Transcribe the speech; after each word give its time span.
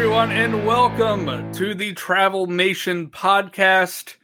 everyone, 0.00 0.32
and 0.32 0.64
welcome 0.66 1.52
to 1.52 1.74
the 1.74 1.92
Travelmation 1.92 3.10
podcast, 3.10 4.14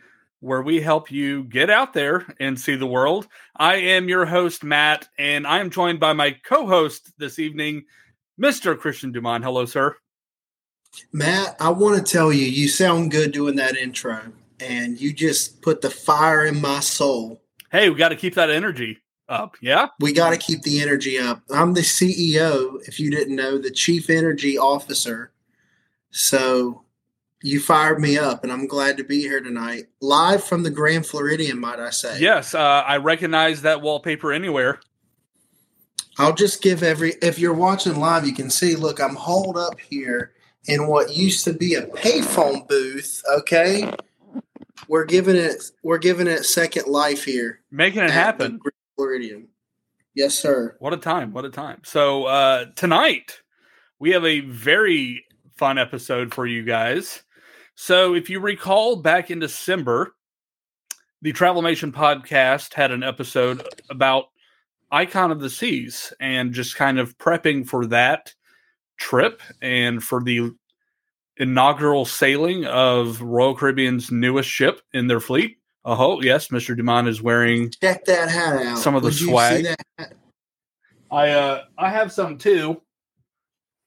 where 0.41 0.63
we 0.63 0.81
help 0.81 1.13
you 1.13 1.45
get 1.45 1.69
out 1.69 1.93
there 1.93 2.35
and 2.41 2.59
see 2.59 2.77
the 2.77 2.87
world. 2.87 3.29
I 3.55 3.75
am 3.75 4.09
your 4.09 4.25
host, 4.25 4.65
Matt, 4.65 5.07
and 5.19 5.47
I 5.47 5.59
am 5.59 5.69
joined 5.69 6.01
by 6.01 6.15
my 6.15 6.31
co 6.43 6.67
host 6.67 7.13
this 7.19 7.39
evening, 7.39 7.85
Mr. 8.41 8.77
Christian 8.79 9.13
Dumont. 9.13 9.45
Hello, 9.45 9.67
sir. 9.67 9.99
Matt, 11.13 11.57
I 11.61 11.69
want 11.69 11.99
to 11.99 12.11
tell 12.11 12.33
you, 12.33 12.47
you 12.47 12.69
sound 12.69 13.11
good 13.11 13.33
doing 13.33 13.57
that 13.57 13.77
intro, 13.77 14.33
and 14.59 14.99
you 14.99 15.13
just 15.13 15.61
put 15.61 15.83
the 15.83 15.91
fire 15.91 16.47
in 16.47 16.59
my 16.59 16.81
soul. 16.81 17.43
Hey, 17.71 17.91
we 17.91 17.97
got 17.97 18.09
to 18.09 18.17
keep 18.17 18.35
that 18.37 18.49
energy 18.49 19.03
up. 19.29 19.59
Yeah. 19.61 19.89
We 20.01 20.15
got 20.15 20.31
to 20.31 20.39
keep 20.39 20.63
the 20.63 20.81
energy 20.81 21.19
up. 21.19 21.43
I'm 21.51 21.75
the 21.75 21.83
CEO, 21.83 22.81
if 22.89 22.99
you 22.99 23.11
didn't 23.11 23.37
know, 23.37 23.59
the 23.59 23.71
chief 23.71 24.09
energy 24.09 24.57
officer. 24.57 25.33
So 26.11 26.85
you 27.43 27.61
fired 27.61 28.01
me 28.01 28.19
up, 28.19 28.43
and 28.43 28.53
I'm 28.53 28.67
glad 28.67 28.97
to 28.97 29.05
be 29.05 29.21
here 29.21 29.41
tonight, 29.41 29.85
live 30.01 30.43
from 30.43 30.63
the 30.63 30.71
Grand 30.71 31.07
Floridian, 31.07 31.61
might 31.61 31.79
I 31.79 31.91
say? 31.91 32.19
Yes, 32.19 32.55
uh, 32.55 32.59
I 32.59 32.97
recognize 32.97 33.63
that 33.63 33.83
wallpaper 33.83 34.33
anywhere. 34.33 34.81
I'll 36.19 36.35
just 36.35 36.63
give 36.63 36.83
every. 36.83 37.15
If 37.23 37.39
you're 37.39 37.55
watching 37.55 38.01
live, 38.01 38.27
you 38.27 38.33
can 38.33 38.49
see. 38.49 38.75
Look, 38.75 39.01
I'm 39.01 39.15
holed 39.15 39.59
up 39.59 39.79
here 39.79 40.33
in 40.67 40.87
what 40.87 41.15
used 41.15 41.45
to 41.45 41.53
be 41.53 41.75
a 41.75 41.83
payphone 41.83 42.67
booth. 42.69 43.23
Okay, 43.39 43.93
we're 44.89 45.05
giving 45.05 45.37
it. 45.37 45.63
We're 45.83 45.99
giving 45.99 46.27
it 46.27 46.45
second 46.45 46.87
life 46.87 47.25
here, 47.25 47.61
making 47.71 48.03
it 48.03 48.11
happen. 48.11 48.61
Floridian. 48.97 49.49
Yes, 50.15 50.35
sir. 50.35 50.77
What 50.79 50.95
a 50.95 50.97
time! 50.97 51.35
What 51.35 51.45
a 51.45 51.51
time! 51.51 51.83
So 51.85 52.25
uh, 52.25 52.67
tonight 52.77 53.43
we 53.99 54.13
have 54.13 54.25
a 54.25 54.41
very 54.41 55.26
fun 55.57 55.79
episode 55.79 56.35
for 56.35 56.47
you 56.47 56.63
guys. 56.63 57.23
So, 57.75 58.15
if 58.15 58.31
you 58.31 58.41
recall 58.41 58.97
back 58.97 59.31
in 59.31 59.39
December, 59.39 60.15
the 61.23 61.33
Travelmation 61.33 61.93
podcast 61.93 62.75
had 62.75 62.91
an 62.91 63.03
episode 63.03 63.67
about 63.91 64.27
Icon 64.91 65.31
of 65.31 65.41
the 65.41 65.51
Seas 65.51 66.13
and 66.21 66.53
just 66.53 66.77
kind 66.77 66.99
of 66.99 67.17
prepping 67.19 67.69
for 67.69 67.87
that 67.87 68.35
trip 68.97 69.43
and 69.61 70.03
for 70.03 70.23
the 70.23 70.53
inaugural 71.37 72.05
sailing 72.05 72.65
of 72.65 73.21
Royal 73.21 73.55
Caribbean's 73.55 74.11
newest 74.11 74.49
ship 74.49 74.81
in 74.93 75.07
their 75.07 75.21
fleet. 75.21 75.59
Oh, 75.85 76.21
yes, 76.23 76.49
Mr. 76.49 76.77
Dumont 76.77 77.09
is 77.09 77.23
wearing 77.23 77.71
check 77.81 78.05
that 78.07 78.29
hat 78.29 78.67
out. 78.67 78.79
Some 78.79 78.95
of 78.95 79.03
the 79.03 79.09
Would 79.09 79.15
swag. 79.15 79.67
I 81.11 81.31
uh 81.31 81.65
I 81.79 81.91
have 81.91 82.11
some 82.11 82.39
too. 82.39 82.83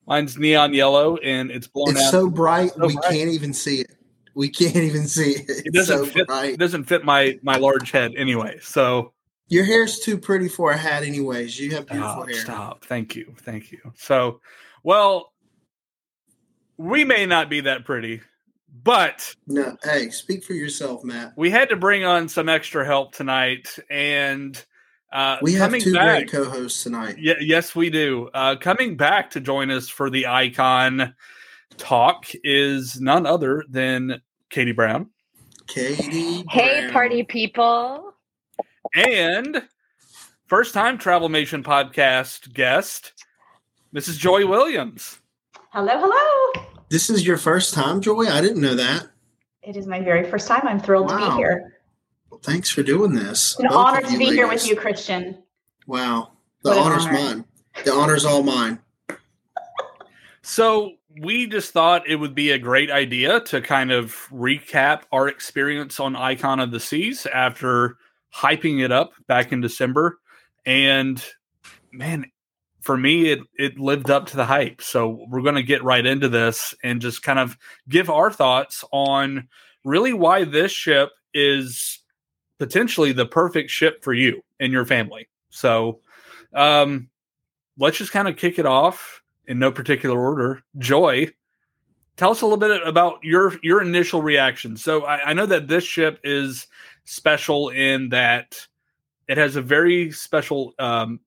Mine's 0.09 0.37
neon 0.37 0.73
yellow 0.73 1.17
and 1.17 1.51
it's 1.51 1.67
blown 1.67 1.91
it's 1.91 2.01
out. 2.03 2.11
so 2.11 2.29
bright 2.29 2.71
so 2.71 2.87
we 2.87 2.95
bright. 2.95 3.11
can't 3.11 3.29
even 3.29 3.53
see 3.53 3.81
it. 3.81 3.91
We 4.33 4.49
can't 4.49 4.75
even 4.75 5.07
see 5.07 5.31
it. 5.31 5.45
It's 5.47 5.61
it 5.61 5.73
doesn't 5.73 5.97
so 5.97 6.05
fit. 6.05 6.27
Bright. 6.27 6.53
It 6.55 6.59
doesn't 6.59 6.85
fit 6.85 7.05
my 7.05 7.39
my 7.43 7.57
large 7.57 7.91
head 7.91 8.13
anyway. 8.17 8.57
So 8.61 9.13
your 9.49 9.63
hair's 9.65 9.99
too 9.99 10.17
pretty 10.17 10.47
for 10.47 10.71
a 10.71 10.77
hat, 10.77 11.03
anyways. 11.03 11.59
You 11.59 11.71
have 11.71 11.87
beautiful 11.87 12.23
oh, 12.23 12.25
hair. 12.25 12.35
Stop. 12.35 12.85
Thank 12.85 13.15
you. 13.15 13.33
Thank 13.39 13.71
you. 13.71 13.79
So, 13.95 14.41
well, 14.83 15.33
we 16.77 17.03
may 17.03 17.25
not 17.25 17.49
be 17.49 17.61
that 17.61 17.83
pretty, 17.83 18.21
but 18.83 19.35
no. 19.47 19.75
Hey, 19.83 20.09
speak 20.11 20.43
for 20.43 20.53
yourself, 20.53 21.03
Matt. 21.03 21.33
We 21.35 21.49
had 21.49 21.69
to 21.69 21.75
bring 21.75 22.05
on 22.05 22.29
some 22.29 22.47
extra 22.47 22.85
help 22.85 23.13
tonight, 23.13 23.77
and 23.89 24.63
uh, 25.11 25.37
we 25.41 25.53
have 25.53 25.75
two 25.77 25.93
back, 25.93 26.27
great 26.27 26.31
co-hosts 26.31 26.83
tonight. 26.83 27.15
Y- 27.17 27.35
yes, 27.41 27.75
we 27.75 27.89
do. 27.89 28.29
Uh, 28.33 28.55
coming 28.55 28.95
back 28.95 29.31
to 29.31 29.39
join 29.39 29.71
us 29.71 29.89
for 29.89 30.09
the 30.09 30.27
Icon 30.27 31.15
talk 31.77 32.25
is 32.43 33.01
none 33.01 33.25
other 33.25 33.63
than 33.69 34.21
Katie 34.49 34.71
Brown. 34.71 35.09
Katie. 35.67 36.43
Hey, 36.49 36.81
Brown. 36.81 36.91
party 36.91 37.23
people. 37.23 38.13
And 38.95 39.63
first 40.47 40.73
time 40.73 40.97
Travelmation 40.97 41.63
podcast 41.63 42.53
guest, 42.53 43.13
Mrs. 43.93 44.17
Joy 44.17 44.45
Williams. 44.45 45.19
Hello, 45.71 45.93
hello. 45.95 46.65
This 46.89 47.09
is 47.09 47.25
your 47.25 47.37
first 47.37 47.73
time, 47.73 48.01
Joy? 48.01 48.27
I 48.27 48.41
didn't 48.41 48.61
know 48.61 48.75
that. 48.75 49.07
It 49.61 49.75
is 49.75 49.85
my 49.85 50.01
very 50.01 50.29
first 50.29 50.47
time. 50.47 50.61
I'm 50.63 50.79
thrilled 50.79 51.09
wow. 51.11 51.17
to 51.17 51.31
be 51.31 51.37
here. 51.37 51.78
Well, 52.39 52.53
thanks 52.53 52.69
for 52.69 52.83
doing 52.83 53.13
this. 53.13 53.53
It's 53.53 53.59
an 53.59 53.67
honor 53.67 54.01
to 54.01 54.07
be 54.07 54.17
ladies. 54.17 54.33
here 54.33 54.47
with 54.47 54.67
you, 54.67 54.75
Christian. 54.75 55.37
Wow. 55.87 56.31
The 56.63 56.69
what 56.69 56.77
honor's 56.77 57.05
honor. 57.05 57.13
mine. 57.13 57.45
The 57.83 57.93
honor's 57.93 58.25
all 58.25 58.43
mine. 58.43 58.79
So 60.41 60.93
we 61.21 61.47
just 61.47 61.73
thought 61.73 62.07
it 62.07 62.15
would 62.15 62.33
be 62.33 62.51
a 62.51 62.57
great 62.57 62.89
idea 62.91 63.41
to 63.41 63.61
kind 63.61 63.91
of 63.91 64.15
recap 64.31 65.01
our 65.11 65.27
experience 65.27 65.99
on 65.99 66.15
Icon 66.15 66.59
of 66.59 66.71
the 66.71 66.79
Seas 66.79 67.25
after 67.25 67.97
hyping 68.33 68.83
it 68.83 68.91
up 68.91 69.13
back 69.27 69.51
in 69.51 69.59
December. 69.59 70.17
And 70.65 71.23
man, 71.91 72.25
for 72.79 72.95
me, 72.95 73.31
it, 73.31 73.39
it 73.57 73.79
lived 73.79 74.09
up 74.09 74.27
to 74.27 74.37
the 74.37 74.45
hype. 74.45 74.81
So 74.81 75.25
we're 75.29 75.41
going 75.41 75.55
to 75.55 75.63
get 75.63 75.83
right 75.83 76.05
into 76.05 76.29
this 76.29 76.73
and 76.83 77.01
just 77.01 77.21
kind 77.21 77.39
of 77.39 77.57
give 77.89 78.09
our 78.09 78.31
thoughts 78.31 78.85
on 78.91 79.49
really 79.83 80.13
why 80.13 80.45
this 80.45 80.71
ship 80.71 81.09
is 81.33 81.98
potentially 82.59 83.11
the 83.11 83.25
perfect 83.25 83.71
ship 83.71 84.03
for 84.03 84.13
you 84.13 84.43
and 84.59 84.71
your 84.71 84.85
family. 84.85 85.27
So, 85.49 86.01
um, 86.53 87.09
let's 87.77 87.97
just 87.97 88.11
kind 88.11 88.27
of 88.27 88.35
kick 88.35 88.59
it 88.59 88.65
off 88.65 89.23
in 89.47 89.57
no 89.57 89.71
particular 89.71 90.19
order. 90.19 90.61
Joy, 90.77 91.31
tell 92.17 92.31
us 92.31 92.41
a 92.41 92.45
little 92.45 92.57
bit 92.57 92.85
about 92.85 93.23
your 93.23 93.53
your 93.63 93.81
initial 93.81 94.21
reaction. 94.21 94.77
So, 94.77 95.05
I, 95.05 95.29
I 95.29 95.33
know 95.33 95.47
that 95.47 95.67
this 95.67 95.83
ship 95.83 96.19
is 96.23 96.67
special 97.05 97.69
in 97.69 98.09
that 98.09 98.67
it 99.27 99.37
has 99.37 99.55
a 99.55 99.61
very 99.61 100.11
special 100.11 100.73
um, 100.79 101.19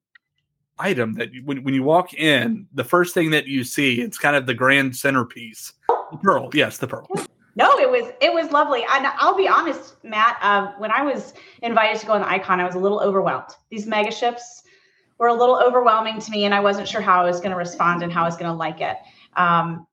item 0.79 1.15
that 1.15 1.31
when, 1.45 1.63
when 1.65 1.75
you 1.75 1.83
walk 1.83 2.15
in, 2.15 2.67
the 2.75 2.85
first 2.85 3.15
thing 3.15 3.31
that 3.31 3.47
you 3.47 3.65
see, 3.65 4.01
it's 4.01 4.19
kind 4.19 4.37
of 4.37 4.47
the 4.47 4.55
grand 4.55 4.97
centerpiece. 4.97 5.73
The 6.11 6.19
pearl, 6.19 6.51
yes, 6.53 6.79
the 6.79 6.89
pearl. 6.89 7.09
No, 7.55 7.79
it 7.79 7.91
was 7.91 8.13
it 8.21 8.33
was 8.33 8.51
lovely. 8.51 8.85
And 8.91 9.07
I'll 9.07 9.37
be 9.37 9.49
honest, 9.49 9.97
Matt. 10.05 10.39
Uh, 10.41 10.73
when 10.79 10.91
I 10.91 11.03
was 11.03 11.35
invited 11.63 12.01
to 12.01 12.07
go 12.07 12.13
on 12.15 12.23
the 12.23 12.29
Icon, 12.31 12.61
I 12.61 12.65
was 12.65 12.75
a 12.75 12.79
little 12.79 13.01
overwhelmed. 13.01 13.51
These 13.71 13.87
mega 13.87 14.11
ships 14.11 14.63
were 15.19 15.29
a 15.29 15.35
little 15.35 15.57
overwhelming 15.57 16.21
to 16.21 16.31
me, 16.31 16.45
and 16.45 16.55
I 16.55 16.61
wasn't 16.61 16.89
sure 16.89 17.01
how 17.01 17.23
I 17.23 17.27
was 17.27 17.39
going 17.39 17.51
to 17.51 17.57
respond 17.57 18.03
and 18.03 18.13
how 18.13 18.23
I 18.23 18.27
was 18.27 18.37
going 18.37 18.51
to 18.51 18.57
like 18.57 18.81
it. 18.81 18.97
Um, 19.37 19.87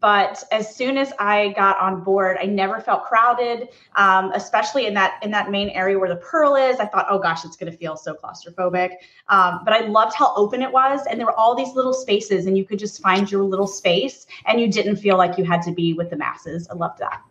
but 0.00 0.42
as 0.50 0.74
soon 0.74 0.98
as 0.98 1.12
I 1.18 1.50
got 1.50 1.78
on 1.78 2.02
board, 2.02 2.38
I 2.40 2.46
never 2.46 2.80
felt 2.80 3.04
crowded, 3.04 3.68
um, 3.94 4.32
especially 4.32 4.86
in 4.86 4.94
that 4.94 5.20
in 5.22 5.30
that 5.30 5.50
main 5.50 5.68
area 5.70 5.98
where 5.98 6.08
the 6.08 6.16
Pearl 6.16 6.56
is. 6.56 6.80
I 6.80 6.86
thought, 6.86 7.06
oh 7.08 7.18
gosh, 7.20 7.44
it's 7.44 7.56
going 7.56 7.70
to 7.70 7.78
feel 7.78 7.96
so 7.96 8.14
claustrophobic. 8.14 8.94
Um, 9.28 9.60
but 9.64 9.72
I 9.72 9.86
loved 9.86 10.14
how 10.14 10.34
open 10.34 10.60
it 10.60 10.72
was, 10.72 11.06
and 11.08 11.20
there 11.20 11.26
were 11.26 11.38
all 11.38 11.54
these 11.54 11.74
little 11.74 11.94
spaces, 11.94 12.46
and 12.46 12.58
you 12.58 12.64
could 12.64 12.80
just 12.80 13.00
find 13.00 13.30
your 13.30 13.44
little 13.44 13.68
space, 13.68 14.26
and 14.46 14.60
you 14.60 14.68
didn't 14.68 14.96
feel 14.96 15.16
like 15.16 15.38
you 15.38 15.44
had 15.44 15.62
to 15.62 15.72
be 15.72 15.92
with 15.94 16.10
the 16.10 16.16
masses. 16.16 16.68
I 16.68 16.74
loved 16.74 16.98
that. 16.98 17.22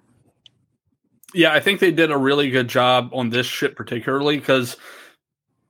Yeah, 1.33 1.51
I 1.51 1.59
think 1.59 1.81
they 1.81 1.91
did 1.91 2.11
a 2.11 2.17
really 2.17 2.49
good 2.49 2.69
job 2.69 3.09
on 3.11 3.29
this 3.29 3.45
ship, 3.45 3.75
particularly 3.75 4.37
because 4.37 4.77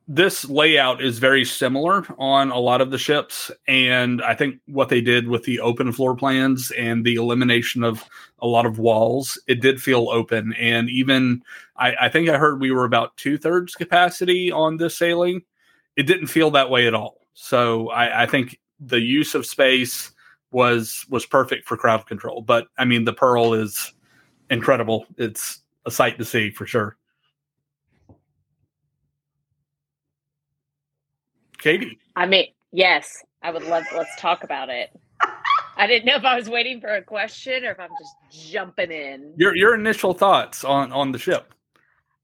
this 0.08 0.46
layout 0.46 1.02
is 1.02 1.18
very 1.18 1.44
similar 1.44 2.06
on 2.20 2.52
a 2.52 2.60
lot 2.60 2.80
of 2.80 2.92
the 2.92 2.98
ships 2.98 3.50
and 3.68 4.22
i 4.22 4.36
think 4.36 4.60
what 4.68 4.90
they 4.90 5.02
did 5.02 5.28
with 5.28 5.44
the 5.46 5.60
open 5.60 5.92
floor 5.92 6.16
plans 6.16 6.72
and 6.72 7.04
the 7.04 7.16
elimination 7.16 7.84
of 7.84 8.04
a 8.40 8.48
lot 8.48 8.68
of 8.68 8.78
walls 8.78 9.42
it 9.48 9.62
did 9.62 9.82
feel 9.82 10.10
open. 10.10 10.54
And 10.54 10.90
even 10.90 11.42
i, 11.78 11.96
I 12.02 12.10
think 12.10 12.30
i 12.30 12.38
heard 12.38 12.62
we 12.62 12.72
were 12.72 12.86
about 12.86 13.18
two-thirds 13.18 13.74
capacity 13.74 14.52
on 14.52 14.78
this 14.78 14.98
sailing. 14.98 15.42
It 15.96 16.04
didn't 16.04 16.28
feel 16.28 16.52
that 16.52 16.70
way 16.70 16.88
at 16.88 16.94
all. 16.94 17.22
So 17.34 17.90
I, 17.90 18.24
I 18.24 18.26
think 18.26 18.60
the 18.80 19.00
use 19.00 19.34
of 19.34 19.46
space 19.46 20.12
was 20.52 21.06
was 21.10 21.26
perfect 21.26 21.68
for 21.68 21.78
crowd 21.78 22.06
control. 22.06 22.42
But 22.42 22.68
i 22.78 22.86
mean 22.86 23.06
the 23.06 23.14
pearl 23.14 23.56
is 23.56 23.92
incredible. 24.52 25.08
It's 25.18 25.64
a 25.88 25.92
sight 25.92 26.20
to 26.20 26.26
see 26.26 26.52
for 26.52 26.68
sure 26.68 26.98
Katie. 31.66 31.98
I 32.16 32.28
mean, 32.28 32.46
yes, 32.72 33.24
I 33.42 33.50
would 33.50 33.64
love. 33.64 33.86
Let's 33.96 34.16
talk 34.20 34.44
about 34.44 34.70
it. 34.70 34.92
I 35.78 35.88
didn't 35.88 36.06
know 36.06 36.16
if 36.16 36.24
I 36.24 36.36
was 36.36 36.48
waiting 36.48 36.80
for 36.80 36.90
a 36.90 37.02
question 37.02 37.66
or 37.66 37.72
if 37.72 37.80
I'm 37.80 37.90
just 38.00 38.52
jumping 38.52 38.92
in. 38.92 39.34
Your 39.36 39.56
your 39.56 39.74
initial 39.74 40.14
thoughts 40.14 40.64
on 40.64 40.92
on 40.92 41.12
the 41.12 41.18
ship. 41.18 41.56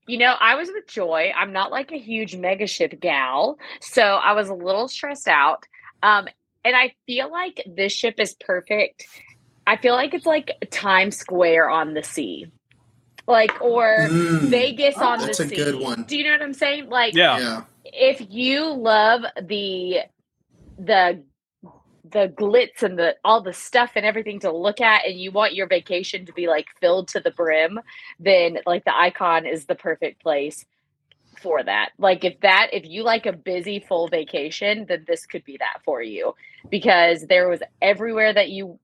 You 0.05 0.19
know, 0.19 0.35
I 0.39 0.53
was 0.53 0.69
with 0.71 0.85
Joy. 0.85 1.31
I'm 1.35 1.53
not 1.53 1.71
like 1.71 1.91
a 1.91 1.97
huge 1.97 2.35
mega 2.35 2.67
ship 2.67 2.99
gal, 2.99 3.57
so 3.79 4.03
I 4.03 4.33
was 4.33 4.49
a 4.49 4.53
little 4.53 4.87
stressed 4.87 5.27
out. 5.27 5.65
Um, 6.03 6.27
and 6.63 6.75
I 6.75 6.93
feel 7.07 7.31
like 7.31 7.63
this 7.65 7.93
ship 7.93 8.19
is 8.19 8.35
perfect. 8.35 9.07
I 9.65 9.77
feel 9.77 9.95
like 9.95 10.13
it's 10.13 10.27
like 10.27 10.51
Times 10.69 11.17
Square 11.17 11.71
on 11.71 11.95
the 11.95 12.03
sea, 12.03 12.45
like 13.27 13.59
or 13.59 14.07
mm, 14.07 14.41
Vegas 14.41 14.99
on 14.99 15.17
the 15.17 15.33
sea. 15.33 15.43
That's 15.45 15.51
a 15.51 15.55
good 15.55 15.75
one. 15.81 16.03
Do 16.03 16.15
you 16.15 16.25
know 16.25 16.31
what 16.31 16.43
I'm 16.43 16.53
saying? 16.53 16.89
Like, 16.89 17.15
yeah. 17.15 17.63
If 17.93 18.25
you 18.29 18.73
love 18.73 19.21
the 19.41 19.99
the 20.77 21.23
the 22.11 22.27
glitz 22.35 22.83
and 22.83 22.97
the 22.97 23.15
all 23.23 23.41
the 23.41 23.53
stuff 23.53 23.91
and 23.95 24.05
everything 24.05 24.39
to 24.39 24.51
look 24.51 24.81
at 24.81 25.05
and 25.05 25.19
you 25.19 25.31
want 25.31 25.53
your 25.53 25.67
vacation 25.67 26.25
to 26.25 26.33
be 26.33 26.47
like 26.47 26.67
filled 26.79 27.07
to 27.07 27.19
the 27.19 27.31
brim 27.31 27.79
then 28.19 28.57
like 28.65 28.83
the 28.83 28.95
icon 28.95 29.45
is 29.45 29.65
the 29.65 29.75
perfect 29.75 30.21
place 30.21 30.65
for 31.41 31.63
that. 31.63 31.89
Like 31.97 32.23
if 32.23 32.39
that 32.41 32.69
if 32.71 32.85
you 32.85 33.03
like 33.03 33.25
a 33.25 33.33
busy 33.33 33.79
full 33.79 34.07
vacation 34.07 34.85
then 34.87 35.05
this 35.07 35.25
could 35.25 35.43
be 35.43 35.57
that 35.57 35.81
for 35.83 36.01
you 36.01 36.35
because 36.69 37.25
there 37.27 37.47
was 37.47 37.61
everywhere 37.81 38.33
that 38.33 38.49
you 38.49 38.79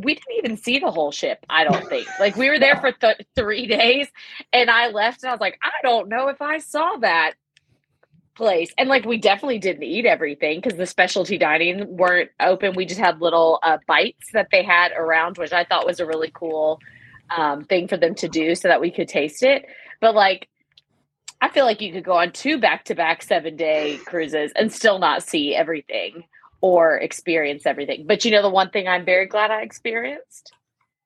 we 0.00 0.14
didn't 0.14 0.38
even 0.38 0.56
see 0.56 0.78
the 0.78 0.90
whole 0.90 1.12
ship 1.12 1.44
i 1.50 1.62
don't 1.62 1.86
think. 1.88 2.08
Like 2.20 2.36
we 2.36 2.48
were 2.48 2.58
there 2.58 2.76
for 2.76 2.90
th- 2.90 3.20
three 3.36 3.66
days 3.66 4.08
and 4.52 4.70
i 4.70 4.88
left 4.88 5.22
and 5.22 5.30
i 5.30 5.32
was 5.32 5.40
like 5.40 5.58
i 5.62 5.70
don't 5.82 6.08
know 6.08 6.28
if 6.28 6.40
i 6.40 6.58
saw 6.58 6.96
that 6.96 7.34
place. 8.38 8.72
And 8.78 8.88
like 8.88 9.04
we 9.04 9.18
definitely 9.18 9.58
didn't 9.58 9.82
eat 9.82 10.06
everything 10.06 10.60
because 10.60 10.78
the 10.78 10.86
specialty 10.86 11.36
dining 11.36 11.96
weren't 11.96 12.30
open. 12.40 12.74
We 12.74 12.86
just 12.86 13.00
had 13.00 13.20
little 13.20 13.58
uh, 13.62 13.78
bites 13.86 14.30
that 14.32 14.48
they 14.50 14.62
had 14.62 14.92
around 14.92 15.36
which 15.36 15.52
i 15.52 15.64
thought 15.64 15.84
was 15.84 16.00
a 16.00 16.06
really 16.06 16.30
cool 16.32 16.80
um, 17.36 17.64
thing 17.64 17.88
for 17.88 17.98
them 17.98 18.14
to 18.14 18.28
do 18.28 18.54
so 18.54 18.68
that 18.68 18.80
we 18.80 18.90
could 18.90 19.08
taste 19.08 19.42
it. 19.42 19.66
But 20.00 20.14
like 20.14 20.48
i 21.40 21.48
feel 21.48 21.64
like 21.64 21.80
you 21.80 21.92
could 21.92 22.04
go 22.04 22.14
on 22.14 22.32
two 22.32 22.58
back-to-back 22.58 23.22
seven 23.22 23.56
day 23.56 23.98
cruises 24.06 24.52
and 24.56 24.72
still 24.72 24.98
not 24.98 25.22
see 25.22 25.54
everything 25.54 26.24
or 26.60 26.96
experience 26.96 27.66
everything. 27.66 28.06
But 28.06 28.24
you 28.24 28.30
know 28.30 28.42
the 28.42 28.50
one 28.50 28.70
thing 28.70 28.86
i'm 28.86 29.04
very 29.04 29.26
glad 29.26 29.50
i 29.50 29.62
experienced? 29.62 30.52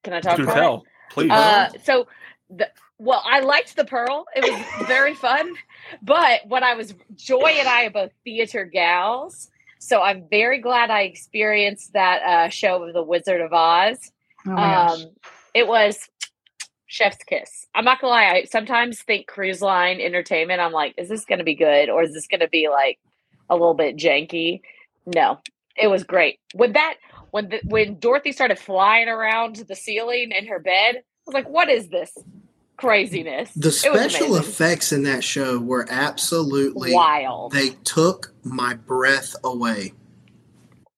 Can 0.04 0.12
i 0.12 0.20
talk 0.20 0.36
Do 0.36 0.42
about 0.44 0.54
tell, 0.54 0.74
it? 0.76 0.82
please. 1.10 1.30
Uh, 1.30 1.70
so 1.82 2.06
the 2.50 2.68
well, 3.02 3.22
I 3.26 3.40
liked 3.40 3.74
the 3.74 3.84
Pearl. 3.84 4.26
It 4.36 4.44
was 4.44 4.86
very 4.86 5.14
fun. 5.14 5.54
But 6.02 6.46
when 6.46 6.62
I 6.62 6.74
was 6.74 6.94
Joy 7.16 7.56
and 7.58 7.68
I 7.68 7.86
are 7.86 7.90
both 7.90 8.12
theater 8.22 8.64
gals, 8.64 9.50
so 9.80 10.00
I'm 10.00 10.28
very 10.30 10.60
glad 10.60 10.90
I 10.90 11.02
experienced 11.02 11.94
that 11.94 12.22
uh, 12.22 12.48
show 12.48 12.84
of 12.84 12.94
The 12.94 13.02
Wizard 13.02 13.40
of 13.40 13.52
Oz. 13.52 14.12
Oh. 14.46 14.52
Um, 14.52 15.00
it 15.52 15.66
was 15.66 16.08
chef's 16.86 17.24
kiss. 17.24 17.66
I'm 17.74 17.84
not 17.84 18.00
gonna 18.00 18.12
lie. 18.12 18.26
I 18.26 18.44
sometimes 18.44 19.02
think 19.02 19.26
cruise 19.26 19.60
line 19.60 20.00
entertainment. 20.00 20.60
I'm 20.60 20.72
like, 20.72 20.94
is 20.96 21.08
this 21.08 21.24
gonna 21.24 21.42
be 21.42 21.56
good 21.56 21.90
or 21.90 22.04
is 22.04 22.12
this 22.12 22.28
gonna 22.28 22.48
be 22.48 22.68
like 22.68 23.00
a 23.50 23.54
little 23.54 23.74
bit 23.74 23.96
janky? 23.96 24.60
No, 25.06 25.40
it 25.76 25.88
was 25.88 26.04
great. 26.04 26.38
When 26.54 26.74
that 26.74 26.94
when 27.32 27.48
the, 27.48 27.60
when 27.64 27.98
Dorothy 27.98 28.30
started 28.30 28.60
flying 28.60 29.08
around 29.08 29.56
the 29.56 29.74
ceiling 29.74 30.30
in 30.30 30.46
her 30.46 30.60
bed, 30.60 30.96
I 30.98 31.02
was 31.26 31.34
like, 31.34 31.48
what 31.48 31.68
is 31.68 31.88
this 31.88 32.16
craziness? 32.82 33.50
The 33.54 33.72
special 33.72 34.36
effects 34.36 34.92
in 34.92 35.04
that 35.04 35.24
show 35.24 35.58
were 35.58 35.86
absolutely 35.88 36.92
wild, 36.94 37.52
they 37.52 37.70
took 37.84 38.34
my 38.42 38.74
breath 38.74 39.34
away. 39.44 39.92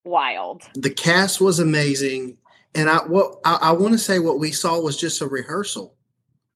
wild. 0.04 0.62
The 0.74 0.90
cast 0.90 1.40
was 1.40 1.58
amazing, 1.58 2.38
and 2.74 2.88
I 2.88 2.98
what 2.98 3.38
I, 3.44 3.58
I 3.60 3.72
want 3.72 3.92
to 3.92 3.98
say 3.98 4.18
what 4.18 4.38
we 4.38 4.50
saw 4.50 4.80
was 4.80 4.96
just 4.96 5.20
a 5.20 5.26
rehearsal. 5.26 5.94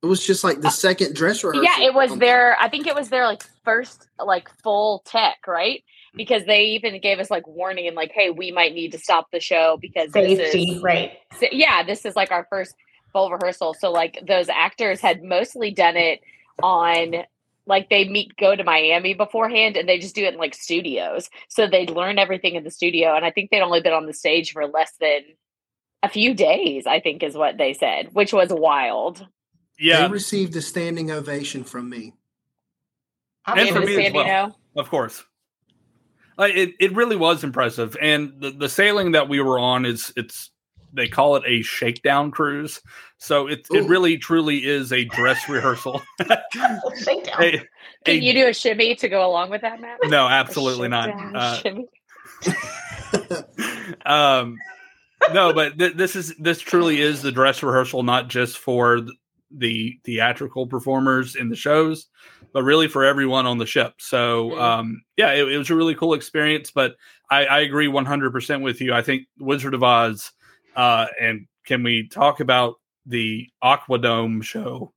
It 0.02 0.06
was 0.06 0.24
just 0.24 0.44
like 0.44 0.60
the 0.60 0.70
second 0.70 1.14
dress 1.14 1.42
rehearsal. 1.42 1.68
Uh, 1.68 1.76
Yeah, 1.76 1.86
it 1.86 1.94
was 1.94 2.16
their. 2.18 2.56
I 2.60 2.68
think 2.68 2.86
it 2.86 2.94
was 2.94 3.08
their 3.08 3.26
like 3.26 3.42
first 3.64 4.08
like 4.24 4.48
full 4.62 5.02
tech, 5.04 5.38
right? 5.46 5.82
Because 6.14 6.44
they 6.46 6.66
even 6.66 7.00
gave 7.00 7.18
us 7.18 7.30
like 7.30 7.46
warning 7.46 7.86
and 7.86 7.96
like, 7.96 8.12
hey, 8.12 8.30
we 8.30 8.50
might 8.50 8.74
need 8.74 8.92
to 8.92 8.98
stop 8.98 9.26
the 9.32 9.40
show 9.40 9.76
because 9.80 10.10
this 10.12 10.38
Safety, 10.38 10.72
is 10.72 10.82
right? 10.82 11.18
so, 11.38 11.46
yeah, 11.52 11.82
this 11.82 12.04
is 12.04 12.16
like 12.16 12.30
our 12.30 12.46
first 12.48 12.74
full 13.12 13.30
rehearsal. 13.30 13.74
So 13.74 13.90
like 13.90 14.22
those 14.26 14.48
actors 14.48 15.00
had 15.00 15.22
mostly 15.22 15.70
done 15.70 15.96
it 15.96 16.20
on 16.62 17.24
like 17.66 17.90
they 17.90 18.08
meet 18.08 18.34
go 18.36 18.56
to 18.56 18.64
Miami 18.64 19.14
beforehand 19.14 19.76
and 19.76 19.88
they 19.88 19.98
just 19.98 20.14
do 20.14 20.24
it 20.24 20.32
in 20.32 20.38
like 20.40 20.54
studios. 20.54 21.28
So 21.48 21.66
they'd 21.66 21.90
learn 21.90 22.18
everything 22.18 22.54
in 22.54 22.64
the 22.64 22.70
studio. 22.70 23.14
And 23.14 23.24
I 23.24 23.30
think 23.30 23.50
they'd 23.50 23.60
only 23.60 23.80
been 23.82 23.92
on 23.92 24.06
the 24.06 24.14
stage 24.14 24.52
for 24.52 24.66
less 24.66 24.92
than 25.00 25.20
a 26.02 26.08
few 26.08 26.32
days, 26.34 26.86
I 26.86 27.00
think 27.00 27.22
is 27.22 27.34
what 27.36 27.58
they 27.58 27.74
said, 27.74 28.08
which 28.12 28.32
was 28.32 28.50
wild. 28.50 29.26
yeah, 29.78 30.06
They 30.06 30.12
received 30.12 30.56
a 30.56 30.62
standing 30.62 31.10
ovation 31.10 31.64
from 31.64 31.90
me. 31.90 32.14
I'm 33.44 33.58
And 33.58 33.68
for 33.70 33.80
me 33.80 33.96
as 33.96 34.04
San 34.04 34.12
well. 34.14 34.24
Diego. 34.24 34.56
Of 34.76 34.88
course. 34.88 35.24
Like, 36.36 36.54
it, 36.54 36.74
it 36.78 36.94
really 36.94 37.16
was 37.16 37.42
impressive. 37.42 37.96
And 38.00 38.32
the, 38.38 38.52
the 38.52 38.68
sailing 38.68 39.12
that 39.12 39.28
we 39.28 39.40
were 39.40 39.58
on 39.58 39.84
is 39.84 40.12
it's 40.16 40.50
they 40.92 41.08
call 41.08 41.36
it 41.36 41.42
a 41.46 41.62
shakedown 41.62 42.30
cruise. 42.30 42.80
So 43.18 43.46
it 43.48 43.66
it 43.70 43.88
really 43.88 44.16
truly 44.18 44.64
is 44.64 44.92
a 44.92 45.04
dress 45.04 45.48
rehearsal. 45.48 46.02
Shakedown. 47.04 47.42
A- 47.42 47.50
Can 48.04 48.14
a- 48.16 48.18
you 48.18 48.32
do 48.32 48.46
a 48.48 48.52
shimmy 48.54 48.94
to 48.96 49.08
go 49.08 49.28
along 49.28 49.50
with 49.50 49.62
that, 49.62 49.80
Matt? 49.80 49.98
no, 50.04 50.26
A 50.26 50.30
absolutely 50.30 50.88
not. 50.88 51.10
Uh, 51.34 51.62
um 54.06 54.56
no 55.32 55.52
but 55.52 55.78
th- 55.78 55.94
this 55.94 56.14
is 56.14 56.34
this 56.36 56.60
truly 56.60 57.00
is 57.00 57.22
the 57.22 57.32
dress 57.32 57.62
rehearsal 57.62 58.02
not 58.02 58.28
just 58.28 58.58
for 58.58 59.00
the 59.50 59.98
theatrical 60.04 60.66
performers 60.66 61.34
in 61.34 61.48
the 61.48 61.56
shows 61.56 62.06
but 62.52 62.62
really 62.62 62.86
for 62.88 63.04
everyone 63.04 63.46
on 63.46 63.58
the 63.58 63.66
ship 63.66 63.94
so 63.98 64.50
Mhm. 64.50 64.60
um 64.60 65.02
yeah 65.16 65.32
it, 65.32 65.48
it 65.50 65.58
was 65.58 65.70
a 65.70 65.74
really 65.74 65.94
cool 65.94 66.14
experience 66.14 66.70
but 66.70 66.96
i 67.30 67.44
i 67.46 67.60
agree 67.60 67.88
100% 67.88 68.62
with 68.62 68.80
you 68.80 68.94
i 68.94 69.02
think 69.02 69.26
wizard 69.38 69.74
of 69.74 69.82
oz 69.82 70.30
uh 70.78 71.06
and 71.20 71.46
can 71.66 71.82
we 71.82 72.08
talk 72.08 72.40
about 72.40 72.76
the 73.04 73.46
aquadome 73.62 74.42
show 74.42 74.92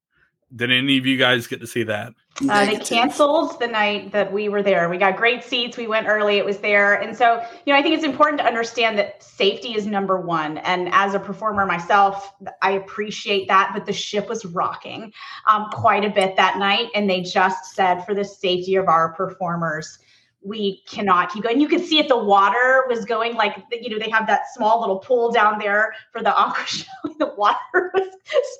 did 0.55 0.71
any 0.71 0.97
of 0.97 1.05
you 1.05 1.17
guys 1.17 1.47
get 1.47 1.59
to 1.61 1.67
see 1.67 1.83
that 1.83 2.13
Uh, 2.49 2.65
they 2.65 2.77
canceled 2.77 3.59
the 3.59 3.67
night 3.67 4.11
that 4.11 4.31
we 4.31 4.49
were 4.49 4.63
there. 4.63 4.89
We 4.89 4.97
got 4.97 5.15
great 5.15 5.43
seats. 5.43 5.77
We 5.77 5.87
went 5.87 6.07
early. 6.07 6.37
It 6.37 6.45
was 6.45 6.57
there. 6.57 6.95
And 6.95 7.15
so, 7.15 7.43
you 7.65 7.73
know, 7.73 7.79
I 7.79 7.81
think 7.81 7.95
it's 7.95 8.05
important 8.05 8.39
to 8.39 8.45
understand 8.45 8.97
that 8.97 9.21
safety 9.21 9.75
is 9.75 9.85
number 9.85 10.19
one. 10.19 10.57
And 10.59 10.89
as 10.91 11.13
a 11.13 11.19
performer 11.19 11.65
myself, 11.65 12.33
I 12.61 12.71
appreciate 12.71 13.47
that. 13.49 13.71
But 13.73 13.85
the 13.85 13.93
ship 13.93 14.27
was 14.27 14.45
rocking 14.45 15.13
um, 15.51 15.67
quite 15.71 16.03
a 16.03 16.09
bit 16.09 16.35
that 16.37 16.57
night. 16.57 16.89
And 16.95 17.09
they 17.09 17.21
just 17.21 17.75
said, 17.75 18.05
for 18.05 18.15
the 18.15 18.25
safety 18.25 18.75
of 18.75 18.87
our 18.87 19.13
performers, 19.13 19.99
we 20.43 20.81
cannot 20.87 21.31
keep 21.31 21.43
going. 21.43 21.61
You 21.61 21.67
could 21.67 21.85
see 21.85 21.99
it, 21.99 22.07
the 22.07 22.17
water 22.17 22.85
was 22.89 23.05
going 23.05 23.35
like, 23.35 23.63
you 23.71 23.89
know, 23.89 23.99
they 23.99 24.09
have 24.09 24.25
that 24.27 24.51
small 24.53 24.79
little 24.79 24.97
pool 24.97 25.31
down 25.31 25.59
there 25.59 25.93
for 26.11 26.23
the 26.23 26.35
aqua 26.35 26.65
show. 26.65 26.85
The 27.19 27.33
water 27.37 27.93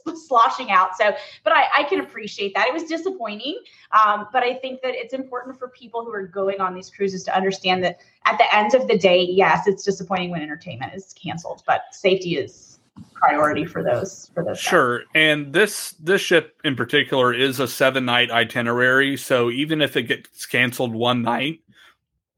was 0.06 0.28
sloshing 0.28 0.70
out. 0.70 0.96
So, 0.96 1.16
but 1.44 1.54
I, 1.54 1.66
I 1.80 1.84
can 1.84 2.00
appreciate 2.00 2.54
that. 2.54 2.68
It 2.68 2.74
was 2.74 2.84
disappointing. 2.84 3.60
Um, 3.92 4.28
but 4.32 4.44
I 4.44 4.54
think 4.56 4.82
that 4.82 4.94
it's 4.94 5.14
important 5.14 5.58
for 5.58 5.70
people 5.70 6.06
who 6.06 6.12
are 6.12 6.28
going 6.28 6.62
on 6.62 6.76
these 6.76 6.90
cruises 6.90 7.24
to 7.24 7.36
understand 7.36 7.84
that 7.84 8.00
at 8.26 8.38
the 8.38 8.56
end 8.56 8.76
of 8.76 8.88
the 8.88 8.98
day, 8.98 9.22
yes, 9.22 9.66
it's 9.66 9.84
disappointing 9.84 10.30
when 10.30 10.42
entertainment 10.42 10.94
is 10.94 11.14
canceled, 11.14 11.64
but 11.66 11.82
safety 11.92 12.38
is 12.38 12.72
priority 13.14 13.66
for 13.66 13.84
those 13.84 14.32
for 14.34 14.44
those. 14.44 14.58
guys. 14.58 14.60
Sure. 14.60 15.04
And 15.16 15.54
this 15.54 15.92
this 16.00 16.22
ship 16.22 16.60
in 16.64 16.76
particular 16.76 17.34
is 17.34 17.60
a 17.60 17.68
seven 17.68 18.06
night 18.06 18.32
itinerary. 18.32 19.18
So 19.18 19.50
even 19.50 19.82
if 19.82 19.96
it 19.96 20.04
gets 20.04 20.46
canceled 20.46 20.94
one 20.94 21.22
night, 21.22 21.62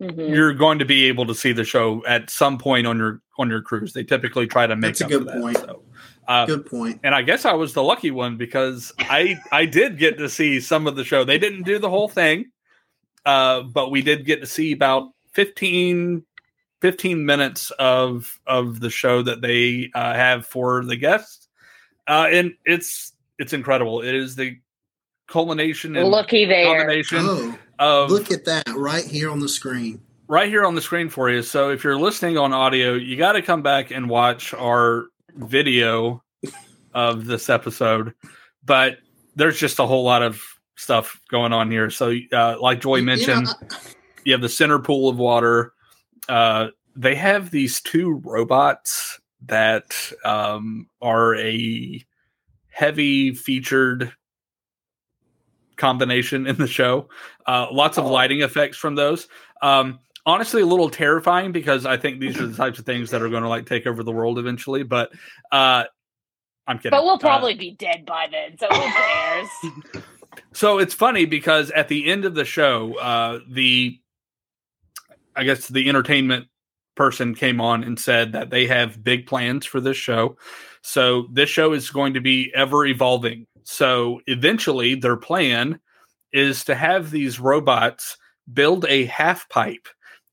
Mhm. 0.03 0.29
you're 0.35 0.53
going 0.53 0.79
to 0.79 0.85
be 0.85 1.05
able 1.05 1.25
to 1.27 1.35
see 1.35 1.51
the 1.53 1.63
show 1.63 2.05
at 2.05 2.29
some 2.29 2.57
point 2.57 2.85
on 2.87 2.97
your 2.97 3.21
on 3.37 3.49
your 3.49 3.61
cruise. 3.61 3.93
They 3.93 4.03
typically 4.03 4.45
try 4.47 4.67
to 4.67 4.75
make 4.75 4.89
That's 4.97 5.01
a 5.01 5.05
good 5.05 5.19
for 5.19 5.31
that. 5.31 5.41
point. 5.41 5.57
So, 5.57 5.83
uh, 6.27 6.45
Good 6.45 6.65
point. 6.65 6.99
and 7.03 7.15
I 7.15 7.21
guess 7.21 7.45
I 7.45 7.53
was 7.53 7.73
the 7.73 7.83
lucky 7.83 8.11
one 8.11 8.37
because 8.37 8.91
I 8.99 9.37
I 9.51 9.65
did 9.65 9.97
get 9.97 10.17
to 10.19 10.29
see 10.29 10.59
some 10.59 10.87
of 10.87 10.95
the 10.95 11.03
show. 11.03 11.23
They 11.23 11.37
didn't 11.39 11.63
do 11.63 11.79
the 11.79 11.89
whole 11.89 12.07
thing, 12.09 12.45
uh, 13.25 13.61
but 13.63 13.89
we 13.91 14.01
did 14.01 14.25
get 14.25 14.41
to 14.41 14.47
see 14.47 14.71
about 14.73 15.09
15, 15.33 16.23
15 16.81 17.25
minutes 17.25 17.71
of 17.79 18.39
of 18.45 18.79
the 18.81 18.89
show 18.89 19.21
that 19.23 19.41
they 19.41 19.89
uh, 19.95 20.13
have 20.13 20.45
for 20.45 20.83
the 20.85 20.95
guests, 20.97 21.47
uh, 22.07 22.27
and 22.31 22.53
it's 22.65 23.13
it's 23.39 23.53
incredible. 23.53 24.01
It 24.01 24.13
is 24.13 24.35
the 24.35 24.57
culmination 25.27 25.95
and 25.95 26.09
Looky 26.09 26.45
there. 26.45 26.77
combination 26.77 27.19
Oh, 27.21 27.57
of 27.79 28.11
look 28.11 28.31
at 28.31 28.45
that 28.45 28.67
right 28.75 29.03
here 29.05 29.29
on 29.31 29.39
the 29.39 29.49
screen. 29.49 30.01
right 30.27 30.47
here 30.47 30.65
on 30.65 30.75
the 30.75 30.81
screen 30.81 31.09
for 31.09 31.29
you. 31.29 31.41
So 31.41 31.69
if 31.71 31.83
you're 31.83 31.97
listening 31.97 32.37
on 32.37 32.53
audio, 32.53 32.93
you 32.93 33.17
got 33.17 33.33
to 33.33 33.41
come 33.41 33.61
back 33.61 33.91
and 33.91 34.09
watch 34.09 34.53
our 34.53 35.05
video 35.35 36.23
of 36.93 37.25
this 37.25 37.49
episode. 37.49 38.13
But 38.63 38.99
there's 39.35 39.59
just 39.59 39.79
a 39.79 39.85
whole 39.87 40.03
lot 40.03 40.21
of 40.21 40.41
stuff 40.75 41.19
going 41.29 41.51
on 41.53 41.69
here. 41.71 41.89
So, 41.89 42.13
uh, 42.31 42.57
like 42.61 42.81
Joy 42.81 42.97
You 42.97 43.01
know, 43.01 43.05
mentioned, 43.05 43.47
you 44.23 44.31
have 44.33 44.41
the 44.41 44.49
center 44.49 44.79
pool 44.79 45.09
of 45.09 45.17
water. 45.17 45.73
Uh, 46.29 46.67
they 46.95 47.15
have 47.15 47.49
these 47.51 47.81
two 47.81 48.21
robots 48.23 49.19
that 49.47 50.11
um, 50.23 50.87
are 51.01 51.35
a 51.35 52.03
heavy 52.69 53.33
featured 53.33 54.13
combination 55.77 56.47
in 56.47 56.55
the 56.57 56.67
show. 56.67 57.09
Uh, 57.45 57.67
lots 57.71 57.97
of 57.97 58.05
Oh. 58.05 58.11
lighting 58.11 58.41
effects 58.41 58.77
from 58.77 58.95
those. 58.95 59.27
Um, 59.61 59.99
honestly, 60.25 60.61
a 60.61 60.65
little 60.65 60.89
terrifying 60.89 61.51
because 61.51 61.85
I 61.85 61.97
think 61.97 62.19
these 62.19 62.39
are 62.39 62.47
the 62.47 62.55
types 62.55 62.79
of 62.79 62.85
things 62.85 63.09
that 63.11 63.21
are 63.21 63.29
going 63.29 63.43
to 63.43 63.49
like 63.49 63.65
take 63.65 63.85
over 63.87 64.03
the 64.03 64.11
world 64.11 64.39
eventually. 64.39 64.83
But 64.83 65.11
uh, 65.51 65.85
I'm 66.67 66.77
kidding. 66.77 66.91
But 66.91 67.03
we'll 67.03 67.15
Uh, 67.15 67.19
probably 67.19 67.55
be 67.55 67.71
dead 67.71 68.05
by 68.05 68.27
then, 68.31 68.57
so 68.57 68.67
who 68.67 68.91
cares? 68.91 70.03
so 70.53 70.77
it's 70.79 70.93
funny 70.93 71.25
because 71.25 71.71
at 71.71 71.87
the 71.89 72.09
end 72.09 72.25
of 72.25 72.35
the 72.35 72.45
show, 72.45 72.95
uh, 72.99 73.39
the 73.49 73.99
I 75.35 75.43
guess 75.43 75.67
the 75.67 75.89
entertainment 75.89 76.47
person 76.95 77.33
came 77.33 77.59
on 77.59 77.83
and 77.83 77.99
said 77.99 78.33
that 78.33 78.51
they 78.51 78.67
have 78.67 79.03
big 79.03 79.25
plans 79.25 79.65
for 79.65 79.81
this 79.81 79.97
show. 79.97 80.37
So 80.83 81.27
this 81.31 81.49
show 81.49 81.73
is 81.73 81.89
going 81.89 82.13
to 82.13 82.21
be 82.21 82.51
ever 82.53 82.85
evolving. 82.85 83.47
So 83.67 84.21
eventually, 84.27 84.95
their 84.95 85.17
plan 85.17 85.79
is 86.31 86.63
to 86.65 86.75
have 86.75 87.11
these 87.11 87.39
robots 87.39 88.17
build 88.53 88.85
a 88.89 89.05
half 89.05 89.47
pipe 89.49 89.87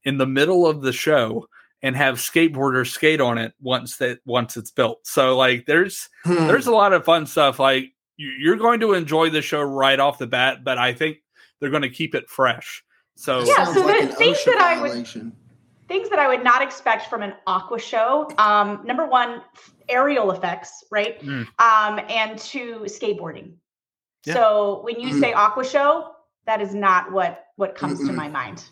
in 0.05 0.19
the 0.19 0.27
middle 0.27 0.67
of 0.67 0.81
the 0.83 0.93
show 0.93 1.47
and 1.83 1.97
have 1.97 2.17
skateboarders 2.17 2.89
skate 2.89 3.21
on 3.21 3.39
it 3.39 3.53
once 3.61 3.97
that 3.99 4.19
once 4.25 4.57
it's 4.57 4.71
built. 4.71 5.07
So 5.07 5.37
like 5.37 5.67
there's 5.67 6.09
Hmm. 6.25 6.47
there's 6.47 6.67
a 6.67 6.73
lot 6.73 6.93
of 6.93 7.05
fun 7.05 7.27
stuff. 7.27 7.59
Like 7.59 7.93
you- 8.17 8.35
you're 8.39 8.57
going 8.57 8.81
to 8.81 8.93
enjoy 8.95 9.31
the 9.31 9.41
show 9.43 9.63
right 9.63 9.99
off 10.01 10.19
the 10.19 10.27
bat, 10.27 10.65
but 10.65 10.77
I 10.79 10.93
think 10.93 11.19
they're 11.59 11.71
going 11.71 11.83
to 11.83 11.89
keep 11.91 12.15
it 12.15 12.29
fresh. 12.29 12.83
So 13.17 13.41
Yeah, 13.45 13.55
Sounds 13.65 13.75
so 13.75 13.85
like 13.87 14.01
the 14.03 14.09
an 14.11 14.17
things 14.17 14.39
OSHA 14.39 14.45
that 14.47 14.61
I 14.61 14.81
would- 14.81 14.91
violation. 14.91 15.33
Things 15.91 16.09
that 16.09 16.21
I 16.21 16.29
would 16.29 16.45
not 16.45 16.63
expect 16.63 17.11
from 17.11 17.21
an 17.21 17.35
aqua 17.49 17.81
show. 17.81 18.31
Um, 18.39 18.81
number 18.85 19.05
one, 19.07 19.43
aerial 19.89 20.31
effects, 20.31 20.85
right? 20.93 21.21
Mm. 21.21 21.49
Um, 21.59 22.01
and 22.09 22.39
two, 22.39 22.83
skateboarding. 22.85 23.55
Yeah. 24.25 24.35
So 24.35 24.81
when 24.85 25.01
you 25.01 25.09
Mm. 25.15 25.21
say 25.21 25.33
aqua 25.33 25.65
show, 25.65 26.13
that 26.47 26.61
is 26.61 26.75
not 26.75 27.11
what 27.11 27.45
what 27.57 27.75
comes 27.75 27.99
to 27.99 28.07
Mm-mm. 28.07 28.15
my 28.15 28.29
mind. 28.29 28.65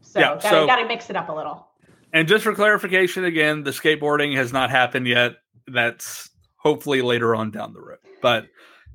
So 0.00 0.18
Yeah, 0.18 0.26
gotta, 0.34 0.48
so- 0.48 0.66
gotta 0.66 0.86
mix 0.86 1.08
it 1.10 1.16
up 1.16 1.28
a 1.28 1.32
little. 1.32 1.68
And 2.12 2.26
just 2.26 2.42
for 2.42 2.54
clarification, 2.54 3.24
again, 3.24 3.62
the 3.62 3.70
skateboarding 3.70 4.34
has 4.34 4.52
not 4.52 4.68
happened 4.70 5.06
yet. 5.06 5.36
That's 5.68 6.28
hopefully 6.56 7.02
later 7.02 7.36
on 7.36 7.50
down 7.52 7.72
the 7.72 7.80
road. 7.80 7.98
But 8.20 8.46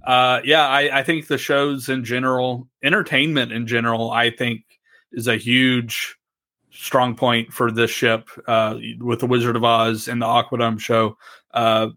uh, 0.05 0.41
yeah, 0.43 0.67
I, 0.67 0.99
I 0.99 1.03
think 1.03 1.27
the 1.27 1.37
shows 1.37 1.87
in 1.87 2.03
general, 2.03 2.67
entertainment 2.83 3.53
in 3.53 3.67
general, 3.67 4.11
I 4.11 4.31
think 4.31 4.63
is 5.13 5.27
a 5.27 5.37
huge 5.37 6.17
strong 6.73 7.15
point 7.15 7.53
for 7.53 7.71
this 7.71 7.91
ship 7.91 8.29
uh, 8.47 8.77
with 8.99 9.19
the 9.19 9.25
Wizard 9.25 9.55
of 9.55 9.63
Oz 9.63 10.07
and 10.07 10.21
the 10.21 10.25
Aquadome 10.25 10.79
show. 10.79 11.17
Uh, 11.53 11.89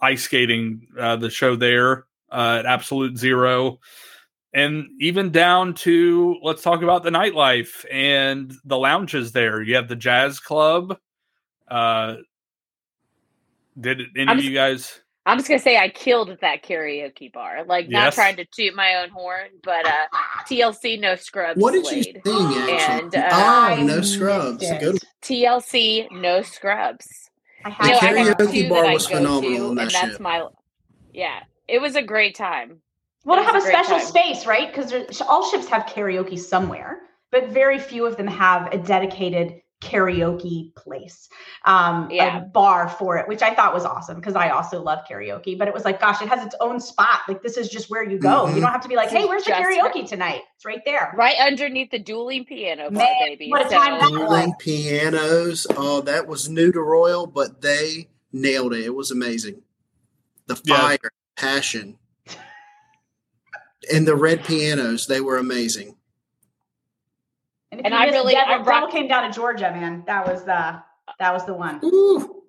ice 0.00 0.22
skating, 0.22 0.86
uh, 0.98 1.16
the 1.16 1.30
show 1.30 1.56
there 1.56 2.06
uh, 2.30 2.56
at 2.58 2.66
Absolute 2.66 3.16
Zero. 3.16 3.78
And 4.52 4.86
even 5.00 5.30
down 5.30 5.74
to 5.74 6.36
let's 6.42 6.62
talk 6.62 6.82
about 6.82 7.02
the 7.02 7.10
nightlife 7.10 7.84
and 7.90 8.52
the 8.64 8.78
lounges 8.78 9.32
there. 9.32 9.62
You 9.62 9.76
have 9.76 9.88
the 9.88 9.96
jazz 9.96 10.38
club. 10.38 10.96
Uh, 11.66 12.16
did 13.80 14.02
any 14.16 14.32
of 14.32 14.44
you 14.44 14.54
guys? 14.54 15.00
I'm 15.26 15.38
just 15.38 15.48
gonna 15.48 15.58
say 15.58 15.78
I 15.78 15.88
killed 15.88 16.28
at 16.30 16.40
that 16.42 16.62
karaoke 16.62 17.32
bar. 17.32 17.64
Like 17.66 17.88
not 17.88 18.04
Yes. 18.06 18.14
trying 18.14 18.36
to 18.36 18.44
toot 18.44 18.74
my 18.74 18.96
own 18.96 19.08
horn, 19.10 19.48
but 19.62 19.86
uh 19.86 20.06
TLC 20.48 21.00
no 21.00 21.16
scrubs. 21.16 21.60
What 21.60 21.72
did 21.72 21.84
you 21.90 22.02
Slade. 22.02 22.20
sing 22.24 22.34
actually? 22.34 23.04
And, 23.04 23.14
uh, 23.16 23.28
oh, 23.32 23.82
no 23.84 24.00
scrubs. 24.02 24.62
it. 24.62 24.80
Good. 24.80 24.98
TLC 25.22 26.08
no 26.12 26.42
scrubs. 26.42 27.06
I 27.64 27.70
The 27.70 27.76
You 27.86 27.92
know, 27.92 27.98
I 27.98 28.34
karaoke 28.34 28.68
bar 28.68 28.92
was 28.92 29.06
phenomenal 29.06 29.40
to, 29.58 29.68
on 29.68 29.74
that 29.76 29.82
and 29.82 29.90
that's 29.90 30.12
ship. 30.12 30.20
my 30.20 30.46
yeah. 31.12 31.40
It 31.68 31.80
was 31.80 31.96
a 31.96 32.02
great 32.02 32.34
time. 32.36 32.80
well 33.24 33.38
to 33.38 33.42
have 33.44 33.54
a 33.54 33.58
a 33.58 33.60
special 33.62 33.96
time. 33.98 34.06
space, 34.06 34.44
right? 34.46 34.68
Because 34.74 35.22
all 35.22 35.48
ships 35.50 35.66
have 35.68 35.86
karaoke 35.86 36.38
somewhere, 36.38 37.00
but 37.30 37.48
very 37.48 37.78
few 37.78 38.04
of 38.04 38.18
them 38.18 38.26
have 38.26 38.70
a 38.74 38.78
dedicated 38.78 39.62
karaoke 39.84 40.74
place, 40.74 41.28
um, 41.64 42.08
Yeah. 42.10 42.38
a 42.38 42.40
bar 42.40 42.88
for 42.88 43.18
it, 43.18 43.28
which 43.28 43.42
I 43.42 43.54
thought 43.54 43.74
was 43.74 43.84
awesome 43.84 44.16
because 44.16 44.34
I 44.34 44.48
also 44.48 44.82
love 44.82 45.00
karaoke. 45.08 45.56
But 45.58 45.68
it 45.68 45.74
was 45.74 45.84
like, 45.84 46.00
gosh, 46.00 46.22
it 46.22 46.28
has 46.28 46.44
its 46.44 46.54
own 46.60 46.80
spot. 46.80 47.20
Like 47.28 47.42
this 47.42 47.56
is 47.56 47.68
just 47.68 47.90
where 47.90 48.02
you 48.02 48.18
go. 48.18 48.46
Mhm. 48.46 48.54
You 48.54 48.60
don't 48.62 48.72
have 48.72 48.80
to 48.82 48.88
be 48.88 48.96
like, 48.96 49.10
hey, 49.10 49.26
where's 49.26 49.44
the 49.44 49.50
just 49.50 49.62
karaoke 49.62 50.08
tonight? 50.08 50.40
It's 50.56 50.64
right 50.64 50.80
there. 50.86 51.12
Right 51.16 51.36
underneath 51.38 51.90
the 51.90 51.98
dueling 51.98 52.44
piano 52.46 52.84
bar, 52.84 52.92
Man, 52.92 53.14
baby. 53.26 53.50
what 53.50 53.66
a 53.66 53.68
So- 53.68 53.76
time 53.76 53.98
that 54.00 54.10
was. 54.10 54.20
Dueling 54.20 54.54
pianos. 54.58 55.66
Oh, 55.76 56.00
that 56.00 56.26
was 56.26 56.48
new 56.48 56.72
to 56.72 56.80
Royal, 56.80 57.26
but 57.26 57.60
they 57.60 58.08
nailed 58.32 58.72
it. 58.74 58.84
It 58.84 58.94
was 58.94 59.10
amazing. 59.10 59.62
The 60.46 60.58
Yeah. 60.64 60.76
fire, 60.78 61.10
passion, 61.36 61.98
and 63.92 64.06
the 64.08 64.16
red 64.16 64.44
pianos. 64.44 65.06
They 65.06 65.20
were 65.20 65.36
amazing. 65.36 65.96
And, 67.78 67.86
And 67.86 67.94
I 67.94 68.06
really- 68.06 68.34
Devil, 68.34 68.54
I 68.54 68.56
rock- 68.58 68.66
Devil 68.66 68.88
came 68.88 69.08
down 69.08 69.28
to 69.28 69.34
Georgia, 69.34 69.70
man. 69.70 70.04
That 70.06 70.26
was 70.26 70.44
the 70.44 70.80
that 71.18 71.32
was 71.32 71.44
the 71.44 71.54
one. 71.54 71.80
Ooh, 71.84 72.42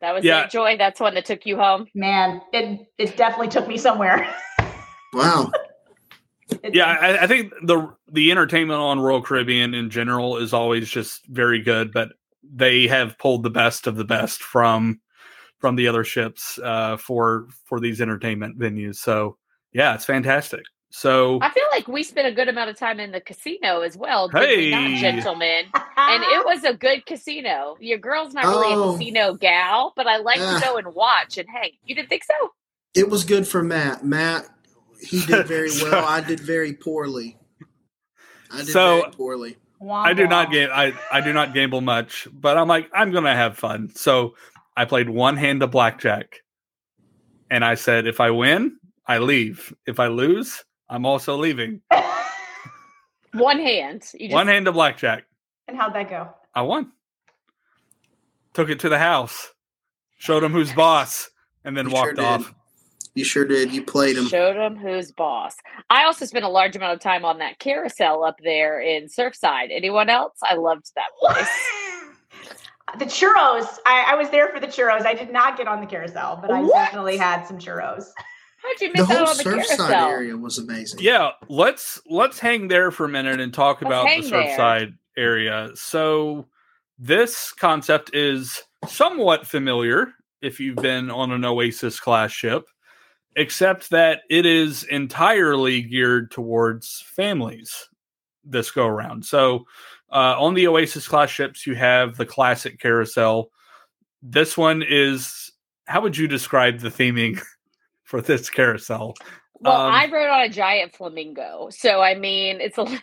that 0.00 0.12
was 0.14 0.24
Yeah. 0.24 0.46
Joy. 0.46 0.76
That's 0.76 1.00
one 1.00 1.14
that 1.14 1.24
took 1.24 1.44
you 1.46 1.56
home. 1.56 1.86
Man, 1.94 2.40
it 2.52 2.86
it 2.98 3.16
definitely 3.16 3.48
took 3.48 3.66
me 3.66 3.76
somewhere. 3.76 4.32
wow. 5.12 5.50
Yeah, 6.64 6.86
I, 6.86 7.22
I 7.22 7.26
think 7.26 7.52
the 7.62 7.92
the 8.10 8.30
entertainment 8.30 8.80
on 8.80 9.00
Royal 9.00 9.22
Caribbean 9.22 9.72
in 9.74 9.88
general 9.90 10.36
is 10.36 10.52
always 10.52 10.88
just 10.88 11.24
very 11.26 11.60
good, 11.62 11.92
but 11.92 12.10
they 12.42 12.86
have 12.88 13.16
pulled 13.18 13.42
the 13.44 13.50
best 13.50 13.86
of 13.86 13.96
the 13.96 14.04
best 14.04 14.42
from 14.42 15.00
from 15.58 15.76
the 15.76 15.86
other 15.88 16.04
ships 16.04 16.58
uh, 16.62 16.96
for 16.96 17.46
for 17.66 17.80
these 17.80 18.00
entertainment 18.00 18.58
venues. 18.58 18.96
So 18.96 19.36
yeah, 19.72 19.94
it's 19.94 20.04
fantastic. 20.04 20.62
So 20.92 21.38
I 21.40 21.50
feel 21.50 21.64
like 21.70 21.86
we 21.86 22.02
spent 22.02 22.26
a 22.26 22.32
good 22.32 22.48
amount 22.48 22.68
of 22.70 22.76
time 22.76 22.98
in 22.98 23.12
the 23.12 23.20
casino 23.20 23.80
as 23.82 23.96
well, 23.96 24.28
did 24.28 24.34
not, 24.72 24.82
Hey. 24.90 25.00
gentlemen? 25.00 25.66
And 25.96 26.22
it 26.24 26.44
was 26.44 26.64
a 26.64 26.74
good 26.74 27.06
casino. 27.06 27.76
Your 27.80 27.98
girl's 27.98 28.34
not 28.34 28.44
really 28.44 28.74
Oh. 28.74 28.90
a 28.90 28.92
casino 28.98 29.34
gal, 29.34 29.92
but 29.94 30.06
I 30.08 30.16
like 30.16 30.38
Ah. 30.40 30.58
to 30.58 30.64
go 30.66 30.76
and 30.78 30.92
watch. 30.94 31.38
And 31.38 31.48
hey, 31.48 31.78
you 31.84 31.94
didn't 31.94 32.08
think 32.08 32.24
so? 32.24 32.52
It 32.94 33.08
was 33.08 33.22
good 33.24 33.46
for 33.46 33.62
Matt. 33.62 34.04
Matt, 34.04 34.46
he 35.00 35.24
did 35.24 35.46
very 35.46 35.68
So- 35.70 35.90
well. 35.90 36.04
I 36.04 36.20
did 36.22 36.40
very 36.40 36.72
poorly. 36.72 37.38
I 38.50 38.58
did 38.58 38.68
So- 38.68 39.00
very 39.02 39.12
poorly. 39.12 39.56
I 39.82 40.12
do 40.12 40.26
not 40.26 40.48
womp. 40.48 40.52
game 40.52 40.68
I, 40.72 40.92
I 41.10 41.20
do 41.22 41.32
not 41.32 41.54
gamble 41.54 41.80
much, 41.80 42.28
but 42.32 42.58
I'm 42.58 42.68
like 42.68 42.90
I'm 42.92 43.12
gonna 43.12 43.34
have 43.34 43.56
fun. 43.56 43.88
So 43.94 44.34
I 44.76 44.84
played 44.84 45.08
one 45.08 45.38
hand 45.38 45.62
of 45.62 45.70
blackjack, 45.70 46.42
and 47.50 47.64
I 47.64 47.76
said 47.76 48.06
if 48.06 48.20
I 48.20 48.30
win, 48.30 48.76
I 49.06 49.18
leave. 49.18 49.72
If 49.86 49.98
I 49.98 50.08
lose, 50.08 50.64
I'm 50.90 51.06
also 51.06 51.36
leaving. 51.36 51.80
One 53.32 53.58
hand. 53.58 54.02
You 54.14 54.28
just, 54.28 54.34
One 54.34 54.48
hand 54.48 54.66
of 54.68 54.74
blackjack. 54.74 55.24
and 55.68 55.76
how'd 55.76 55.94
that 55.94 56.10
go? 56.10 56.28
I 56.54 56.62
won. 56.62 56.90
Took 58.54 58.68
it 58.70 58.80
to 58.80 58.88
the 58.88 58.98
house, 58.98 59.52
showed 60.18 60.42
him 60.42 60.50
who's 60.52 60.72
boss, 60.72 61.30
and 61.64 61.76
then 61.76 61.88
You 61.88 61.94
walked 61.94 62.16
did. 62.16 62.24
off. 62.24 62.52
You 63.14 63.22
sure 63.24 63.44
did. 63.44 63.72
You 63.72 63.82
played 63.84 64.16
him. 64.16 64.26
Showed 64.26 64.56
him 64.56 64.76
who's 64.76 65.12
boss. 65.12 65.54
I 65.88 66.04
also 66.04 66.24
spent 66.26 66.44
a 66.44 66.48
large 66.48 66.74
amount 66.74 66.94
of 66.94 67.00
time 67.00 67.24
on 67.24 67.38
that 67.38 67.58
carousel 67.60 68.24
up 68.24 68.36
there 68.42 68.80
in 68.80 69.06
Surfside. 69.06 69.68
Anyone 69.70 70.08
else? 70.08 70.36
I 70.42 70.54
loved 70.56 70.90
that 70.96 71.10
place. 71.20 71.48
The 72.98 73.04
churros. 73.04 73.68
I, 73.86 74.04
I 74.08 74.14
was 74.16 74.30
there 74.30 74.48
for 74.48 74.58
the 74.58 74.66
churros. 74.66 75.06
I 75.06 75.14
did 75.14 75.32
not 75.32 75.56
get 75.56 75.68
on 75.68 75.80
the 75.80 75.86
carousel, 75.86 76.36
but 76.42 76.50
I 76.50 76.60
What? 76.60 76.72
definitely 76.72 77.16
had 77.16 77.44
some 77.46 77.56
churros. 77.56 78.06
How'd 78.62 78.80
you 78.80 78.92
The 78.92 78.98
miss 78.98 79.06
whole 79.08 79.16
out 79.18 79.28
on 79.28 79.36
the 79.38 79.42
Surfside 79.44 79.76
carousel? 79.76 80.08
area 80.08 80.36
was 80.36 80.58
amazing. 80.58 81.00
Yeah, 81.02 81.30
let's 81.48 82.00
let's 82.06 82.38
hang 82.38 82.68
there 82.68 82.90
for 82.90 83.06
a 83.06 83.08
minute 83.08 83.40
and 83.40 83.52
talk 83.54 83.80
Let's 83.82 83.86
about 83.88 84.02
the 84.04 84.08
hang 84.08 84.30
there. 84.30 84.56
Surfside 84.58 84.94
area. 85.16 85.70
So 85.74 86.46
this 86.98 87.52
concept 87.52 88.14
is 88.14 88.62
somewhat 88.88 89.46
familiar 89.46 90.12
if 90.42 90.60
you've 90.60 90.76
been 90.76 91.10
on 91.10 91.32
an 91.32 91.44
Oasis 91.44 91.98
class 92.00 92.32
ship, 92.32 92.64
except 93.36 93.90
that 93.90 94.20
it 94.28 94.44
is 94.46 94.84
entirely 94.84 95.82
geared 95.82 96.30
towards 96.30 97.02
families 97.06 97.88
this 98.44 98.70
go 98.70 98.86
around. 98.86 99.24
So 99.24 99.66
uh, 100.10 100.34
on 100.38 100.54
the 100.54 100.66
Oasis 100.66 101.06
class 101.06 101.30
ships, 101.30 101.66
you 101.66 101.74
have 101.74 102.16
the 102.16 102.26
classic 102.26 102.80
carousel. 102.80 103.50
This 104.22 104.56
one 104.56 104.82
is 104.86 105.52
how 105.86 106.00
would 106.02 106.16
you 106.16 106.26
describe 106.28 106.78
the 106.80 106.88
theming 106.90 107.40
for 108.10 108.20
this 108.20 108.50
carousel? 108.50 109.14
Well, 109.60 109.80
Um, 109.80 109.92
I 109.94 110.10
rode 110.10 110.28
on 110.28 110.40
a 110.40 110.48
giant 110.48 110.96
flamingo. 110.96 111.68
So, 111.70 112.00
I 112.02 112.16
mean, 112.16 112.60
it's 112.60 112.76
a 112.76 112.82
little 112.82 112.98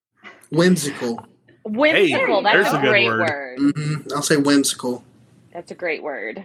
Whimsical. 0.50 1.24
whimsical. 1.64 2.42
there's 2.42 2.64
That's 2.66 2.74
a 2.74 2.76
a 2.76 2.80
good 2.80 2.90
great 2.90 3.06
word. 3.06 3.20
word. 3.20 3.58
hmm 3.58 3.94
I'll 4.14 4.22
say 4.22 4.36
whimsical. 4.36 5.02
That's 5.52 5.70
a 5.70 5.74
great 5.74 6.02
word. 6.02 6.44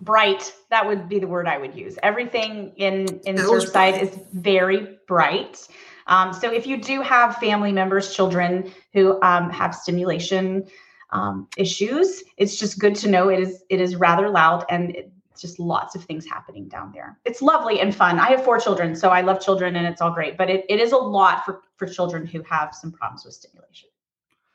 Bright. 0.00 0.52
That 0.70 0.86
would 0.86 1.08
be 1.08 1.18
the 1.18 1.26
word 1.26 1.48
I 1.48 1.56
would 1.56 1.74
use. 1.74 1.96
Everything 2.02 2.72
in 2.76 3.06
in 3.24 3.38
It 3.38 3.48
was 3.48 3.70
Surfside 3.70 4.02
is 4.02 4.10
very 4.34 4.98
bright. 5.08 5.66
Um, 6.08 6.32
so 6.34 6.52
if 6.52 6.66
you 6.66 6.76
do 6.76 7.00
have 7.00 7.36
family 7.36 7.72
members, 7.72 8.14
children 8.14 8.70
who 8.92 9.20
um, 9.22 9.48
have 9.50 9.74
stimulation 9.74 10.66
um, 11.10 11.48
issues, 11.56 12.22
it's 12.36 12.56
just 12.58 12.78
good 12.78 12.94
to 12.96 13.08
know 13.08 13.28
it 13.30 13.40
is 13.40 13.62
it 13.70 13.80
is 13.80 13.96
rather 13.96 14.28
loud 14.28 14.64
and 14.68 14.94
it's 14.94 15.15
just 15.40 15.58
lots 15.58 15.94
of 15.94 16.04
things 16.04 16.26
happening 16.26 16.68
down 16.68 16.92
there. 16.92 17.18
It's 17.24 17.42
lovely 17.42 17.80
and 17.80 17.94
fun. 17.94 18.18
I 18.18 18.28
have 18.30 18.44
four 18.44 18.58
children, 18.58 18.94
so 18.96 19.10
I 19.10 19.20
love 19.20 19.40
children 19.40 19.76
and 19.76 19.86
it's 19.86 20.00
all 20.00 20.10
great. 20.12 20.36
But 20.36 20.50
it, 20.50 20.64
it 20.68 20.80
is 20.80 20.92
a 20.92 20.96
lot 20.96 21.44
for 21.44 21.62
for 21.76 21.86
children 21.86 22.26
who 22.26 22.42
have 22.42 22.74
some 22.74 22.90
problems 22.92 23.24
with 23.24 23.34
stimulation. 23.34 23.88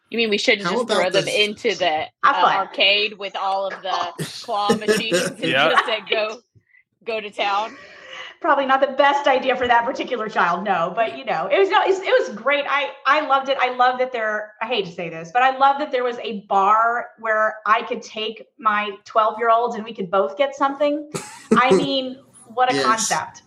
You 0.09 0.17
mean 0.17 0.29
we 0.29 0.37
shouldn't 0.37 0.67
How 0.67 0.73
just 0.73 0.87
throw 0.89 1.09
them 1.09 1.25
this- 1.25 1.33
into 1.35 1.75
the 1.75 2.05
uh, 2.23 2.57
arcade 2.57 3.17
with 3.17 3.35
all 3.37 3.67
of 3.67 3.81
the 3.81 4.25
claw 4.43 4.69
machines 4.75 5.21
and 5.25 5.39
Yeah. 5.39 5.69
just 5.69 5.85
say 5.85 5.99
go 6.09 6.39
go 7.05 7.21
to 7.21 7.29
town? 7.29 7.77
Probably 8.41 8.65
not 8.65 8.81
the 8.81 8.93
best 8.97 9.27
idea 9.27 9.55
for 9.55 9.67
that 9.67 9.85
particular 9.85 10.27
child. 10.27 10.63
No, 10.63 10.91
but 10.95 11.17
you 11.17 11.23
know, 11.23 11.47
it 11.51 11.59
was 11.59 11.69
no, 11.69 11.81
it 11.83 11.89
was, 11.89 11.99
it 11.99 12.29
was 12.29 12.35
great. 12.35 12.65
I 12.67 12.91
I 13.05 13.25
loved 13.27 13.49
it. 13.49 13.57
I 13.61 13.73
love 13.75 13.99
that 13.99 14.11
there. 14.11 14.53
I 14.61 14.67
hate 14.67 14.85
to 14.87 14.91
say 14.91 15.09
this, 15.09 15.31
but 15.31 15.43
I 15.43 15.57
love 15.57 15.79
that 15.79 15.91
there 15.91 16.03
was 16.03 16.17
a 16.17 16.41
bar 16.41 17.09
where 17.19 17.57
I 17.65 17.83
could 17.83 18.01
take 18.01 18.45
my 18.57 18.91
12 19.05 19.37
year 19.37 19.49
olds 19.49 19.75
and 19.75 19.85
we 19.85 19.93
could 19.93 20.09
both 20.11 20.37
get 20.37 20.55
something. 20.55 21.11
I 21.55 21.71
mean, 21.75 22.17
what 22.45 22.69
a 22.69 22.75
Yes. 22.75 22.83
concept. 22.83 23.43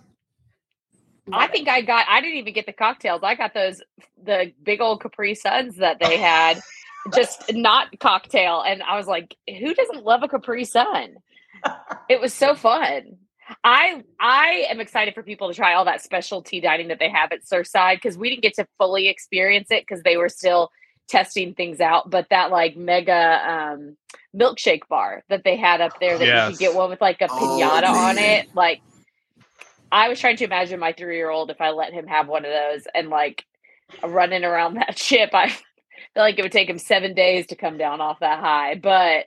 I 1.33 1.49
think 1.49 1.69
I 1.69 1.81
got. 1.81 2.07
I 2.09 2.21
didn't 2.21 2.37
even 2.39 2.55
get 2.55 2.67
the 2.67 2.73
cocktails. 2.73 3.23
I 3.25 3.35
got 3.35 3.55
those 3.55 3.83
the 4.23 4.53
big 4.63 4.81
old 4.81 5.03
Capri 5.03 5.35
Suns 5.35 5.77
that 5.77 5.99
they 5.99 6.19
had, 6.19 6.63
just 7.15 7.53
not 7.53 7.99
cocktail. 7.99 8.63
And 8.65 8.83
I 8.83 8.97
was 8.97 9.07
like, 9.07 9.37
who 9.49 9.75
doesn't 9.75 10.05
love 10.05 10.23
a 10.23 10.29
Capri 10.29 10.65
Sun? 10.65 11.17
It 12.09 12.21
was 12.21 12.33
so 12.33 12.55
fun. 12.55 13.17
I 13.65 14.05
I 14.21 14.67
am 14.71 14.81
excited 14.81 15.15
for 15.15 15.23
people 15.25 15.49
to 15.49 15.55
try 15.55 15.75
all 15.75 15.87
that 15.87 16.03
specialty 16.03 16.61
dining 16.61 16.89
that 16.89 17.01
they 17.01 17.11
have 17.11 17.33
at 17.33 17.45
Surfside 17.45 17.97
because 17.97 18.19
we 18.19 18.31
didn't 18.31 18.43
get 18.43 18.55
to 18.57 18.69
fully 18.79 19.09
experience 19.09 19.71
it 19.71 19.85
because 19.89 20.03
they 20.05 20.19
were 20.19 20.29
still 20.31 20.71
testing 21.09 21.55
things 21.55 21.81
out. 21.81 22.11
But 22.11 22.29
that 22.31 22.51
like 22.53 22.77
mega 22.77 23.41
um, 23.49 23.97
milkshake 24.37 24.89
bar 24.89 25.25
that 25.31 25.45
they 25.45 25.57
had 25.57 25.81
up 25.81 25.95
there 26.01 26.19
that 26.19 26.35
you 26.35 26.43
could 26.45 26.59
get 26.59 26.75
one 26.75 26.91
with 26.91 27.01
like 27.01 27.23
a 27.23 27.31
Oh, 27.31 27.37
pinata 27.39 27.89
on 27.89 28.19
it, 28.19 28.47
like 28.55 28.83
I 29.93 30.09
was 30.09 30.21
trying 30.21 30.37
to 30.39 30.45
imagine 30.45 30.81
my 30.81 30.93
three 30.93 31.17
year 31.17 31.31
old 31.31 31.51
if 31.51 31.61
I 31.61 31.71
let 31.71 31.93
him 31.95 32.07
have 32.07 32.29
one 32.29 32.45
of 32.45 32.53
those 32.53 32.85
and 32.95 33.09
like 33.11 33.45
running 34.05 34.45
around 34.45 34.75
that 34.77 34.99
ship. 34.99 35.31
I 35.35 35.49
feel 35.51 35.63
like 36.17 36.39
it 36.39 36.43
would 36.43 36.53
take 36.53 36.71
him 36.71 36.79
seven 36.79 37.15
days 37.15 37.49
to 37.49 37.57
come 37.57 37.79
down 37.79 38.01
off 38.01 38.21
that 38.21 38.41
high, 38.41 38.77
but 38.77 39.27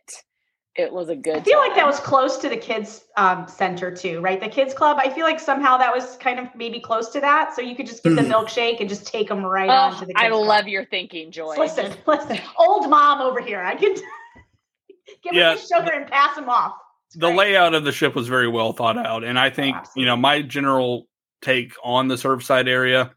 it 0.77 0.91
was 0.93 1.09
a 1.09 1.15
good. 1.15 1.37
I 1.37 1.41
feel 1.41 1.57
like 1.59 1.75
that 1.75 1.85
was 1.85 1.99
close 1.99 2.37
to 2.37 2.49
the 2.49 2.57
kids 2.57 3.05
um, 3.17 3.47
center 3.47 3.93
too, 3.93 4.21
right? 4.21 4.39
The 4.39 4.47
kids 4.47 4.73
club. 4.73 4.97
I 4.99 5.09
feel 5.09 5.25
like 5.25 5.39
somehow 5.39 5.77
that 5.77 5.93
was 5.93 6.15
kind 6.17 6.39
of 6.39 6.47
maybe 6.55 6.79
close 6.79 7.09
to 7.09 7.19
that, 7.21 7.55
so 7.55 7.61
you 7.61 7.75
could 7.75 7.87
just 7.87 8.03
get 8.03 8.15
the 8.15 8.21
Hmm. 8.21 8.31
milkshake 8.31 8.79
and 8.79 8.87
just 8.87 9.07
take 9.07 9.27
them 9.27 9.43
right 9.43 9.69
on 9.69 9.93
Oh, 9.93 9.99
to 9.99 10.05
the. 10.05 10.13
Kids 10.13 10.21
I 10.23 10.29
club. 10.29 10.47
love 10.47 10.67
your 10.67 10.85
thinking, 10.85 11.31
Joy. 11.31 11.55
Listen, 11.57 11.93
listen, 12.05 12.39
old 12.57 12.89
mom 12.89 13.21
over 13.21 13.41
here. 13.41 13.61
I 13.61 13.75
can 13.75 13.95
give 15.23 15.33
Yeah, 15.33 15.55
them 15.55 15.57
the 15.57 15.75
sugar 15.75 15.91
and 15.93 16.09
pass 16.09 16.35
them 16.35 16.47
off. 16.49 16.73
It's 17.07 17.15
the 17.15 17.27
great. 17.27 17.37
layout 17.37 17.73
of 17.73 17.83
the 17.83 17.91
ship 17.91 18.15
was 18.15 18.27
very 18.27 18.47
well 18.49 18.73
thought 18.73 18.97
out 18.97 19.23
and 19.23 19.39
i 19.39 19.49
think 19.49 19.77
you 19.95 20.05
know 20.05 20.17
my 20.17 20.41
general 20.41 21.07
take 21.41 21.71
on 21.81 22.09
the 22.09 22.15
surfside 22.15 22.67
area 22.67 23.13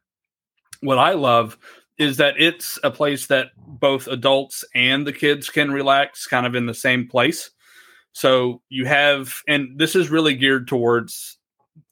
what 0.80 0.96
i 0.96 1.10
love 1.14 1.58
is 2.00 2.16
that 2.16 2.34
it's 2.40 2.78
a 2.82 2.90
place 2.90 3.26
that 3.28 3.50
both 3.56 4.08
adults 4.08 4.64
and 4.74 5.06
the 5.06 5.12
kids 5.12 5.48
can 5.48 5.70
relax 5.70 6.26
kind 6.26 6.46
of 6.46 6.54
in 6.56 6.66
the 6.66 6.74
same 6.74 7.06
place 7.06 7.50
so 8.12 8.60
you 8.68 8.84
have 8.86 9.34
and 9.46 9.78
this 9.78 9.94
is 9.94 10.08
really 10.10 10.34
geared 10.34 10.66
towards 10.66 11.38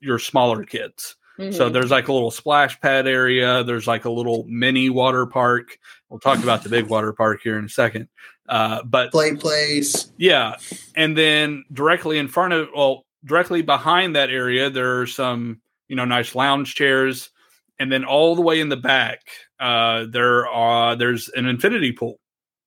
your 0.01 0.19
smaller 0.19 0.65
kids 0.65 1.15
so 1.53 1.71
Mhm. 1.71 1.73
there's 1.73 1.93
like 1.93 2.09
a 2.09 2.13
little 2.13 2.33
splash 2.33 2.81
pad 2.81 3.07
area. 3.07 3.63
There's 3.63 3.87
like 3.87 4.05
a 4.07 4.11
little 4.11 4.45
mini 4.49 4.91
water 4.91 5.25
park. 5.25 5.79
We'll 6.09 6.19
talk 6.19 6.43
about 6.43 6.65
the 6.65 6.69
big 6.69 6.87
water 6.89 7.13
park 7.13 7.43
here 7.45 7.57
in 7.57 7.67
a 7.67 7.69
second. 7.69 8.09
Uh, 8.49 8.83
but 8.83 9.13
Play 9.13 9.37
place. 9.37 10.11
yeah, 10.17 10.57
and 10.97 11.17
then 11.17 11.63
directly 11.73 12.19
in 12.19 12.27
front 12.27 12.55
of, 12.55 12.69
well, 12.75 13.07
directly 13.25 13.63
behind 13.63 14.17
that 14.17 14.31
area, 14.31 14.69
there 14.69 14.99
are 15.01 15.07
some 15.07 15.61
you 15.87 15.95
know 15.95 16.05
nice 16.05 16.35
lounge 16.35 16.75
chairs, 16.75 17.31
and 17.79 17.93
then 17.93 18.05
all 18.05 18.35
the 18.35 18.43
way 18.43 18.61
in 18.61 18.69
the 18.69 18.77
back, 18.77 19.21
uh, 19.61 20.07
there 20.11 20.47
are 20.47 20.97
there's 20.97 21.29
an 21.31 21.47
infinity 21.47 21.93
pool 21.93 22.19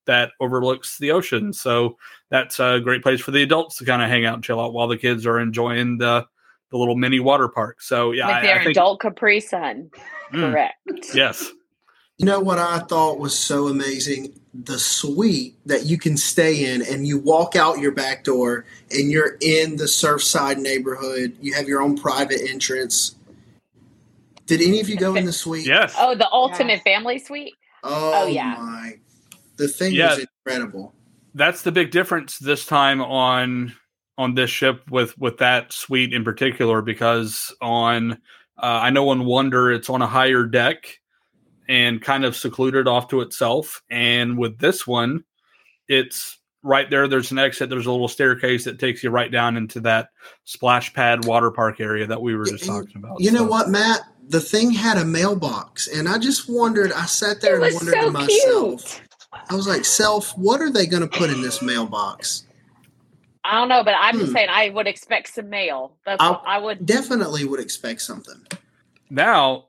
that 0.06 0.32
overlooks 0.40 0.98
the 0.98 1.10
ocean. 1.12 1.52
So 1.52 1.96
that's 2.30 2.58
a 2.58 2.80
great 2.82 3.02
place 3.02 3.20
for 3.20 3.30
the 3.30 3.42
adults 3.42 3.76
to 3.76 3.84
kind 3.84 4.02
of 4.02 4.08
hang 4.08 4.24
out 4.24 4.34
and 4.34 4.42
chill 4.44 4.60
out 4.60 4.72
while 4.72 4.88
the 4.88 4.96
kids 4.96 5.26
are 5.26 5.38
enjoying 5.38 5.98
the 5.98 6.26
the 6.70 6.78
little 6.78 6.96
mini 6.96 7.20
water 7.20 7.48
park. 7.48 7.82
So 7.82 8.12
yeah, 8.12 8.26
Like 8.26 8.36
I, 8.36 8.42
their 8.42 8.54
I 8.60 8.64
think 8.64 8.76
adult 8.76 9.00
Capri 9.00 9.40
Sun. 9.40 9.90
Mm, 10.32 10.50
Correct. 10.50 11.14
yes. 11.14 11.50
You 12.18 12.26
know 12.26 12.40
what 12.40 12.58
I 12.58 12.78
thought 12.78 13.18
was 13.18 13.38
so 13.38 13.68
amazing? 13.68 14.38
The 14.54 14.78
suite 14.78 15.56
that 15.66 15.86
you 15.86 15.98
can 15.98 16.16
stay 16.16 16.72
in, 16.72 16.82
and 16.82 17.06
you 17.06 17.18
walk 17.18 17.56
out 17.56 17.78
your 17.78 17.90
back 17.92 18.22
door, 18.22 18.64
and 18.90 19.10
you're 19.10 19.36
in 19.40 19.76
the 19.76 19.84
Surfside 19.84 20.58
neighborhood. 20.58 21.36
You 21.40 21.54
have 21.54 21.66
your 21.66 21.82
own 21.82 21.96
private 21.96 22.40
entrance. 22.48 23.16
Did 24.46 24.60
any 24.60 24.80
of 24.80 24.88
you 24.88 24.96
go 24.96 25.14
in 25.14 25.24
the 25.24 25.32
suite? 25.32 25.66
Yes. 25.66 25.94
Oh, 25.98 26.14
the 26.14 26.30
ultimate 26.32 26.74
Yes. 26.74 26.82
family 26.82 27.18
suite. 27.18 27.54
Oh, 27.84 28.12
Oh, 28.14 28.26
yeah. 28.26 28.56
my! 28.58 28.92
The 29.56 29.68
thing 29.68 29.94
Yeah. 29.94 30.10
was 30.10 30.26
incredible. 30.46 30.94
That's 31.34 31.62
the 31.62 31.72
big 31.72 31.90
difference 31.90 32.38
this 32.38 32.66
time 32.66 33.00
on 33.00 33.74
on 34.18 34.34
this 34.34 34.50
ship 34.50 34.82
with 34.90 35.16
with 35.18 35.38
that 35.38 35.72
suite 35.72 36.12
in 36.12 36.22
particular 36.24 36.82
because 36.82 37.54
on 37.62 38.12
uh, 38.12 38.16
I 38.62 38.90
know 38.90 39.08
on 39.08 39.24
Wonder 39.24 39.72
it's 39.72 39.88
on 39.88 40.02
a 40.02 40.06
higher 40.06 40.44
deck 40.44 40.98
and 41.68 42.02
kind 42.02 42.24
of 42.24 42.36
secluded 42.36 42.86
off 42.86 43.08
to 43.08 43.22
itself 43.22 43.82
and 43.90 44.36
with 44.36 44.58
this 44.58 44.86
one 44.86 45.24
it's 45.88 46.38
right 46.62 46.90
there 46.90 47.08
there's 47.08 47.32
an 47.32 47.38
exit 47.38 47.70
there's 47.70 47.86
a 47.86 47.90
little 47.90 48.08
staircase 48.08 48.64
that 48.64 48.78
takes 48.78 49.02
you 49.02 49.08
right 49.10 49.32
down 49.32 49.56
into 49.56 49.80
that 49.80 50.10
splash 50.44 50.92
pad 50.92 51.24
water 51.24 51.50
park 51.50 51.80
area 51.80 52.06
that 52.06 52.20
we 52.20 52.36
were 52.36 52.44
just 52.44 52.66
Yeah, 52.66 52.74
talking 52.74 52.98
about 53.02 53.20
You 53.20 53.30
know 53.30 53.44
what, 53.44 53.70
Matt? 53.70 54.02
The 54.28 54.40
thing 54.40 54.70
had 54.70 54.98
a 54.98 55.04
mailbox, 55.04 55.88
and 55.88 56.08
I 56.08 56.18
just 56.18 56.48
wondered. 56.48 56.92
I 56.92 57.06
sat 57.06 57.40
there 57.40 57.52
It 57.60 57.64
and 57.64 57.64
was 57.64 57.74
wondered 57.74 58.00
to 58.00 58.10
myself. 58.10 59.00
cute. 59.00 59.02
I 59.50 59.54
was 59.54 59.66
like, 59.66 59.84
"Self, 59.84 60.36
what 60.38 60.60
are 60.60 60.70
they 60.70 60.86
going 60.86 61.02
to 61.02 61.08
put 61.08 61.30
in 61.30 61.42
this 61.42 61.60
mailbox?" 61.62 62.44
I 63.44 63.58
don't 63.58 63.68
know, 63.68 63.82
but 63.82 63.94
I'm 63.98 64.14
just 64.18 64.28
Hmm. 64.30 64.34
saying 64.36 64.48
I 64.50 64.68
would 64.68 64.86
expect 64.86 65.34
some 65.34 65.50
mail. 65.50 65.96
That's 66.06 66.22
I'll- 66.22 66.34
what 66.34 66.42
I 66.46 66.58
would. 66.58 66.86
Definitely 66.86 67.44
would 67.44 67.60
expect 67.60 68.00
something. 68.02 68.46
now 69.10 69.66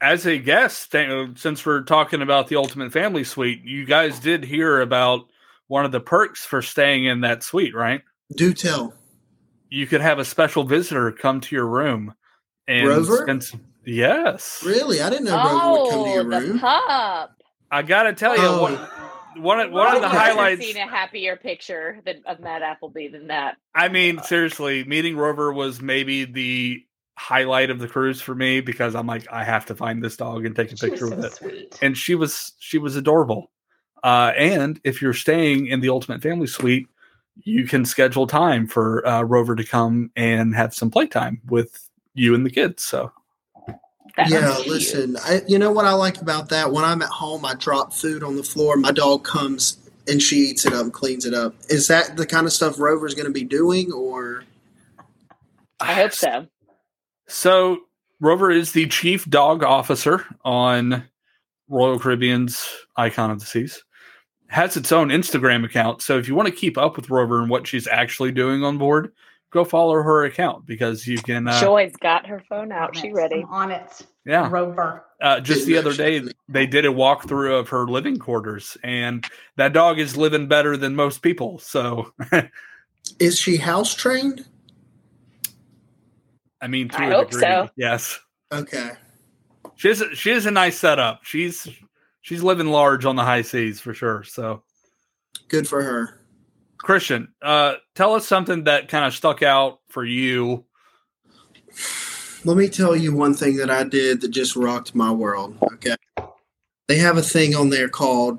as 0.00 0.26
a 0.26 0.38
guest 0.38 0.94
uh, 0.94 1.26
since 1.36 1.64
we're 1.66 1.82
talking 1.82 2.22
about 2.22 2.48
the 2.48 2.56
ultimate 2.56 2.92
family 2.92 3.24
suite 3.24 3.62
you 3.64 3.84
guys 3.84 4.18
did 4.18 4.44
hear 4.44 4.80
about 4.80 5.26
one 5.68 5.84
of 5.84 5.92
the 5.92 6.00
perks 6.00 6.44
for 6.44 6.60
staying 6.62 7.04
in 7.04 7.20
that 7.20 7.42
suite 7.42 7.74
right 7.74 8.02
Do 8.34 8.52
tell. 8.54 8.94
you 9.70 9.86
could 9.86 10.00
have 10.00 10.18
a 10.18 10.24
special 10.24 10.64
visitor 10.64 11.10
come 11.12 11.40
to 11.42 11.54
your 11.54 11.66
room 11.66 12.14
and 12.68 12.86
Rover? 12.88 13.18
spend 13.22 13.44
some, 13.44 13.60
yes 13.84 14.62
Really, 14.64 15.00
I 15.00 15.10
didn't 15.10 15.26
know 15.26 15.36
Rover 15.36 15.82
would 15.82 15.90
come 15.90 16.04
to 16.04 16.10
Oh, 16.10 16.14
your 16.14 16.24
the 16.24 16.40
room. 16.48 16.58
pup. 16.58 17.30
i 17.70 17.82
gotta 17.82 18.12
tell 18.12 18.36
you 18.36 18.42
Oh. 18.44 18.62
one, 18.62 19.42
one, 19.42 19.60
of- 19.60 19.72
one 19.72 19.94
of 19.96 20.00
the 20.02 20.06
I've 20.08 20.12
never 20.14 20.24
highlights 20.24 20.64
Seen 20.64 20.76
a 20.76 20.86
happier 20.88 21.36
picture 21.36 22.00
than, 22.04 22.22
of 22.26 22.40
Matt 22.40 22.62
Appleby 22.62 23.08
than 23.08 23.26
that. 23.28 23.56
i 23.74 23.88
mean 23.88 24.22
seriously 24.22 24.84
meeting 24.84 25.16
rover 25.16 25.52
was 25.52 25.80
maybe 25.82 26.24
the 26.24 26.84
highlight 27.16 27.70
of 27.70 27.78
the 27.78 27.86
cruise 27.88 28.20
for 28.20 28.34
me 28.34 28.60
because 28.60 28.94
i'm 28.96 29.06
like 29.06 29.26
i 29.32 29.44
have 29.44 29.66
to 29.66 29.74
find 29.74 30.02
this 30.02 30.16
dog 30.16 30.44
and 30.46 30.56
take 30.56 30.72
a 30.72 30.76
She 30.76 30.86
was 30.86 30.90
picture 30.90 31.06
so 31.08 31.16
with 31.16 31.24
it 31.24 31.32
sweet. 31.34 31.78
and 31.82 31.96
she 31.96 32.14
was 32.14 32.52
she 32.58 32.78
was 32.78 32.96
adorable. 32.96 33.50
Uh, 34.02 34.32
and 34.36 34.78
if 34.84 35.00
you're 35.00 35.14
staying 35.14 35.66
in 35.68 35.80
the 35.80 35.88
Ultimate 35.88 36.20
Family 36.20 36.46
Suite, 36.46 36.88
you 37.36 37.66
can 37.66 37.86
schedule 37.86 38.26
time 38.26 38.66
for 38.66 39.06
uh, 39.06 39.22
Rover 39.22 39.56
to 39.56 39.64
come 39.64 40.10
and 40.14 40.54
have 40.54 40.74
some 40.74 40.90
playtime 40.90 41.40
with 41.46 41.88
you 42.14 42.34
and 42.34 42.44
the 42.46 42.50
kids. 42.50 42.82
So 42.82 43.12
That 44.16 44.28
yeah, 44.28 44.56
listen. 44.66 45.16
I, 45.22 45.42
you 45.46 45.58
know 45.58 45.72
what 45.72 45.84
I 45.84 45.92
like 45.92 46.20
about 46.20 46.48
that? 46.50 46.72
When 46.72 46.84
I'm 46.84 47.02
at 47.02 47.08
home, 47.08 47.44
I 47.44 47.54
drop 47.54 47.92
food 47.92 48.22
on 48.22 48.36
the 48.36 48.44
floor. 48.44 48.76
My 48.76 48.92
dog 48.92 49.24
comes 49.24 49.78
and 50.06 50.20
she 50.20 50.36
eats 50.36 50.66
it 50.66 50.72
up, 50.72 50.82
and 50.82 50.92
cleans 50.92 51.24
it 51.24 51.34
up. 51.34 51.54
Is 51.68 51.88
that 51.88 52.16
the 52.16 52.26
kind 52.26 52.46
of 52.46 52.52
stuff 52.52 52.78
Rover's 52.78 53.14
going 53.14 53.26
to 53.26 53.32
be 53.32 53.44
doing, 53.44 53.90
or 53.90 54.44
I 55.80 55.94
hope 55.94 56.12
so. 56.12 56.46
So 57.26 57.78
Rover 58.20 58.50
is 58.50 58.72
the 58.72 58.86
chief 58.86 59.28
dog 59.28 59.64
officer 59.64 60.24
on 60.44 61.04
Royal 61.68 61.98
Caribbean's 61.98 62.68
Icon 62.96 63.30
of 63.30 63.40
the 63.40 63.46
Seas. 63.46 63.82
Has 64.48 64.76
its 64.76 64.92
own 64.92 65.08
Instagram 65.08 65.64
account. 65.64 66.02
So 66.02 66.18
if 66.18 66.28
you 66.28 66.34
want 66.34 66.48
to 66.48 66.54
keep 66.54 66.76
up 66.78 66.96
with 66.96 67.10
Rover 67.10 67.40
and 67.40 67.50
what 67.50 67.66
she's 67.66 67.88
actually 67.88 68.30
doing 68.30 68.62
on 68.62 68.78
board, 68.78 69.10
go 69.54 69.64
follow 69.64 69.94
her 69.94 70.24
account 70.24 70.66
because 70.66 71.06
you 71.06 71.16
can. 71.16 71.48
Uh, 71.48 71.58
Joy's 71.60 71.94
got 71.96 72.26
her 72.26 72.42
phone 72.48 72.72
out. 72.72 72.94
She 72.94 73.12
ready? 73.12 73.36
I'm 73.42 73.48
on 73.52 73.70
it. 73.70 74.02
yeah. 74.26 74.48
Rover. 74.50 75.04
Uh, 75.22 75.40
just 75.40 75.64
the 75.64 75.78
other 75.78 75.94
day, 75.94 76.20
they 76.48 76.66
did 76.66 76.84
a 76.84 76.88
walkthrough 76.88 77.58
of 77.60 77.68
her 77.70 77.86
living 77.86 78.18
quarters, 78.18 78.76
and 78.82 79.24
that 79.56 79.72
dog 79.72 79.98
is 79.98 80.16
living 80.18 80.48
better 80.48 80.76
than 80.76 80.94
most 80.94 81.22
people. 81.22 81.58
So, 81.60 82.12
is 83.20 83.38
she 83.38 83.56
house 83.56 83.94
trained? 83.94 84.44
I 86.60 86.66
mean, 86.66 86.88
to 86.90 86.98
I 87.00 87.06
a 87.06 87.14
hope 87.14 87.30
degree, 87.30 87.42
so. 87.42 87.68
yes, 87.76 88.18
Okay. 88.52 88.92
she 89.76 89.88
has. 89.88 90.02
She 90.14 90.30
has 90.30 90.44
a 90.46 90.50
nice 90.50 90.76
setup. 90.78 91.20
She's 91.24 91.68
she's 92.22 92.42
living 92.42 92.66
large 92.68 93.04
on 93.04 93.16
the 93.16 93.24
high 93.24 93.42
seas 93.42 93.80
for 93.80 93.94
sure. 93.94 94.24
So, 94.24 94.62
Good 95.48 95.68
for 95.68 95.82
her. 95.82 96.20
Christian, 96.84 97.32
uh, 97.42 97.74
tell 97.94 98.14
us 98.14 98.26
something 98.26 98.64
that 98.64 98.88
kind 98.88 99.04
of 99.04 99.14
stuck 99.14 99.42
out 99.42 99.80
for 99.88 100.04
you. 100.04 100.64
Let 102.44 102.56
me 102.56 102.68
tell 102.68 102.94
you 102.94 103.14
one 103.14 103.34
thing 103.34 103.56
that 103.56 103.70
I 103.70 103.84
did 103.84 104.20
that 104.20 104.28
just 104.28 104.54
rocked 104.54 104.94
my 104.94 105.10
world. 105.10 105.56
Okay. 105.62 105.96
They 106.86 106.98
have 106.98 107.16
a 107.16 107.22
thing 107.22 107.56
on 107.56 107.70
there 107.70 107.88
called 107.88 108.38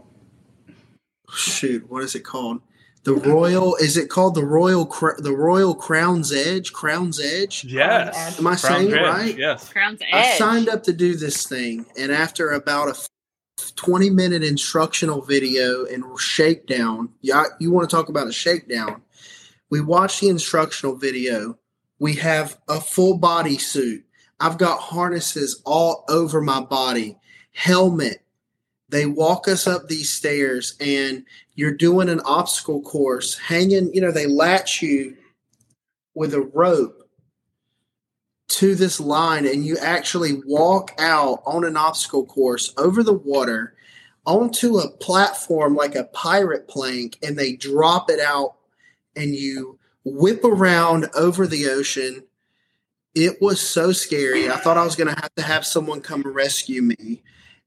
shoot, 1.33 1.89
what 1.89 2.03
is 2.03 2.15
it 2.15 2.23
called? 2.23 2.61
the 3.05 3.13
Royal. 3.13 3.75
Is 3.75 3.97
it 3.97 4.09
called 4.09 4.35
the 4.35 4.43
Royal 4.43 4.85
the 5.19 5.31
Royal 5.31 5.73
Crown's 5.73 6.33
Edge? 6.33 6.73
Crown's 6.73 7.21
Edge. 7.21 7.63
Yes. 7.63 8.39
Am 8.39 8.47
I 8.47 8.55
saying 8.55 8.89
it 8.89 8.97
Edge, 8.97 9.05
right? 9.05 9.37
Yes. 9.37 9.69
Crown's 9.69 10.01
Edge. 10.01 10.11
I 10.11 10.37
signed 10.37 10.67
up 10.67 10.83
to 10.83 10.93
do 10.93 11.15
this 11.15 11.47
thing, 11.47 11.85
and 11.97 12.11
after 12.11 12.51
about 12.51 12.89
a 12.89 12.95
20 13.75 14.09
minute 14.09 14.43
instructional 14.43 15.21
video 15.21 15.85
and 15.85 16.03
shakedown, 16.19 17.09
yeah, 17.21 17.45
you 17.59 17.71
want 17.71 17.89
to 17.89 17.95
talk 17.95 18.09
about 18.09 18.27
a 18.27 18.33
shakedown? 18.33 19.01
We 19.69 19.81
watch 19.81 20.19
the 20.19 20.29
instructional 20.29 20.95
video. 20.95 21.57
We 21.99 22.13
have 22.15 22.59
a 22.67 22.81
full 22.81 23.17
body 23.17 23.57
suit. 23.57 24.03
I've 24.39 24.57
got 24.57 24.79
harnesses 24.79 25.61
all 25.65 26.03
over 26.09 26.41
my 26.41 26.61
body, 26.61 27.17
helmet. 27.53 28.21
They 28.89 29.05
walk 29.05 29.47
us 29.47 29.65
up 29.65 29.87
these 29.87 30.11
stairs, 30.11 30.75
and 30.79 31.25
you're 31.55 31.71
doing 31.71 32.09
an 32.09 32.19
obstacle 32.21 32.81
course, 32.81 33.37
hanging, 33.37 33.93
you 33.93 34.01
know, 34.01 34.11
they 34.11 34.27
latch 34.27 34.81
you 34.81 35.15
with 36.13 36.33
a 36.33 36.41
rope 36.41 37.04
to 38.47 38.75
this 38.75 38.99
line 38.99 39.45
and 39.45 39.65
you 39.65 39.77
actually 39.77 40.41
walk 40.45 40.93
out 40.99 41.41
on 41.45 41.63
an 41.63 41.75
obstacle 41.75 42.25
course 42.25 42.73
over 42.77 43.03
the 43.03 43.13
water 43.13 43.75
onto 44.25 44.77
a 44.77 44.89
platform 44.89 45.75
like 45.75 45.95
a 45.95 46.05
pirate 46.05 46.67
plank 46.67 47.17
and 47.23 47.37
they 47.37 47.53
drop 47.53 48.09
it 48.09 48.19
out 48.19 48.55
and 49.15 49.35
you 49.35 49.79
whip 50.03 50.43
around 50.43 51.09
over 51.15 51.47
the 51.47 51.67
ocean. 51.67 52.23
It 53.15 53.41
was 53.41 53.61
so 53.61 53.91
scary. 53.91 54.49
I 54.49 54.57
thought 54.57 54.77
i 54.77 54.83
was 54.83 54.95
going 54.95 55.13
to 55.13 55.21
have 55.21 55.33
to 55.35 55.41
have 55.41 55.65
someone 55.65 56.01
come 56.01 56.21
rescue 56.21 56.81
me. 56.81 57.23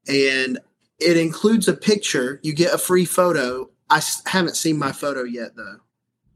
And 0.06 0.58
it 1.00 1.16
includes 1.16 1.68
a 1.68 1.74
picture. 1.74 2.38
You 2.42 2.52
get 2.52 2.74
a 2.74 2.78
free 2.78 3.04
photo. 3.04 3.70
I 3.90 4.02
haven't 4.26 4.56
seen 4.56 4.78
my 4.78 4.92
photo 4.92 5.24
yet 5.24 5.56
though 5.56 5.80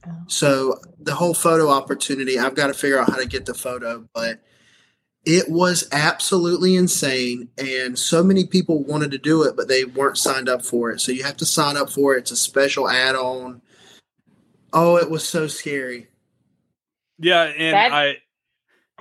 Oh. 0.07 0.11
so 0.27 0.81
the 0.99 1.15
whole 1.15 1.35
photo 1.35 1.69
opportunity, 1.69 2.39
I've 2.39 2.55
got 2.55 2.67
to 2.69 2.75
figure 2.75 2.99
out 2.99 3.11
how 3.11 3.17
to 3.17 3.27
get 3.27 3.47
the 3.47 3.55
photo, 3.55 4.09
but 4.15 4.41
it 5.25 5.49
was 5.49 5.89
absolutely 5.93 6.75
insane. 6.75 7.49
And 7.57 7.97
so 7.99 8.25
many 8.25 8.45
people 8.45 8.83
wanted 8.83 9.13
to 9.13 9.19
do 9.19 9.43
it, 9.45 9.55
but 9.57 9.69
they 9.69 9.85
weren't 9.85 10.19
signed 10.19 10.49
up 10.49 10.65
for 10.65 10.91
it. 10.91 11.01
So 11.01 11.13
you 11.13 11.23
have 11.23 11.37
to 11.37 11.47
sign 11.47 11.77
up 11.77 11.91
for 11.91 12.15
it. 12.17 12.21
It's 12.21 12.31
a 12.33 12.37
special 12.37 12.89
add 12.89 13.15
on. 13.15 13.63
Oh, 14.73 14.97
it 14.97 15.11
was 15.11 15.23
so 15.27 15.47
scary. 15.47 16.09
Yeah, 17.19 17.45
and 17.45 17.75
That- 17.75 17.93
I 17.93 18.17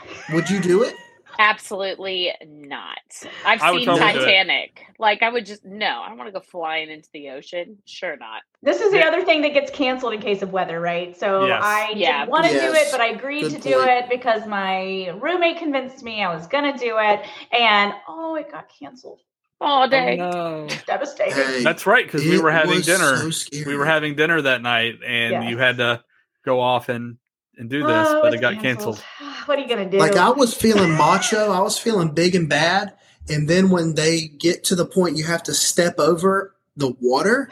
Would 0.34 0.50
you 0.50 0.60
do 0.60 0.84
it? 0.84 0.96
Absolutely 1.42 2.32
not. 2.46 3.00
I've 3.46 3.62
I 3.62 3.72
seen 3.72 3.86
totally 3.86 4.14
do 4.14 4.20
it. 4.20 4.26
Titanic. 4.26 4.84
Like 5.00 5.24
I 5.24 5.30
would 5.30 5.46
just 5.46 5.66
no. 5.66 6.02
I 6.04 6.08
don't 6.10 6.18
want 6.20 6.28
to 6.28 6.32
go 6.32 6.40
flying 6.40 6.92
into 6.92 7.10
the 7.14 7.30
ocean. 7.32 7.80
Sure 7.86 8.16
not. 8.16 8.44
This 8.62 8.80
is 8.80 8.92
the 8.92 9.00
Yeah. 9.00 9.08
other 9.08 9.26
thing 9.26 9.42
that 9.42 9.54
gets 9.54 9.72
canceled 9.72 10.14
in 10.14 10.22
case 10.22 10.44
of 10.44 10.54
weather, 10.54 10.80
right? 10.80 11.18
So 11.18 11.48
Yes. 11.48 11.62
I 11.64 11.94
Yeah. 11.96 12.20
didn't 12.20 12.30
want 12.30 12.46
to 12.46 12.52
do 12.52 12.74
it, 12.74 12.90
but 12.92 13.02
I 13.02 13.08
agreed 13.08 13.42
Good 13.50 13.62
to 13.64 13.70
do 13.70 13.82
it 13.84 14.08
because 14.08 14.46
my 14.46 15.10
roommate 15.20 15.58
convinced 15.58 16.04
me 16.04 16.24
I 16.24 16.32
was 16.34 16.46
going 16.46 16.72
to 16.72 16.78
do 16.78 16.98
it. 17.00 17.22
And 17.52 17.94
oh, 18.08 18.36
it 18.36 18.52
got 18.52 18.70
canceled. 18.80 19.22
All 19.60 19.84
oh, 19.86 19.88
day. 19.90 20.18
no. 20.18 20.68
Devastating. 20.88 21.34
Hey, 21.34 21.64
That's 21.64 21.86
right, 21.88 22.06
because 22.06 22.24
we 22.24 22.40
were 22.40 22.52
having 22.52 22.82
dinner. 22.82 23.32
so 23.32 23.50
we 23.66 23.76
were 23.78 23.86
having 23.86 24.16
dinner 24.16 24.42
that 24.42 24.62
night, 24.62 24.96
and 25.06 25.32
Yes. 25.34 25.50
you 25.50 25.58
had 25.60 25.78
to 25.78 26.04
go 26.44 26.60
off 26.60 26.90
and 26.90 27.18
and 27.58 27.70
do 27.70 27.86
this, 27.86 28.08
Oh, 28.10 28.22
but 28.22 28.34
it's 28.34 28.40
it 28.40 28.42
got 28.42 28.62
canceled. 28.62 29.04
What 29.46 29.58
are 29.58 29.62
you 29.64 29.68
going 29.68 29.84
to 29.84 29.90
do? 29.90 29.98
like 29.98 30.16
I 30.16 30.30
was 30.30 30.54
feeling 30.54 30.92
macho. 30.92 31.52
I 31.52 31.62
was 31.62 31.78
feeling 31.78 32.14
big 32.14 32.36
and 32.36 32.48
bad. 32.48 32.94
And 33.28 33.50
then 33.50 33.70
when 33.72 33.96
they 33.96 34.28
get 34.28 34.64
to 34.66 34.76
the 34.76 34.86
point 34.86 35.18
you 35.18 35.26
have 35.26 35.42
to 35.44 35.54
step 35.54 36.00
over 36.00 36.56
the 36.78 36.94
water, 37.02 37.50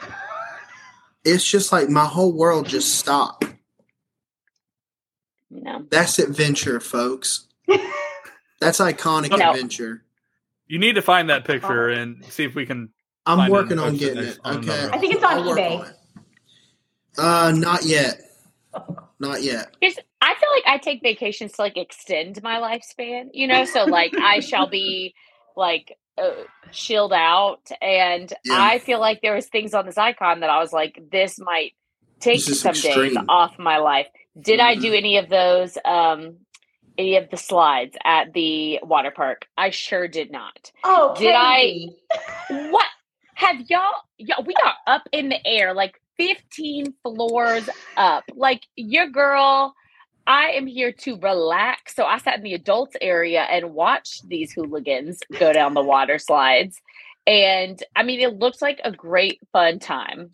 it's 1.24 1.44
just 1.44 1.72
like 1.72 1.88
my 1.88 2.04
whole 2.04 2.32
world 2.32 2.66
just 2.68 2.94
stopped. 2.96 3.44
No. 5.50 5.84
That's 5.90 6.18
adventure, 6.20 6.78
folks. 6.78 7.48
That's 8.60 8.78
iconic 8.78 9.36
No. 9.36 9.50
adventure. 9.50 10.04
You 10.68 10.78
need 10.78 10.94
to 10.94 11.02
find 11.02 11.28
that 11.30 11.44
picture 11.44 11.88
and 11.88 12.24
see 12.26 12.44
if 12.44 12.54
we 12.54 12.66
can. 12.66 12.90
I'm 13.26 13.50
working 13.50 13.80
on 13.80 13.96
getting 13.96 14.22
it. 14.22 14.38
Okay. 14.46 14.88
I 14.92 14.98
think 14.98 15.14
it's 15.14 15.24
on 15.24 15.32
I'll 15.34 15.44
eBay. 15.56 15.80
on 15.80 15.86
it. 15.86 15.92
Uh, 17.18 17.52
not 17.56 17.84
yet. 17.84 18.20
Not 19.20 19.42
yet. 19.42 19.74
Here's, 19.80 19.98
I 20.22 20.34
feel 20.34 20.48
like 20.50 20.64
I 20.66 20.78
take 20.78 21.02
vacations 21.02 21.52
to 21.52 21.62
like 21.62 21.76
extend 21.76 22.42
my 22.42 22.56
lifespan, 22.56 23.26
you 23.32 23.46
know. 23.46 23.64
So 23.66 23.84
like 23.84 24.12
I 24.16 24.40
shall 24.40 24.66
be 24.66 25.14
like 25.56 25.96
uh, 26.20 26.30
chilled 26.72 27.12
out, 27.12 27.68
and 27.82 28.32
Yeah. 28.44 28.54
I 28.60 28.78
feel 28.78 28.98
like 28.98 29.20
there 29.22 29.34
was 29.34 29.46
things 29.46 29.74
on 29.74 29.86
this 29.86 29.98
icon 29.98 30.40
that 30.40 30.50
I 30.50 30.58
was 30.58 30.72
like, 30.72 30.98
this 31.12 31.38
might 31.38 31.72
take 32.18 32.38
This 32.38 32.48
is 32.48 32.60
some 32.60 32.72
days 32.74 33.16
off 33.28 33.58
my 33.58 33.78
life. 33.78 34.06
Did 34.40 34.60
I 34.60 34.76
Mhm. 34.76 34.80
do 34.82 34.94
any 34.94 35.16
of 35.18 35.28
those? 35.28 35.76
Um, 35.84 36.38
any 36.98 37.16
of 37.16 37.30
the 37.30 37.36
slides 37.38 37.96
at 38.04 38.32
the 38.34 38.78
water 38.82 39.10
park? 39.10 39.46
I 39.56 39.70
sure 39.70 40.06
did 40.08 40.30
not. 40.30 40.70
Oh, 40.84 41.14
Did 41.18 41.34
I- 41.34 41.86
What 42.50 42.86
have 43.34 43.56
y'all? 43.70 44.02
Y'all, 44.18 44.44
we 44.44 44.52
got 44.62 44.74
up 44.86 45.08
in 45.12 45.30
the 45.30 45.46
air 45.46 45.72
like 45.72 45.98
15 46.20 46.94
floors 47.02 47.68
up. 47.96 48.24
Like 48.34 48.62
your 48.76 49.08
girl, 49.08 49.74
I 50.26 50.50
am 50.50 50.66
here 50.66 50.92
to 50.92 51.16
relax. 51.18 51.94
So 51.96 52.04
I 52.04 52.18
sat 52.18 52.36
in 52.38 52.44
the 52.44 52.54
adults 52.54 52.96
area 53.00 53.42
and 53.42 53.72
watched 53.74 54.28
these 54.28 54.52
hooligans 54.52 55.20
go 55.38 55.52
down 55.52 55.74
the 55.74 55.82
water 55.82 56.18
slides. 56.18 56.80
And 57.26 57.82
I 57.96 58.02
mean, 58.02 58.20
it 58.20 58.38
looks 58.38 58.60
like 58.60 58.80
a 58.84 58.92
great 58.92 59.40
fun 59.52 59.78
time. 59.78 60.30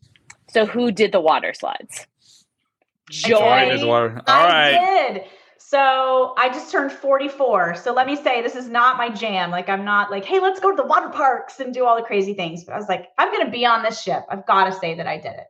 So 0.50 0.66
who 0.66 0.90
did 0.90 1.12
the 1.12 1.20
water 1.20 1.54
slides? 1.54 2.06
Joy. 3.10 3.36
All 3.36 3.48
right, 3.48 3.68
Joy. 3.68 3.74
Eduardo. 3.74 4.22
All 4.26 4.34
I 4.34 4.48
right. 4.48 5.12
did. 5.14 5.22
So 5.68 6.32
I 6.38 6.48
just 6.48 6.70
turned 6.70 6.92
44. 6.92 7.74
So 7.74 7.92
let 7.92 8.06
me 8.06 8.14
say, 8.14 8.40
this 8.40 8.54
is 8.54 8.68
not 8.68 8.98
my 8.98 9.08
jam. 9.08 9.50
Like, 9.50 9.68
I'm 9.68 9.84
not 9.84 10.12
like, 10.12 10.24
hey, 10.24 10.38
let's 10.38 10.60
go 10.60 10.70
to 10.70 10.76
the 10.80 10.86
water 10.86 11.08
parks 11.08 11.58
and 11.58 11.74
do 11.74 11.84
all 11.84 11.96
the 11.96 12.04
crazy 12.04 12.34
things. 12.34 12.62
But 12.62 12.74
I 12.74 12.78
was 12.78 12.88
like, 12.88 13.08
I'm 13.18 13.32
going 13.32 13.44
to 13.44 13.50
be 13.50 13.66
on 13.66 13.82
this 13.82 14.00
ship. 14.00 14.22
I've 14.28 14.46
got 14.46 14.66
to 14.66 14.72
say 14.72 14.94
that 14.94 15.08
I 15.08 15.16
did 15.16 15.32
it. 15.32 15.48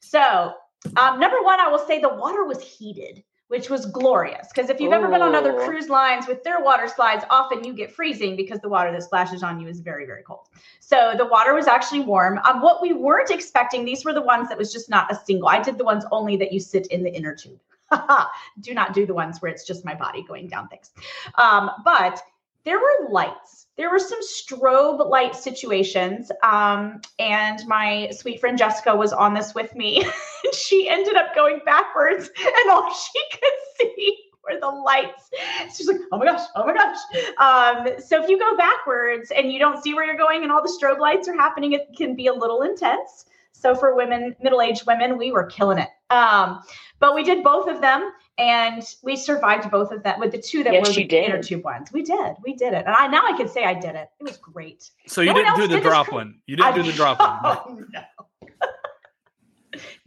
So, 0.00 0.54
um, 0.96 1.20
number 1.20 1.40
one, 1.42 1.60
I 1.60 1.68
will 1.68 1.78
say 1.78 2.00
the 2.00 2.08
water 2.08 2.44
was 2.44 2.60
heated, 2.60 3.22
which 3.46 3.70
was 3.70 3.86
glorious. 3.86 4.48
Because 4.52 4.68
if 4.68 4.80
you've 4.80 4.92
ever 4.92 5.06
been 5.06 5.22
on 5.22 5.36
other 5.36 5.52
cruise 5.52 5.88
lines 5.88 6.26
with 6.26 6.42
their 6.42 6.60
water 6.60 6.88
slides, 6.88 7.24
often 7.30 7.62
you 7.62 7.72
get 7.72 7.92
freezing 7.92 8.34
because 8.34 8.58
the 8.58 8.68
water 8.68 8.90
that 8.90 9.04
splashes 9.04 9.44
on 9.44 9.60
you 9.60 9.68
is 9.68 9.78
very, 9.78 10.06
very 10.06 10.24
cold. 10.24 10.48
So 10.80 11.14
the 11.16 11.26
water 11.26 11.54
was 11.54 11.68
actually 11.68 12.00
warm. 12.00 12.40
Um, 12.44 12.62
what 12.62 12.82
we 12.82 12.94
weren't 12.94 13.30
expecting, 13.30 13.84
these 13.84 14.04
were 14.04 14.12
the 14.12 14.22
ones 14.22 14.48
that 14.48 14.58
was 14.58 14.72
just 14.72 14.90
not 14.90 15.12
a 15.12 15.14
single. 15.14 15.46
I 15.46 15.62
did 15.62 15.78
the 15.78 15.84
ones 15.84 16.04
only 16.10 16.36
that 16.38 16.52
you 16.52 16.58
sit 16.58 16.88
in 16.88 17.04
the 17.04 17.14
inner 17.14 17.36
tube. 17.36 17.60
do 18.60 18.74
not 18.74 18.94
do 18.94 19.06
the 19.06 19.14
ones 19.14 19.40
where 19.40 19.50
it's 19.50 19.64
just 19.64 19.84
my 19.84 19.94
body 19.94 20.24
going 20.26 20.48
down 20.48 20.68
things. 20.68 20.90
Um, 21.36 21.70
but 21.84 22.22
there 22.64 22.78
were 22.78 23.08
lights. 23.10 23.66
There 23.76 23.90
were 23.90 23.98
some 23.98 24.20
strobe 24.20 25.08
light 25.08 25.34
situations. 25.34 26.30
Um, 26.42 27.00
and 27.18 27.66
my 27.66 28.10
sweet 28.10 28.40
friend 28.40 28.56
Jessica 28.56 28.94
was 28.94 29.12
on 29.12 29.34
this 29.34 29.54
with 29.54 29.74
me. 29.74 30.04
she 30.52 30.88
ended 30.88 31.16
up 31.16 31.34
going 31.34 31.60
backwards, 31.64 32.28
and 32.38 32.70
all 32.70 32.92
she 32.92 33.20
could 33.32 33.50
see 33.78 34.18
were 34.44 34.60
the 34.60 34.68
lights. 34.68 35.30
She's 35.74 35.88
like, 35.88 36.00
oh 36.10 36.18
my 36.18 36.26
gosh, 36.26 36.46
oh 36.56 36.66
my 36.66 36.74
gosh. 36.74 36.98
Um, 37.38 38.00
so 38.00 38.22
if 38.22 38.28
you 38.28 38.38
go 38.38 38.56
backwards 38.56 39.30
and 39.30 39.52
you 39.52 39.58
don't 39.58 39.82
see 39.82 39.94
where 39.94 40.04
you're 40.04 40.16
going 40.16 40.42
and 40.42 40.52
all 40.52 40.62
the 40.62 40.72
strobe 40.80 40.98
lights 40.98 41.28
are 41.28 41.34
happening, 41.34 41.72
it 41.72 41.88
can 41.96 42.14
be 42.14 42.26
a 42.26 42.32
little 42.32 42.62
intense. 42.62 43.26
So 43.52 43.74
for 43.74 43.94
women, 43.94 44.34
middle-aged 44.42 44.86
women, 44.86 45.16
we 45.16 45.30
were 45.30 45.44
killing 45.46 45.78
it. 45.78 45.88
Um, 46.10 46.60
but 46.98 47.14
we 47.14 47.22
did 47.22 47.44
both 47.44 47.68
of 47.68 47.80
them 47.80 48.10
and 48.38 48.82
we 49.02 49.14
survived 49.16 49.70
both 49.70 49.92
of 49.92 50.02
them 50.02 50.18
with 50.18 50.32
the 50.32 50.38
two 50.38 50.64
that 50.64 50.72
Yes, 50.72 50.88
were 50.88 50.92
the 50.92 51.04
did. 51.04 51.24
inner 51.24 51.42
tube 51.42 51.64
ones. 51.64 51.92
We 51.92 52.02
did, 52.02 52.34
we 52.44 52.54
did 52.54 52.72
it. 52.72 52.84
And 52.86 52.94
I 52.96 53.06
now 53.06 53.22
I 53.24 53.36
can 53.36 53.48
say 53.48 53.64
I 53.64 53.74
did 53.74 53.94
it. 53.94 54.08
It 54.20 54.24
was 54.24 54.36
great. 54.38 54.90
So 55.06 55.20
you 55.20 55.28
No 55.28 55.34
didn't 55.34 55.56
do 55.56 55.68
the 55.68 55.76
did 55.76 55.82
drop 55.84 56.10
one. 56.12 56.40
You 56.46 56.56
didn't 56.56 56.74
do 56.74 56.82
the 56.82 56.92
drop 56.92 57.20
one. 57.20 57.38
Oh 57.44 57.78
no. 57.92 58.02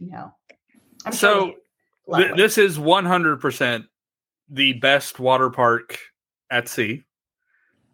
no. 0.00 0.32
I'm 1.04 1.12
So, 1.12 1.40
sure 1.40 1.48
it 1.50 1.56
was 2.06 2.22
Th- 2.24 2.36
this 2.36 2.58
is 2.58 2.78
100% 2.78 3.86
the 4.50 4.72
best 4.74 5.18
water 5.18 5.50
park 5.50 5.98
at 6.50 6.68
sea. 6.68 7.04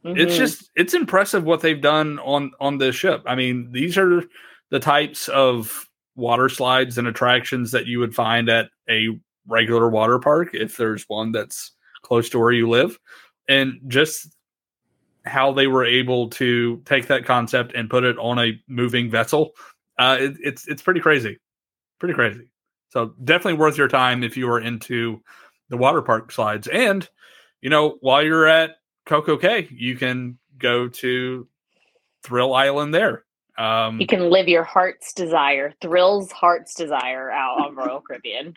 It's 0.04 0.34
Mhm. 0.34 0.36
just 0.38 0.70
it's 0.74 0.94
impressive 0.94 1.44
what 1.44 1.60
they've 1.60 1.80
done 1.80 2.18
on 2.18 2.50
on 2.58 2.78
this 2.78 2.96
ship. 2.96 3.22
I 3.26 3.36
mean, 3.36 3.70
these 3.70 3.96
are 3.96 4.24
the 4.72 4.80
types 4.80 5.28
of 5.28 5.86
water 6.16 6.48
slides 6.48 6.96
and 6.96 7.06
attractions 7.06 7.72
that 7.72 7.86
you 7.86 7.98
would 7.98 8.14
find 8.14 8.48
at 8.48 8.70
a 8.88 9.08
regular 9.46 9.90
water 9.90 10.18
park 10.18 10.54
if 10.54 10.78
there's 10.78 11.04
one 11.08 11.30
that's 11.30 11.72
close 12.02 12.30
to 12.30 12.38
where 12.38 12.52
you 12.52 12.68
live. 12.68 12.98
And 13.48 13.74
just 13.86 14.34
how 15.26 15.52
they 15.52 15.66
were 15.66 15.84
able 15.84 16.30
to 16.30 16.80
take 16.86 17.06
that 17.08 17.26
concept 17.26 17.74
and 17.74 17.90
put 17.90 18.02
it 18.02 18.16
on 18.18 18.38
a 18.38 18.58
moving 18.66 19.10
vessel, 19.10 19.50
uh, 19.98 20.16
it, 20.18 20.36
it's 20.40 20.66
it's 20.66 20.82
pretty 20.82 21.00
crazy, 21.00 21.38
pretty 22.00 22.14
crazy. 22.14 22.48
So 22.88 23.14
definitely 23.22 23.60
worth 23.60 23.76
your 23.76 23.88
time 23.88 24.22
if 24.22 24.38
you 24.38 24.48
are 24.48 24.60
into 24.60 25.22
the 25.68 25.76
water 25.76 26.00
park 26.00 26.32
slides. 26.32 26.66
And 26.66 27.06
you 27.60 27.68
know, 27.68 27.98
while 28.00 28.22
you're 28.22 28.46
at 28.46 28.76
Coco 29.04 29.36
Cay, 29.36 29.68
you 29.70 29.98
can 29.98 30.38
go 30.56 30.88
to 30.88 31.46
Thrill 32.22 32.54
Island 32.54 32.94
there. 32.94 33.24
Um, 33.58 34.00
You 34.00 34.06
can 34.06 34.30
live 34.30 34.48
your 34.48 34.64
heart's 34.64 35.12
desire, 35.12 35.74
thrills 35.80 36.32
heart's 36.32 36.74
desire 36.74 37.30
out 37.30 37.60
on 37.60 37.74
Royal 37.74 38.00
Caribbean. 38.06 38.54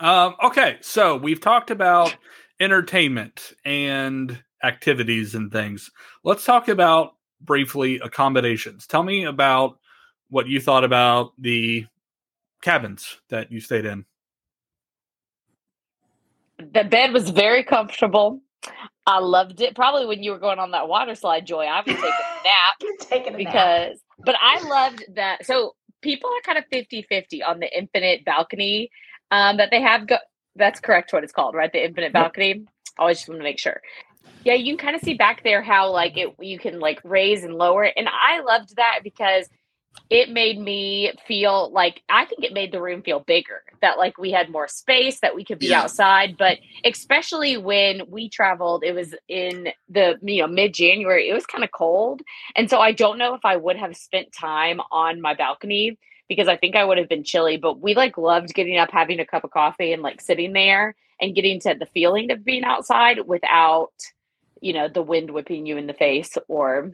Um, 0.00 0.34
okay, 0.42 0.78
so 0.80 1.16
we've 1.16 1.40
talked 1.40 1.70
about 1.70 2.16
entertainment 2.60 3.52
and 3.64 4.42
activities 4.62 5.34
and 5.34 5.50
things. 5.50 5.90
Let's 6.24 6.44
talk 6.44 6.68
about 6.68 7.14
briefly 7.40 8.00
accommodations. 8.00 8.86
Tell 8.86 9.02
me 9.02 9.24
about 9.24 9.78
what 10.28 10.48
you 10.48 10.60
thought 10.60 10.84
about 10.84 11.32
the 11.38 11.86
cabins 12.62 13.18
that 13.28 13.52
you 13.52 13.60
stayed 13.60 13.84
in. 13.84 14.04
The 16.58 16.84
bed 16.84 17.12
was 17.12 17.30
very 17.30 17.64
comfortable. 17.64 18.40
I 19.06 19.18
loved 19.18 19.60
it. 19.60 19.74
Probably 19.74 20.06
when 20.06 20.22
you 20.22 20.30
were 20.32 20.38
going 20.38 20.58
on 20.58 20.70
that 20.72 20.88
water 20.88 21.14
slide, 21.14 21.46
Joy, 21.46 21.64
I 21.64 21.78
was 21.78 21.86
taking 21.86 22.04
a 22.04 22.44
nap 22.44 22.98
Taking 23.00 23.34
a 23.34 23.38
nap. 23.38 23.38
because, 23.52 24.00
but 24.24 24.36
I 24.40 24.62
loved 24.68 25.04
that. 25.16 25.44
So 25.44 25.74
people 26.02 26.30
are 26.30 26.40
kind 26.44 26.58
of 26.58 26.64
50 26.70 27.02
50 27.08 27.42
on 27.42 27.60
the 27.60 27.76
infinite 27.78 28.24
balcony 28.24 28.90
um, 29.30 29.56
that 29.56 29.70
they 29.70 29.80
have. 29.80 30.06
Go- 30.06 30.18
That's 30.56 30.80
correct, 30.80 31.12
what 31.12 31.24
it's 31.24 31.32
called, 31.32 31.54
right? 31.54 31.72
The 31.72 31.84
infinite 31.84 32.12
balcony. 32.12 32.64
Always 32.98 33.18
just 33.18 33.28
want 33.28 33.40
to 33.40 33.44
make 33.44 33.58
sure. 33.58 33.80
Yeah, 34.44 34.54
you 34.54 34.76
can 34.76 34.86
kind 34.86 34.96
of 34.96 35.02
see 35.02 35.14
back 35.14 35.42
there 35.42 35.62
how 35.62 35.90
like 35.90 36.16
it 36.16 36.34
you 36.40 36.58
can 36.58 36.78
like 36.80 37.00
raise 37.04 37.42
and 37.44 37.54
lower 37.54 37.84
it. 37.84 37.94
And 37.96 38.08
I 38.08 38.40
loved 38.40 38.76
that 38.76 39.00
because 39.02 39.48
it 40.10 40.30
made 40.30 40.58
me 40.60 41.10
feel 41.26 41.70
like 41.72 42.02
I 42.08 42.26
think 42.26 42.44
it 42.44 42.52
made 42.52 42.70
the 42.70 42.82
room 42.82 43.02
feel 43.02 43.20
bigger. 43.20 43.62
That 43.80 43.96
like 43.98 44.18
we 44.18 44.30
had 44.30 44.50
more 44.50 44.68
space, 44.68 45.20
that 45.20 45.34
we 45.34 45.44
could 45.44 45.58
be 45.58 45.68
Yeah. 45.68 45.80
outside. 45.82 46.36
But 46.36 46.58
especially 46.84 47.56
when 47.56 48.02
we 48.10 48.28
traveled, 48.28 48.84
it 48.84 48.94
was 48.94 49.14
in 49.28 49.68
the 49.88 50.18
you 50.22 50.42
know 50.42 50.48
mid 50.48 50.74
January. 50.74 51.28
It 51.30 51.34
was 51.34 51.46
kind 51.46 51.64
of 51.64 51.70
cold, 51.72 52.20
and 52.56 52.68
so 52.68 52.78
I 52.78 52.92
don't 52.92 53.18
know 53.18 53.34
if 53.34 53.44
I 53.44 53.56
would 53.56 53.76
have 53.76 53.96
spent 53.96 54.32
time 54.32 54.80
on 54.90 55.20
my 55.22 55.34
balcony 55.34 55.98
because 56.28 56.46
I 56.48 56.56
think 56.58 56.76
I 56.76 56.84
would 56.84 56.98
have 56.98 57.08
been 57.08 57.24
chilly. 57.24 57.56
But 57.56 57.80
we 57.80 57.94
like 57.94 58.18
loved 58.18 58.54
getting 58.54 58.76
up, 58.78 58.90
having 58.92 59.18
a 59.20 59.26
cup 59.26 59.44
of 59.44 59.50
coffee, 59.50 59.92
and 59.94 60.02
like 60.02 60.20
sitting 60.20 60.52
there 60.52 60.94
and 61.20 61.34
getting 61.34 61.58
to 61.60 61.74
the 61.78 61.86
feeling 61.86 62.30
of 62.30 62.44
being 62.44 62.64
outside 62.64 63.20
without 63.26 63.92
you 64.60 64.74
know 64.74 64.88
the 64.88 65.02
wind 65.02 65.30
whipping 65.30 65.64
you 65.64 65.78
in 65.78 65.86
the 65.86 65.94
face 65.94 66.36
or 66.48 66.92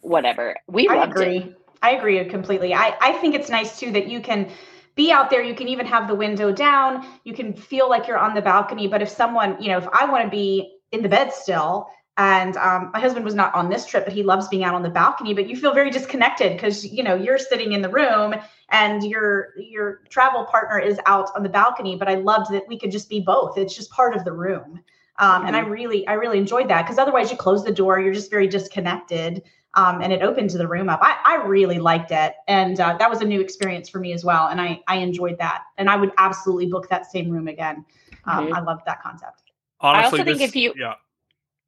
whatever. 0.00 0.56
We 0.66 0.88
I 0.88 0.94
loved 0.94 1.18
it. 1.20 1.56
I 1.82 1.92
agree 1.92 2.24
completely. 2.26 2.74
I, 2.74 2.96
I 3.00 3.12
think 3.14 3.34
it's 3.34 3.50
nice 3.50 3.78
too 3.78 3.90
that 3.92 4.08
you 4.08 4.20
can 4.20 4.50
be 4.94 5.10
out 5.10 5.30
there. 5.30 5.42
You 5.42 5.54
can 5.54 5.68
even 5.68 5.86
have 5.86 6.06
the 6.06 6.14
window 6.14 6.52
down. 6.52 7.06
You 7.24 7.34
can 7.34 7.52
feel 7.54 7.88
like 7.88 8.06
you're 8.06 8.18
on 8.18 8.34
the 8.34 8.42
balcony. 8.42 8.86
But 8.86 9.02
if 9.02 9.08
someone, 9.08 9.60
you 9.60 9.68
know, 9.68 9.78
if 9.78 9.88
I 9.92 10.04
want 10.10 10.24
to 10.24 10.30
be 10.30 10.76
in 10.92 11.02
the 11.02 11.08
bed 11.08 11.32
still, 11.32 11.88
and 12.18 12.58
um, 12.58 12.90
my 12.92 13.00
husband 13.00 13.24
was 13.24 13.34
not 13.34 13.54
on 13.54 13.70
this 13.70 13.86
trip, 13.86 14.04
but 14.04 14.12
he 14.12 14.22
loves 14.22 14.46
being 14.48 14.64
out 14.64 14.74
on 14.74 14.82
the 14.82 14.90
balcony. 14.90 15.32
But 15.32 15.48
you 15.48 15.56
feel 15.56 15.72
very 15.72 15.90
disconnected 15.90 16.52
because 16.52 16.84
you 16.84 17.02
know 17.02 17.14
you're 17.14 17.38
sitting 17.38 17.72
in 17.72 17.80
the 17.82 17.88
room 17.88 18.34
and 18.68 19.02
your 19.02 19.54
your 19.56 20.02
travel 20.10 20.44
partner 20.44 20.78
is 20.78 21.00
out 21.06 21.30
on 21.34 21.42
the 21.42 21.48
balcony. 21.48 21.96
But 21.96 22.08
I 22.08 22.16
loved 22.16 22.52
that 22.52 22.68
we 22.68 22.78
could 22.78 22.92
just 22.92 23.08
be 23.08 23.20
both. 23.20 23.56
It's 23.56 23.74
just 23.74 23.90
part 23.90 24.14
of 24.14 24.24
the 24.24 24.32
room. 24.32 24.82
Um, 25.18 25.46
And 25.46 25.54
I 25.54 25.60
really, 25.60 26.06
I 26.06 26.14
really 26.14 26.38
enjoyed 26.38 26.68
that 26.68 26.82
because 26.82 26.98
otherwise 26.98 27.30
you 27.30 27.36
close 27.36 27.64
the 27.64 27.72
door, 27.72 28.00
you're 28.00 28.14
just 28.14 28.30
very 28.30 28.48
disconnected 28.48 29.42
um, 29.74 30.02
and 30.02 30.12
it 30.12 30.22
opened 30.22 30.50
the 30.50 30.68
room 30.68 30.88
up. 30.88 31.00
I, 31.02 31.16
I 31.24 31.46
really 31.46 31.78
liked 31.78 32.10
it, 32.10 32.34
and 32.48 32.78
uh, 32.78 32.96
that 32.98 33.08
was 33.08 33.20
a 33.20 33.24
new 33.24 33.40
experience 33.40 33.88
for 33.88 33.98
me 34.00 34.12
as 34.12 34.24
well. 34.24 34.48
And 34.48 34.60
I 34.60 34.80
I 34.86 34.96
enjoyed 34.98 35.38
that, 35.38 35.64
and 35.78 35.88
I 35.88 35.96
would 35.96 36.12
absolutely 36.18 36.66
book 36.66 36.88
that 36.90 37.10
same 37.10 37.30
room 37.30 37.48
again. 37.48 37.84
Um, 38.24 38.48
Mhm. 38.48 38.56
I 38.56 38.60
loved 38.60 38.82
that 38.86 39.02
concept. 39.02 39.42
Honestly, 39.80 40.04
also 40.04 40.16
think 40.24 40.38
this- 40.38 40.48
if 40.50 40.56
you- 40.56 40.74
yeah, 40.76 40.94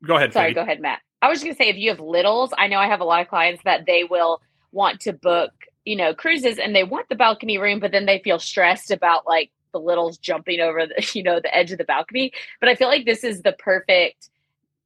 go 0.05 0.17
ahead. 0.17 0.33
Sorry, 0.33 0.47
Katie. 0.47 0.55
go 0.55 0.61
ahead, 0.62 0.81
Matt. 0.81 1.01
I 1.23 1.29
was 1.29 1.38
just 1.40 1.45
gonna 1.47 1.57
say 1.57 1.71
if 1.71 1.77
you 1.77 1.90
have 1.90 2.01
littles, 2.01 2.53
I 2.57 2.69
know 2.69 2.79
I 2.79 2.87
have 2.87 3.01
a 3.01 3.05
lot 3.05 3.23
of 3.23 3.29
clients 3.29 3.62
that 3.64 3.87
they 3.87 4.05
will 4.05 4.40
want 4.73 5.01
to 5.01 5.12
book, 5.12 5.53
you 5.85 5.97
know, 5.97 6.14
cruises 6.14 6.59
and 6.59 6.77
they 6.77 6.85
want 6.85 7.09
the 7.09 7.14
balcony 7.14 7.59
room, 7.59 7.81
but 7.81 7.90
then 7.93 8.05
they 8.07 8.19
feel 8.19 8.38
stressed 8.38 8.90
about 8.90 9.27
like 9.27 9.51
the 9.73 9.81
littles 9.81 10.19
jumping 10.19 10.61
over 10.61 10.87
the, 10.87 10.95
you 11.14 11.23
know, 11.23 11.40
the 11.40 11.55
edge 11.57 11.73
of 11.73 11.79
the 11.79 11.85
balcony. 11.85 12.33
But 12.61 12.69
I 12.69 12.75
feel 12.75 12.88
like 12.88 13.07
this 13.07 13.25
is 13.25 13.43
the 13.43 13.53
perfect 13.53 14.29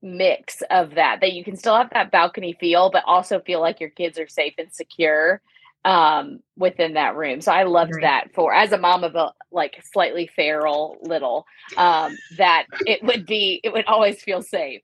mix 0.02 0.62
of 0.70 0.94
that, 0.94 1.20
that 1.20 1.32
you 1.32 1.44
can 1.44 1.56
still 1.56 1.76
have 1.76 1.90
that 1.90 2.10
balcony 2.10 2.56
feel, 2.60 2.90
but 2.90 3.02
also 3.06 3.40
feel 3.40 3.60
like 3.60 3.80
your 3.80 3.90
kids 3.90 4.18
are 4.18 4.28
safe 4.28 4.54
and 4.58 4.72
secure 4.72 5.40
um 5.84 6.40
within 6.56 6.94
that 6.94 7.14
room 7.14 7.40
so 7.40 7.52
i 7.52 7.62
loved 7.62 7.90
Agree. 7.90 8.02
that 8.02 8.34
for 8.34 8.52
as 8.52 8.72
a 8.72 8.78
mom 8.78 9.04
of 9.04 9.14
a 9.14 9.32
like 9.52 9.80
slightly 9.92 10.28
feral 10.34 10.96
little 11.02 11.46
um 11.76 12.16
that 12.36 12.66
it 12.84 13.00
would 13.04 13.24
be 13.26 13.60
it 13.62 13.72
would 13.72 13.86
always 13.86 14.20
feel 14.20 14.42
safe 14.42 14.82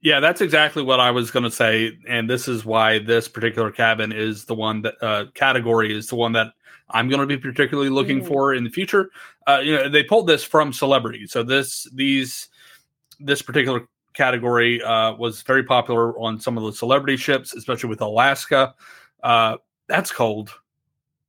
Yeah, 0.00 0.18
that's 0.18 0.40
exactly 0.40 0.82
what 0.82 0.98
I 0.98 1.12
was 1.12 1.30
going 1.30 1.44
to 1.44 1.50
say, 1.50 1.96
and 2.08 2.28
this 2.28 2.48
is 2.48 2.64
why 2.64 2.98
this 2.98 3.28
particular 3.28 3.70
cabin 3.70 4.10
is 4.10 4.44
the 4.44 4.54
one 4.54 4.82
that 4.82 4.94
uh, 5.00 5.26
category 5.34 5.96
is 5.96 6.08
the 6.08 6.16
one 6.16 6.32
that 6.32 6.48
I'm 6.90 7.08
going 7.08 7.20
to 7.20 7.26
be 7.26 7.38
particularly 7.38 7.88
looking 7.88 8.20
Mhm. 8.20 8.26
for 8.26 8.52
in 8.52 8.64
the 8.64 8.70
future. 8.70 9.10
Uh, 9.46 9.60
you 9.62 9.72
know, 9.76 9.88
they 9.88 10.02
pulled 10.02 10.26
this 10.26 10.42
from 10.42 10.72
celebrity, 10.72 11.28
so 11.28 11.44
this 11.44 11.86
these 11.94 12.48
this 13.20 13.42
particular 13.42 13.86
category 14.14 14.82
uh, 14.82 15.14
was 15.14 15.42
very 15.42 15.64
popular 15.64 16.18
on 16.18 16.40
some 16.40 16.56
of 16.58 16.64
the 16.64 16.72
celebrity 16.72 17.16
ships, 17.16 17.54
especially 17.54 17.88
with 17.88 18.00
Alaska. 18.00 18.74
Uh, 19.22 19.56
that's 19.88 20.10
cold, 20.10 20.50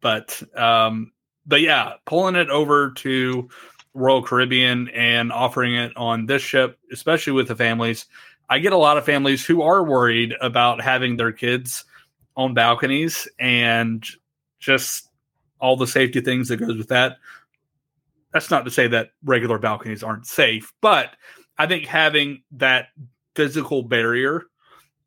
but 0.02 0.42
um, 0.58 1.12
but 1.46 1.62
yeah, 1.62 1.94
pulling 2.06 2.36
it 2.36 2.50
over 2.50 2.92
to 2.92 3.50
Royal 3.94 4.24
Caribbean 4.24 4.90
and 4.90 5.32
offering 5.32 5.76
it 5.76 5.96
on 5.96 6.26
this 6.26 6.42
ship, 6.42 6.78
especially 6.92 7.34
with 7.34 7.48
the 7.48 7.56
families. 7.56 8.06
I 8.50 8.60
get 8.60 8.74
a 8.74 8.78
lot 8.78 8.98
of 8.98 9.06
families 9.06 9.46
who 9.46 9.62
are 9.62 9.84
worried 9.84 10.34
about 10.42 10.82
having 10.82 11.18
their 11.18 11.32
kids 11.32 11.86
on 12.36 12.54
balconies 12.54 13.28
and 13.40 14.06
just 14.60 15.10
all 15.60 15.78
the 15.78 15.88
safety 15.88 16.22
things 16.22 16.50
that 16.50 16.58
goes 16.58 16.78
with 16.78 16.90
that. 16.90 17.18
That's 18.34 18.50
not 18.50 18.66
to 18.66 18.72
say 18.72 18.88
that 18.88 19.12
regular 19.24 19.60
balconies 19.60 20.04
aren't 20.04 20.26
safe, 20.26 20.74
but 20.82 21.16
I 21.58 21.68
think 21.68 21.86
having 21.86 22.44
that 22.54 22.88
physical 23.36 23.84
barrier 23.84 24.44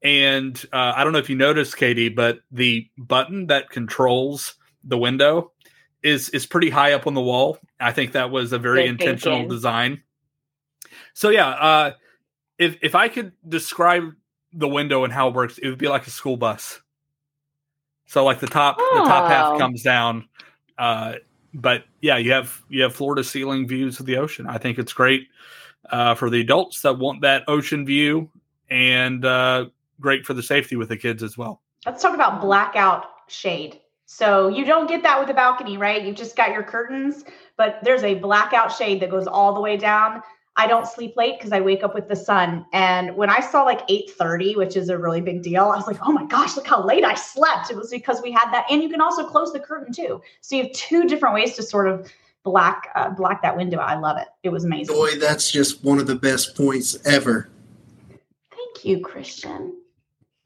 and 0.03 0.63
uh, 0.73 0.93
I 0.95 1.03
don't 1.05 1.13
know 1.13 1.19
if 1.19 1.31
you 1.31 1.37
noticed, 1.37 1.77
Katie, 1.77 2.11
but 2.11 2.39
the 2.53 2.89
button 2.99 3.47
that 3.49 3.71
controls 3.71 4.55
the 4.85 4.99
window 4.99 5.53
is 6.03 6.29
is 6.29 6.47
pretty 6.47 6.71
high 6.71 6.93
up 6.93 7.07
on 7.07 7.15
the 7.15 7.21
wall. 7.21 7.59
I 7.81 7.93
think 7.93 8.13
that 8.13 8.31
was 8.31 8.53
a 8.53 8.59
very 8.59 8.83
Good 8.83 8.91
intentional 8.91 9.39
thinking. 9.39 9.51
design. 9.51 10.03
So 11.15 11.31
yeah, 11.31 11.49
uh, 11.49 11.93
if 12.59 12.77
if 12.83 12.95
I 12.95 13.09
could 13.09 13.33
describe 13.49 14.13
the 14.53 14.69
window 14.69 15.03
and 15.05 15.13
how 15.13 15.29
it 15.29 15.35
works, 15.35 15.59
it 15.59 15.69
would 15.69 15.79
be 15.79 15.89
like 15.89 16.07
a 16.07 16.11
school 16.11 16.37
bus. 16.37 16.81
So 18.07 18.25
like 18.25 18.39
the 18.39 18.47
top 18.47 18.77
the 18.79 18.85
top 19.07 19.29
half 19.29 19.55
Oh. 19.55 19.59
comes 19.59 19.83
down, 19.83 20.29
uh, 20.79 21.15
but 21.53 21.85
yeah, 22.01 22.19
you 22.19 22.33
have 22.33 22.63
you 22.69 22.83
have 22.83 22.95
floor 22.95 23.17
to 23.17 23.25
ceiling 23.25 23.67
views 23.67 23.99
of 23.99 24.07
the 24.07 24.19
ocean. 24.19 24.47
I 24.47 24.59
think 24.59 24.79
it's 24.79 24.93
great 24.93 25.27
uh, 25.91 26.15
for 26.15 26.31
the 26.31 26.41
adults 26.41 26.83
that 26.83 26.99
want 26.99 27.21
that 27.23 27.45
ocean 27.49 27.85
view, 27.87 28.31
and 28.71 29.25
uh, 29.25 29.67
great 30.01 30.25
for 30.25 30.35
the 30.35 30.43
safety 30.43 30.77
with 30.77 30.89
the 30.89 30.97
kids 30.97 31.23
as 31.23 31.37
well. 31.39 31.61
Let's 31.85 32.03
talk 32.03 32.15
about 32.15 32.41
blackout 32.41 33.07
shade. 33.29 33.81
So 34.07 34.49
you 34.49 34.65
don't 34.65 34.89
get 34.89 35.03
that 35.03 35.19
with 35.19 35.29
a 35.31 35.35
balcony, 35.35 35.77
right? 35.77 36.03
You've 36.03 36.17
just 36.17 36.37
got 36.37 36.51
your 36.53 36.63
curtains, 36.63 37.25
but 37.57 37.79
there's 37.83 38.05
a 38.05 38.15
blackout 38.15 38.73
shade 38.73 39.01
that 39.01 39.11
goes 39.11 39.27
all 39.27 39.53
the 39.53 39.61
way 39.61 39.77
down. 39.77 40.23
I 40.59 40.67
don't 40.67 40.87
sleep 40.87 41.17
late 41.17 41.39
because 41.39 41.53
I 41.53 41.61
wake 41.61 41.83
up 41.83 41.95
with 41.95 42.09
the 42.09 42.17
sun. 42.17 42.65
And 42.73 43.15
when 43.15 43.29
I 43.29 43.41
saw 43.41 43.63
like 43.63 43.87
8:30, 43.89 44.57
which 44.57 44.77
is 44.77 44.89
a 44.89 44.97
really 44.97 45.21
big 45.21 45.43
deal, 45.43 45.65
I 45.65 45.77
was 45.77 45.87
like, 45.87 45.99
oh 46.03 46.13
my 46.13 46.25
gosh, 46.25 46.57
look 46.57 46.67
how 46.67 46.83
late 46.83 47.05
I 47.05 47.15
slept. 47.15 47.71
It 47.71 47.77
was 47.77 47.91
because 47.91 48.23
we 48.23 48.33
had 48.33 48.51
that. 48.53 48.65
And 48.71 48.83
you 48.83 48.89
can 48.89 49.01
also 49.01 49.27
close 49.27 49.53
the 49.53 49.61
curtain 49.61 49.93
too. 49.93 50.23
So 50.41 50.57
you 50.57 50.63
have 50.63 50.73
two 50.73 51.05
different 51.05 51.35
ways 51.35 51.57
to 51.57 51.63
sort 51.63 51.89
of 51.89 52.11
black 52.47 52.91
uh, 52.95 53.11
black 53.11 53.43
that 53.43 53.57
window. 53.57 53.81
out. 53.81 53.89
I 53.89 53.99
love 53.99 54.17
it. 54.17 54.29
It 54.45 54.51
was 54.51 54.65
amazing. 54.65 54.95
Boy, 54.95 55.19
that's 55.19 55.51
just 55.51 55.85
one 55.85 55.99
of 55.99 56.07
the 56.07 56.15
best 56.15 56.57
points 56.57 56.97
ever. 57.05 57.51
Thank 58.51 58.85
you, 58.85 59.01
Christian. 59.01 59.75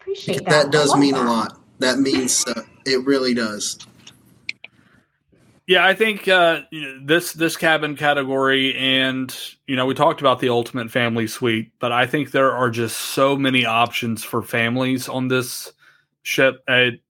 Appreciate 0.00 0.38
that. 0.38 0.48
That 0.48 0.72
does 0.72 0.90
love 0.90 0.98
mean 0.98 1.14
a 1.14 1.22
lot. 1.22 1.60
That 1.78 1.98
means 1.98 2.44
uh, 2.46 2.62
it 2.86 3.04
really 3.04 3.34
does. 3.34 3.78
Yeah, 5.66 5.86
I 5.86 5.94
think 5.94 6.26
uh, 6.26 6.62
you 6.70 6.80
know, 6.80 7.00
this 7.04 7.34
this 7.34 7.56
cabin 7.56 7.96
category, 7.96 8.74
and 8.74 9.36
you 9.66 9.76
know, 9.76 9.84
we 9.84 9.94
talked 9.94 10.20
about 10.20 10.40
the 10.40 10.48
ultimate 10.48 10.90
family 10.90 11.26
suite, 11.26 11.70
but 11.78 11.92
I 11.92 12.06
think 12.06 12.30
there 12.30 12.52
are 12.52 12.70
just 12.70 12.96
so 12.96 13.36
many 13.36 13.66
options 13.66 14.24
for 14.24 14.42
families 14.42 15.08
on 15.08 15.28
this 15.28 15.72
ship. 16.22 16.64
It, 16.66 17.00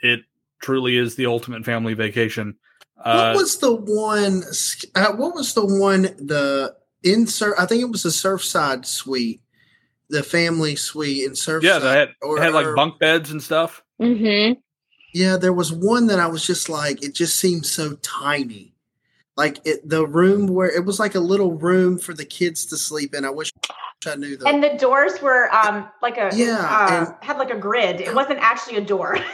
it 0.00 0.20
truly 0.60 0.96
is 0.96 1.14
the 1.14 1.26
ultimate 1.26 1.64
family 1.64 1.92
vacation. 1.94 2.56
Uh, 3.04 3.32
what 3.32 3.36
was 3.42 3.58
the 3.58 3.74
one? 3.74 4.42
Uh, 4.94 5.12
what 5.16 5.34
was 5.34 5.54
the 5.54 5.64
one? 5.64 6.02
The 6.02 6.74
insert. 7.02 7.54
I 7.58 7.66
think 7.66 7.82
it 7.82 7.90
was 7.90 8.02
the 8.02 8.10
Surfside 8.10 8.84
suite, 8.86 9.40
the 10.10 10.22
family 10.22 10.76
suite 10.76 11.24
in 11.24 11.32
Surfside. 11.32 11.62
yeah, 11.62 11.78
they 11.78 11.92
had, 11.94 12.08
or- 12.22 12.36
they 12.38 12.44
had 12.44 12.54
like 12.54 12.74
bunk 12.76 12.98
beds 12.98 13.30
and 13.30 13.42
stuff. 13.42 13.82
mm-hmm. 14.00 14.60
Yeah, 15.12 15.36
there 15.38 15.52
was 15.52 15.72
one 15.72 16.06
that 16.06 16.20
I 16.20 16.28
was 16.28 16.46
just 16.46 16.68
like, 16.68 17.02
it 17.02 17.14
just 17.14 17.36
seemed 17.36 17.66
so 17.66 17.94
tiny. 17.96 18.74
Like 19.36 19.58
it, 19.66 19.88
the 19.88 20.06
room 20.06 20.46
where 20.46 20.68
it 20.70 20.84
was 20.84 21.00
like 21.00 21.14
a 21.16 21.20
little 21.20 21.52
room 21.54 21.98
for 21.98 22.12
the 22.14 22.24
kids 22.24 22.66
to 22.66 22.76
sleep 22.76 23.14
in. 23.14 23.24
I 23.24 23.30
wish 23.30 23.50
I 24.06 24.14
knew 24.16 24.36
that. 24.36 24.46
And 24.46 24.62
the 24.62 24.76
doors 24.78 25.20
were 25.22 25.52
um 25.54 25.88
like 26.02 26.16
a 26.18 26.30
Yeah, 26.34 26.58
uh, 26.58 27.06
and- 27.06 27.14
had 27.22 27.38
like 27.38 27.50
a 27.50 27.56
grid. 27.56 28.00
It 28.00 28.14
wasn't 28.14 28.38
actually 28.40 28.76
a 28.76 28.80
door. 28.84 29.18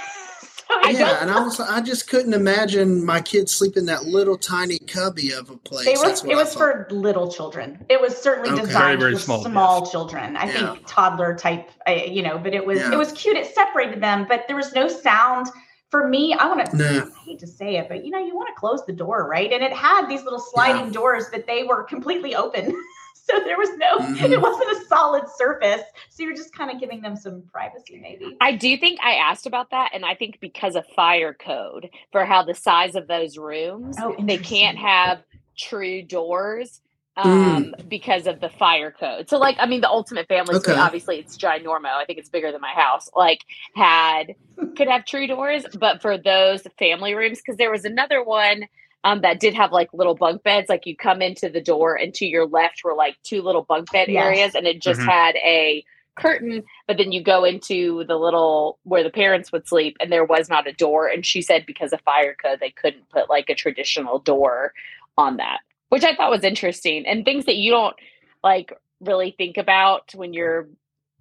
so 0.68 0.88
it 0.88 0.98
yeah, 0.98 1.18
and 1.20 1.31
I 1.31 1.40
was 1.42 1.61
I 1.61 1.81
just 1.81 2.09
couldn't 2.09 2.35
imagine 2.35 3.05
my 3.05 3.20
kids 3.20 3.52
sleep 3.57 3.76
in 3.76 3.87
that 3.87 4.05
little 4.05 4.37
tiny 4.37 4.79
cubby 4.79 5.33
of 5.33 5.50
a 5.50 5.57
place. 5.57 5.85
They 5.85 5.94
were. 5.94 6.11
It 6.11 6.22
I 6.35 6.42
was 6.42 6.52
thought. 6.55 6.59
for 6.59 6.87
little 6.90 7.31
children. 7.31 7.85
It 7.88 8.00
was 8.00 8.16
certainly 8.16 8.50
Okay. 8.50 8.62
designed 8.66 8.98
Very, 9.00 9.12
very 9.12 9.12
for 9.14 9.20
small, 9.20 9.44
small, 9.44 9.81
yes. 9.81 9.90
children. 9.92 10.37
I 10.37 10.46
Yeah. 10.46 10.52
think 10.74 10.83
toddler 10.87 11.35
type. 11.37 11.70
uh, 11.88 11.92
You 11.92 12.22
know, 12.22 12.38
but 12.38 12.55
it 12.55 12.64
was 12.66 12.81
Yeah. 12.81 12.92
it 12.92 12.96
was 12.98 13.12
cute. 13.12 13.37
It 13.37 13.55
separated 13.55 14.02
them, 14.02 14.26
but 14.29 14.44
there 14.48 14.57
was 14.57 14.72
no 14.74 14.88
sound. 14.88 15.46
For 15.90 16.09
me, 16.09 16.35
I 16.35 16.48
want 16.48 16.68
to. 16.68 16.76
No. 16.76 17.09
I 17.16 17.24
hate 17.24 17.38
to 17.38 17.46
say 17.46 17.76
it, 17.76 17.88
but 17.88 18.05
you 18.05 18.11
know, 18.11 18.18
you 18.18 18.35
want 18.35 18.48
to 18.48 18.59
close 18.59 18.85
the 18.87 18.92
door, 18.92 19.29
right? 19.31 19.52
And 19.52 19.62
it 19.62 19.72
had 19.72 20.09
these 20.09 20.24
little 20.24 20.40
sliding 20.40 20.90
doors 20.90 21.29
that 21.31 21.46
they 21.46 21.62
were 21.62 21.85
completely 21.85 22.35
open. 22.35 22.74
so 23.30 23.40
there 23.44 23.58
was 23.58 23.70
no. 23.76 23.98
Mhm. 23.98 24.30
It 24.30 24.40
wasn't 24.40 24.70
a 24.70 24.84
solid 24.86 25.24
surface. 25.36 25.82
So 26.10 26.22
you're 26.22 26.34
just 26.34 26.54
kind 26.54 26.70
of 26.70 26.80
giving 26.80 27.00
them 27.00 27.16
some 27.16 27.42
privacy, 27.52 27.98
maybe. 28.00 28.36
I 28.40 28.52
do 28.52 28.76
think 28.76 29.00
I 29.02 29.14
asked 29.14 29.46
about 29.46 29.70
that, 29.70 29.90
and 29.94 30.04
I 30.04 30.14
think 30.14 30.38
because 30.40 30.76
of 30.76 30.86
fire 30.94 31.34
code 31.34 31.90
for 32.12 32.24
how 32.24 32.42
the 32.42 32.54
size 32.54 32.94
of 32.94 33.08
those 33.08 33.36
rooms, 33.38 33.96
Oh, 34.00 34.14
they 34.22 34.38
can't 34.38 34.78
have 34.78 35.22
true 35.58 36.02
doors 36.02 36.80
Mm. 37.18 37.24
um, 37.24 37.74
because 37.88 38.26
of 38.26 38.40
the 38.40 38.50
fire 38.50 38.90
code. 38.90 39.30
So, 39.30 39.38
like, 39.38 39.56
I 39.58 39.64
mean, 39.64 39.80
the 39.80 39.88
Ultimate 39.88 40.28
Family 40.28 40.60
Suite, 40.60 40.76
obviously, 40.76 41.16
it's 41.18 41.38
ginormo. 41.38 41.86
I 41.86 42.04
think 42.04 42.18
it's 42.18 42.28
bigger 42.28 42.52
than 42.52 42.60
my 42.60 42.74
house. 42.74 43.08
Like, 43.14 43.40
had 43.74 44.34
could 44.76 44.86
have 44.88 45.06
true 45.06 45.26
doors, 45.26 45.64
but 45.78 46.02
for 46.02 46.18
those 46.18 46.62
family 46.78 47.14
rooms, 47.14 47.38
because 47.38 47.56
there 47.56 47.70
was 47.70 47.86
another 47.86 48.22
one. 48.22 48.66
Um, 49.06 49.20
that 49.20 49.38
did 49.38 49.54
have 49.54 49.70
like 49.70 49.88
little 49.94 50.16
bunk 50.16 50.42
beds. 50.42 50.68
Like 50.68 50.84
you 50.84 50.96
come 50.96 51.22
into 51.22 51.48
the 51.48 51.60
door, 51.60 51.94
and 51.94 52.12
to 52.14 52.26
your 52.26 52.46
left 52.46 52.82
were 52.84 52.94
like 52.94 53.16
two 53.22 53.40
little 53.40 53.62
bunk 53.62 53.90
bed 53.92 54.08
Yes. 54.08 54.24
areas, 54.26 54.54
and 54.56 54.66
it 54.66 54.82
just 54.82 55.00
Mhm. 55.00 55.08
had 55.08 55.36
a 55.36 55.84
curtain 56.16 56.64
but 56.88 56.96
then 56.96 57.12
you 57.12 57.22
go 57.22 57.44
into 57.44 58.02
the 58.04 58.16
little 58.16 58.78
where 58.84 59.02
the 59.02 59.10
parents 59.10 59.52
would 59.52 59.68
sleep 59.68 59.94
and 60.00 60.10
there 60.10 60.24
was 60.24 60.48
not 60.48 60.66
a 60.66 60.72
door 60.72 61.06
and 61.06 61.26
she 61.26 61.42
said 61.42 61.66
because 61.66 61.92
of 61.92 62.00
fire 62.00 62.34
code 62.42 62.58
they 62.58 62.70
couldn't 62.70 63.06
put 63.10 63.28
like 63.28 63.50
a 63.50 63.54
traditional 63.54 64.18
door 64.18 64.72
on 65.18 65.36
that 65.36 65.58
which 65.90 66.04
i 66.04 66.14
thought 66.14 66.30
was 66.30 66.42
interesting 66.42 67.06
and 67.06 67.26
things 67.26 67.44
that 67.44 67.56
you 67.56 67.70
don't 67.70 67.94
like 68.42 68.72
really 69.00 69.34
think 69.36 69.58
about 69.58 70.10
when 70.14 70.32
you're 70.32 70.66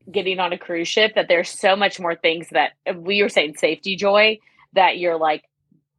getting 0.09 0.39
on 0.39 0.53
a 0.53 0.57
cruise 0.57 0.87
ship 0.87 1.11
that 1.15 1.27
there's 1.27 1.49
so 1.49 1.75
much 1.75 1.99
more 1.99 2.15
things 2.15 2.47
that 2.51 2.71
we 2.95 3.21
were 3.21 3.27
saying 3.27 3.53
safety 3.57 3.97
joy 3.97 4.39
that 4.71 4.97
you're 4.97 5.17
like 5.19 5.43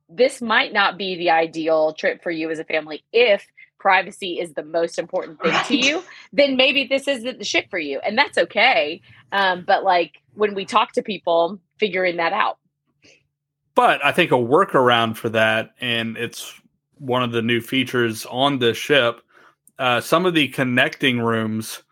this 0.08 0.40
might 0.42 0.72
not 0.72 0.98
be 0.98 1.16
the 1.16 1.30
ideal 1.30 1.92
trip 1.94 2.22
for 2.22 2.30
you 2.30 2.50
as 2.50 2.58
a 2.58 2.64
family 2.64 3.04
if 3.12 3.46
privacy 3.78 4.38
is 4.40 4.54
the 4.54 4.64
most 4.64 4.98
important 4.98 5.40
thing 5.40 5.54
to 5.66 5.76
you 5.76 6.02
then 6.32 6.56
maybe 6.56 6.84
this 6.86 7.08
isn't 7.08 7.38
the 7.38 7.44
ship 7.44 7.66
for 7.70 7.78
you 7.78 8.00
and 8.00 8.16
that's 8.18 8.38
okay 8.38 9.00
um, 9.32 9.64
but 9.66 9.84
like 9.84 10.22
when 10.34 10.54
we 10.54 10.64
talk 10.64 10.92
to 10.92 11.02
people 11.02 11.60
figuring 11.78 12.16
that 12.16 12.32
out 12.32 12.58
But 13.74 14.04
I 14.04 14.12
think 14.12 14.32
a 14.32 14.36
workaround 14.36 15.16
for 15.16 15.28
that, 15.30 15.74
and 15.80 16.16
it's 16.16 16.54
one 16.98 17.22
of 17.22 17.32
the 17.32 17.42
new 17.42 17.60
features 17.60 18.26
on 18.26 18.58
this 18.58 18.76
ship. 18.78 19.20
Uh, 19.78 20.00
some 20.00 20.24
of 20.26 20.34
the 20.34 20.48
connecting 20.48 21.20
rooms, 21.20 21.82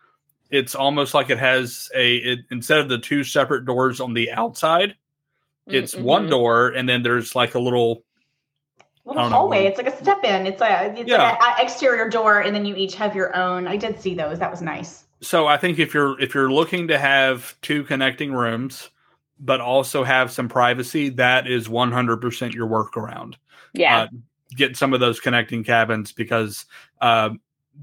it's 0.51 0.75
almost 0.75 1.13
like 1.13 1.29
it 1.29 1.39
has 1.39 1.89
a 1.95 2.17
it, 2.17 2.39
instead 2.51 2.79
of 2.79 2.89
the 2.89 2.99
two 2.99 3.23
separate 3.23 3.65
doors 3.65 4.01
on 4.01 4.13
the 4.15 4.31
outside, 4.31 4.95
it's 5.71 5.97
one 5.97 6.27
Mhm. 6.27 6.31
door, 6.31 6.69
and 6.69 6.89
then 6.89 7.03
there's 7.03 7.35
like 7.35 7.55
a 7.55 7.59
little 7.59 8.04
little 9.05 9.29
hallway. 9.29 9.65
It's 9.65 9.77
like 9.77 9.87
a 9.87 9.95
step 9.97 10.23
in. 10.23 10.45
It's 10.47 10.61
a 10.61 10.93
it's 10.97 11.09
Yeah. 11.09 11.17
like 11.23 11.41
an 11.41 11.65
exterior 11.65 12.09
door, 12.09 12.41
and 12.41 12.55
then 12.55 12.65
you 12.65 12.75
each 12.75 12.95
have 12.95 13.15
your 13.15 13.35
own. 13.35 13.67
I 13.67 13.77
did 13.77 13.99
see 13.99 14.15
those. 14.15 14.39
That 14.39 14.51
was 14.51 14.61
nice. 14.61 15.05
so 15.21 15.47
I 15.47 15.57
think 15.57 15.79
if 15.79 15.93
you're 15.93 16.19
if 16.19 16.33
you're 16.33 16.51
looking 16.51 16.87
to 16.89 16.97
have 16.99 17.55
two 17.61 17.83
connecting 17.83 18.33
rooms, 18.33 18.89
but 19.39 19.61
also 19.61 20.03
have 20.03 20.31
some 20.31 20.47
privacy, 20.49 21.09
that 21.09 21.47
is 21.47 21.67
100% 21.67 22.53
your 22.53 22.67
workaround. 22.67 23.35
yeah 23.73 24.01
uh, 24.03 24.07
get 24.55 24.77
some 24.77 24.93
of 24.93 24.99
those 24.99 25.19
connecting 25.19 25.63
cabins 25.63 26.11
because 26.13 26.65
uh, 27.01 27.29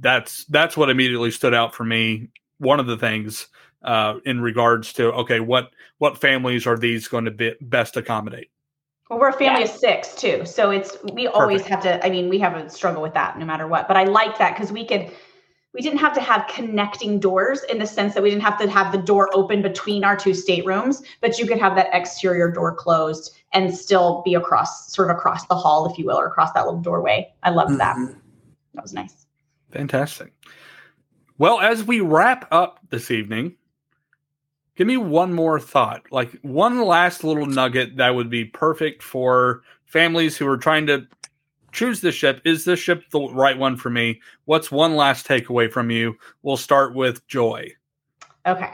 that's 0.01 0.45
that's 0.47 0.77
what 0.77 0.89
immediately 0.91 1.31
stood 1.31 1.53
out 1.55 1.75
for 1.75 1.85
me. 1.85 2.29
One 2.59 2.79
of 2.81 2.87
the 2.87 2.97
things 2.97 3.49
uh, 3.83 4.15
in 4.25 4.41
regards 4.41 4.93
to 4.95 5.13
okay, 5.13 5.41
what 5.41 5.71
what 5.99 6.17
families 6.19 6.67
are 6.67 6.79
these 6.79 7.09
going 7.09 7.25
to 7.25 7.31
be 7.33 7.55
best 7.61 7.97
accommodate? 7.97 8.51
Well, 9.12 9.20
we're 9.20 9.29
a 9.29 9.33
family 9.35 9.61
Yeah. 9.61 9.66
of 9.68 9.77
six 9.79 10.14
too, 10.14 10.46
so 10.46 10.70
it's 10.70 10.96
we 11.12 11.27
always 11.27 11.66
have 11.66 11.83
to. 11.83 12.03
I 12.05 12.09
mean, 12.09 12.31
we 12.31 12.38
have 12.38 12.55
a 12.57 12.70
struggle 12.70 13.03
with 13.03 13.12
that 13.12 13.38
no 13.38 13.44
matter 13.44 13.68
what. 13.68 13.87
But 13.87 13.98
I 13.98 14.05
like 14.05 14.38
that 14.38 14.55
because 14.57 14.72
we 14.72 14.87
could. 14.87 15.12
We 15.75 15.83
didn't 15.83 15.98
have 15.98 16.14
to 16.14 16.20
have 16.22 16.46
connecting 16.48 17.20
doors 17.20 17.62
in 17.64 17.79
the 17.79 17.87
sense 17.87 18.14
that 18.14 18.22
we 18.22 18.31
didn't 18.31 18.42
have 18.42 18.59
to 18.61 18.70
have 18.70 18.90
the 18.90 18.96
door 18.96 19.29
open 19.35 19.61
between 19.61 20.03
our 20.03 20.16
two 20.16 20.33
staterooms, 20.33 21.03
but 21.20 21.38
you 21.38 21.46
could 21.46 21.59
have 21.59 21.77
that 21.77 21.90
exterior 21.92 22.51
door 22.51 22.75
closed 22.75 23.37
and 23.53 23.75
still 23.75 24.22
be 24.25 24.35
across, 24.35 24.90
sort 24.90 25.11
of 25.11 25.16
across 25.16 25.46
the 25.46 25.55
hall, 25.55 25.90
if 25.90 25.98
you 25.98 26.07
will, 26.07 26.18
or 26.18 26.27
across 26.27 26.53
that 26.53 26.64
little 26.64 26.81
doorway. 26.81 27.31
I 27.42 27.51
loved 27.51 27.79
that. 27.79 27.96
Mhm. 27.96 28.16
That 28.75 28.83
was 28.83 28.94
nice. 28.94 29.27
Fantastic. 29.72 30.33
Well, 31.37 31.61
as 31.61 31.85
we 31.85 32.01
wrap 32.01 32.48
up 32.51 32.81
this 32.88 33.11
evening, 33.11 33.57
give 34.77 34.87
me 34.87 34.97
one 34.97 35.33
more 35.33 35.61
thought, 35.61 36.03
like 36.11 36.33
one 36.43 36.83
last 36.85 37.25
little 37.25 37.47
nugget 37.47 37.97
that 37.97 38.15
would 38.15 38.31
be 38.31 38.45
perfect 38.45 39.03
for 39.03 39.63
families 39.85 40.37
who 40.37 40.47
are 40.49 40.57
trying 40.57 40.87
to 40.87 41.07
choose 41.73 42.01
this 42.01 42.15
ship. 42.15 42.41
Is 42.45 42.65
this 42.65 42.79
ship 42.79 43.05
the 43.11 43.21
right 43.33 43.59
one 43.59 43.77
for 43.77 43.91
me? 43.91 44.21
What's 44.45 44.71
one 44.71 44.97
last 44.97 45.27
takeaway 45.27 45.71
from 45.71 45.91
you? 45.91 46.17
We'll 46.43 46.57
start 46.57 46.95
with 46.95 47.27
Joy. 47.27 47.73
Okay. 48.47 48.71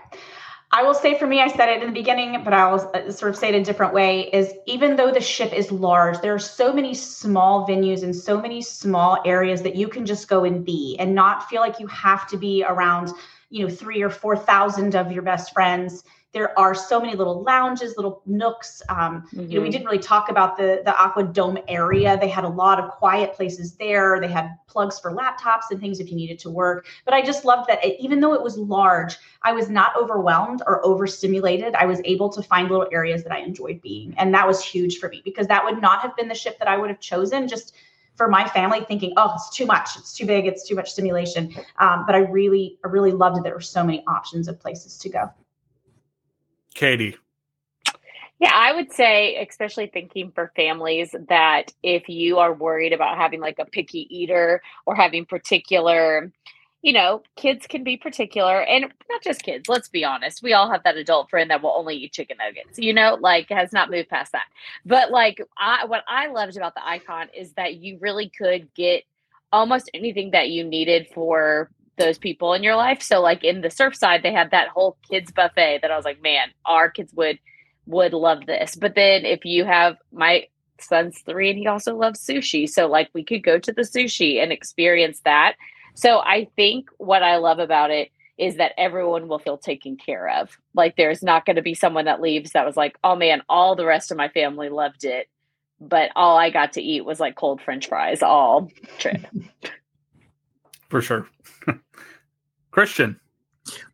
I 0.71 0.83
will 0.83 0.95
say 0.95 1.19
for 1.19 1.27
me, 1.27 1.41
I 1.41 1.49
said 1.49 1.71
it 1.71 1.81
in 1.81 1.89
the 1.89 1.95
beginning, 1.95 2.45
but 2.45 2.53
I'll 2.53 2.91
uh, 2.93 3.11
sort 3.11 3.31
of 3.31 3.37
say 3.37 3.49
it 3.49 3.55
a 3.55 3.65
different 3.65 3.95
way 3.95 4.29
is 4.35 4.53
even 4.67 4.97
though 4.97 5.11
the 5.11 5.21
ship 5.21 5.55
is 5.55 5.73
large, 5.73 6.21
there 6.21 6.35
are 6.35 6.39
so 6.39 6.75
many 6.75 6.93
small 6.93 7.67
venues 7.67 8.03
and 8.03 8.15
so 8.15 8.39
many 8.39 8.61
small 8.61 9.19
areas 9.25 9.63
that 9.63 9.77
you 9.77 9.89
can 9.89 10.05
just 10.05 10.29
go 10.29 10.45
and 10.45 10.67
be 10.67 10.95
and 10.99 11.15
not 11.15 11.49
feel 11.49 11.63
like 11.63 11.81
you 11.81 11.87
have 11.87 12.27
to 12.29 12.37
be 12.37 12.65
around, 12.69 13.13
you 13.51 13.67
know, 13.67 13.73
three 13.73 14.03
or 14.03 14.11
4,000 14.11 14.95
of 14.95 15.11
your 15.13 15.23
best 15.23 15.53
friends. 15.53 16.05
There 16.33 16.57
are 16.59 16.75
so 16.75 17.01
many 17.01 17.17
little 17.17 17.43
lounges, 17.43 17.97
little 17.97 18.21
nooks. 18.27 18.83
Um, 18.91 19.27
you 19.33 19.57
know, 19.57 19.63
we 19.63 19.69
Mhm. 19.69 19.73
didn't 19.73 19.87
really 19.87 19.99
talk 19.99 20.29
about 20.29 20.59
the 20.59 20.83
the 20.85 20.91
AquaDome 20.91 21.65
area. 21.69 22.19
They 22.21 22.29
had 22.29 22.45
a 22.45 22.49
lot 22.49 22.79
of 22.79 22.91
quiet 22.91 23.33
places 23.33 23.77
there. 23.77 24.21
They 24.21 24.29
had 24.29 24.51
plugs 24.67 24.99
for 25.01 25.11
laptops 25.11 25.71
and 25.71 25.81
things 25.81 26.01
if 26.01 26.11
you 26.11 26.17
needed 26.17 26.39
to 26.41 26.51
work. 26.51 26.85
But 27.07 27.15
I 27.15 27.23
just 27.23 27.47
loved 27.47 27.71
that 27.71 27.83
it, 27.83 27.97
even 27.99 28.21
though 28.21 28.35
it 28.35 28.43
was 28.43 28.59
large, 28.59 29.17
I 29.43 29.53
was 29.53 29.71
not 29.71 29.97
overwhelmed 29.97 30.61
or 30.67 30.85
overstimulated. 30.85 31.75
I 31.75 31.87
was 31.87 32.03
able 32.05 32.29
to 32.29 32.43
find 32.43 32.69
little 32.71 32.89
areas 32.93 33.23
that 33.23 33.33
I 33.33 33.39
enjoyed 33.39 33.81
being, 33.81 34.15
and 34.19 34.35
that 34.35 34.47
was 34.47 34.63
huge 34.63 34.99
for 34.99 35.09
me 35.09 35.23
because 35.25 35.47
that 35.47 35.65
would 35.65 35.81
not 35.81 36.01
have 36.01 36.15
been 36.15 36.29
the 36.29 36.35
ship 36.35 36.59
that 36.59 36.69
I 36.69 36.77
would 36.77 36.91
have 36.91 37.01
chosen 37.01 37.49
just 37.49 37.75
for 38.19 38.29
my 38.29 38.47
family 38.49 38.81
thinking 38.87 39.15
oh 39.17 39.33
it's 39.35 39.49
too 39.49 39.65
much 39.65 39.97
it's 39.97 40.13
too 40.15 40.27
big 40.27 40.47
it's 40.47 40.69
too 40.69 40.75
much 40.75 40.91
stimulation 40.91 41.55
um, 41.79 42.05
but 42.05 42.15
i 42.15 42.19
really 42.19 42.79
i 42.85 42.89
really 42.89 43.13
loved 43.13 43.37
that 43.37 43.45
there 43.45 43.55
were 43.55 43.61
so 43.61 43.83
many 43.83 44.05
options 44.07 44.49
of 44.49 44.61
places 44.61 44.99
to 44.99 45.09
go 45.09 45.31
Katie. 46.79 47.17
Yeah, 48.39 48.53
I 48.55 48.73
would 48.73 48.93
say, 48.93 49.45
especially 49.45 49.89
thinking 49.89 50.31
for 50.31 50.53
families, 50.55 51.13
that 51.29 51.73
if 51.83 52.09
you 52.09 52.39
are 52.39 52.55
worried 52.55 52.93
about 52.93 53.17
having 53.17 53.41
like 53.41 53.59
a 53.59 53.65
picky 53.65 54.07
eater 54.17 54.63
or 54.87 54.95
having 54.95 55.25
particular, 55.25 56.31
you 56.83 56.93
know, 56.93 57.23
kids 57.37 57.67
can 57.67 57.83
be 57.83 57.97
particular 57.97 58.63
and 58.63 58.87
not 59.11 59.23
just 59.23 59.43
kids, 59.43 59.69
let's 59.69 59.89
be 59.89 60.05
honest. 60.05 60.43
We 60.43 60.53
all 60.53 60.71
have 60.71 60.85
that 60.85 60.97
adult 60.97 61.29
friend 61.29 61.51
that 61.51 61.63
will 61.63 61.75
only 61.77 61.97
eat 61.97 62.13
chicken 62.13 62.37
nuggets, 62.39 62.79
you 62.79 62.93
know, 62.93 63.19
like 63.21 63.49
has 63.51 63.73
not 63.73 63.91
moved 63.91 64.09
past 64.09 64.33
that. 64.33 64.47
But 64.87 65.11
like, 65.11 65.41
I, 65.59 65.87
what 65.87 66.05
I 66.09 66.29
loved 66.29 66.57
about 66.57 66.75
the 66.75 66.87
icon 66.87 67.29
is 67.37 67.53
that 67.55 67.75
you 67.75 67.99
really 68.01 68.31
could 68.31 68.73
get 68.75 69.03
almost 69.53 69.91
anything 69.93 70.31
that 70.33 70.51
you 70.51 70.63
needed 70.63 71.09
for 71.13 71.71
those 71.97 72.19
people 72.19 72.53
in 72.53 72.63
your 72.63 72.77
life. 72.77 73.03
So, 73.03 73.21
like 73.21 73.43
in 73.43 73.61
the 73.61 73.69
Surfside, 73.69 74.23
they 74.23 74.33
had 74.33 74.53
that 74.53 74.69
whole 74.69 74.97
kids 75.11 75.33
buffet 75.33 75.81
that 75.83 75.91
I 75.91 75.97
was 75.97 76.05
like, 76.05 76.23
man, 76.23 76.49
our 76.65 76.91
kids 76.91 77.13
would 77.15 77.39
would 77.87 78.13
love 78.13 78.47
this. 78.47 78.77
But 78.77 78.95
then 78.95 79.25
if 79.25 79.45
you 79.45 79.65
have 79.65 79.97
my 80.13 80.47
son's 80.81 81.21
three 81.23 81.51
and 81.51 81.59
he 81.59 81.67
also 81.67 81.97
loves 81.97 82.25
sushi. 82.25 82.69
So 82.69 82.87
like 82.87 83.09
we 83.15 83.25
could 83.25 83.43
go 83.43 83.59
to 83.59 83.73
the 83.73 83.83
sushi 83.83 84.41
and 84.41 84.53
experience 84.53 85.21
that. 85.25 85.57
So 85.99 86.21
I 86.21 86.47
think 86.55 86.91
what 86.99 87.25
I 87.25 87.39
love 87.39 87.59
about 87.59 87.91
it 87.91 88.13
is 88.39 88.55
that 88.59 88.71
everyone 88.79 89.27
will 89.27 89.41
feel 89.41 89.59
taken 89.59 89.97
care 89.97 90.29
of. 90.29 90.57
Like 90.73 90.95
there's 90.97 91.25
not 91.25 91.45
going 91.45 91.57
to 91.57 91.63
be 91.63 91.75
someone 91.75 92.05
that 92.05 92.21
leaves 92.21 92.53
that 92.53 92.65
was 92.65 92.77
like, 92.77 92.97
oh 93.03 93.17
man, 93.17 93.43
all 93.49 93.75
the 93.75 93.85
rest 93.85 94.13
of 94.13 94.17
my 94.17 94.29
family 94.29 94.69
loved 94.69 95.05
it. 95.05 95.27
But 95.81 96.13
all 96.15 96.39
I 96.39 96.51
got 96.51 96.75
to 96.75 96.81
eat 96.81 97.05
was 97.05 97.19
like 97.19 97.35
cold 97.35 97.61
french 97.61 97.89
fries 97.89 98.23
all 98.23 98.71
trip. 98.99 99.27
For 100.89 101.03
sure. 101.03 101.27
Christian. 102.71 103.19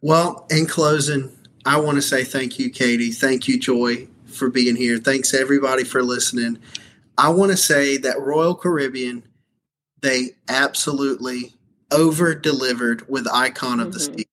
Well, 0.02 0.46
in 0.50 0.66
closing, 0.66 1.34
I 1.64 1.80
want 1.80 1.96
to 1.96 2.02
say 2.02 2.22
thank 2.22 2.58
you, 2.58 2.68
Katie. 2.68 3.12
Thank 3.12 3.48
you, 3.48 3.58
Joy, 3.58 4.08
for 4.26 4.50
being 4.50 4.76
here. 4.76 4.98
Thanks 4.98 5.32
everybody 5.32 5.84
for 5.84 6.02
listening. 6.02 6.58
I 7.16 7.30
want 7.30 7.52
to 7.52 7.56
say 7.56 7.96
that 7.96 8.20
Royal 8.20 8.54
Caribbean, 8.54 9.22
they 10.02 10.32
absolutely 10.50 11.54
over 11.94 12.34
delivered 12.34 13.08
with 13.08 13.26
Icon 13.32 13.80
of 13.80 13.92
the 13.92 13.98
Mhm. 13.98 14.16
Sea. 14.16 14.26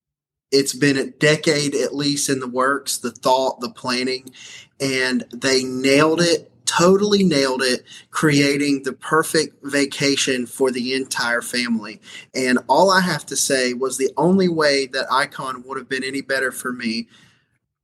It's 0.50 0.74
been 0.74 0.98
a 0.98 1.06
decade 1.06 1.74
at 1.74 1.94
least 1.94 2.28
in 2.28 2.40
the 2.40 2.46
works, 2.46 2.98
the 2.98 3.10
thought, 3.10 3.60
the 3.60 3.70
planning, 3.70 4.30
and 4.78 5.24
they 5.32 5.64
nailed 5.64 6.20
it 6.20 6.52
totally 6.78 7.22
nailed 7.22 7.62
it, 7.62 7.84
creating 8.10 8.82
the 8.82 8.92
perfect 8.92 9.56
vacation 9.62 10.46
for 10.46 10.70
the 10.70 10.94
entire 10.94 11.42
family. 11.42 12.00
And 12.34 12.58
all 12.66 12.90
I 12.90 13.00
have 13.00 13.26
to 13.26 13.36
say 13.36 13.74
was 13.74 13.98
the 13.98 14.10
only 14.16 14.48
way 14.48 14.86
that 14.86 15.12
Icon 15.12 15.64
would 15.66 15.76
have 15.76 15.88
been 15.88 16.04
any 16.04 16.22
better 16.22 16.50
for 16.50 16.72
me, 16.72 17.08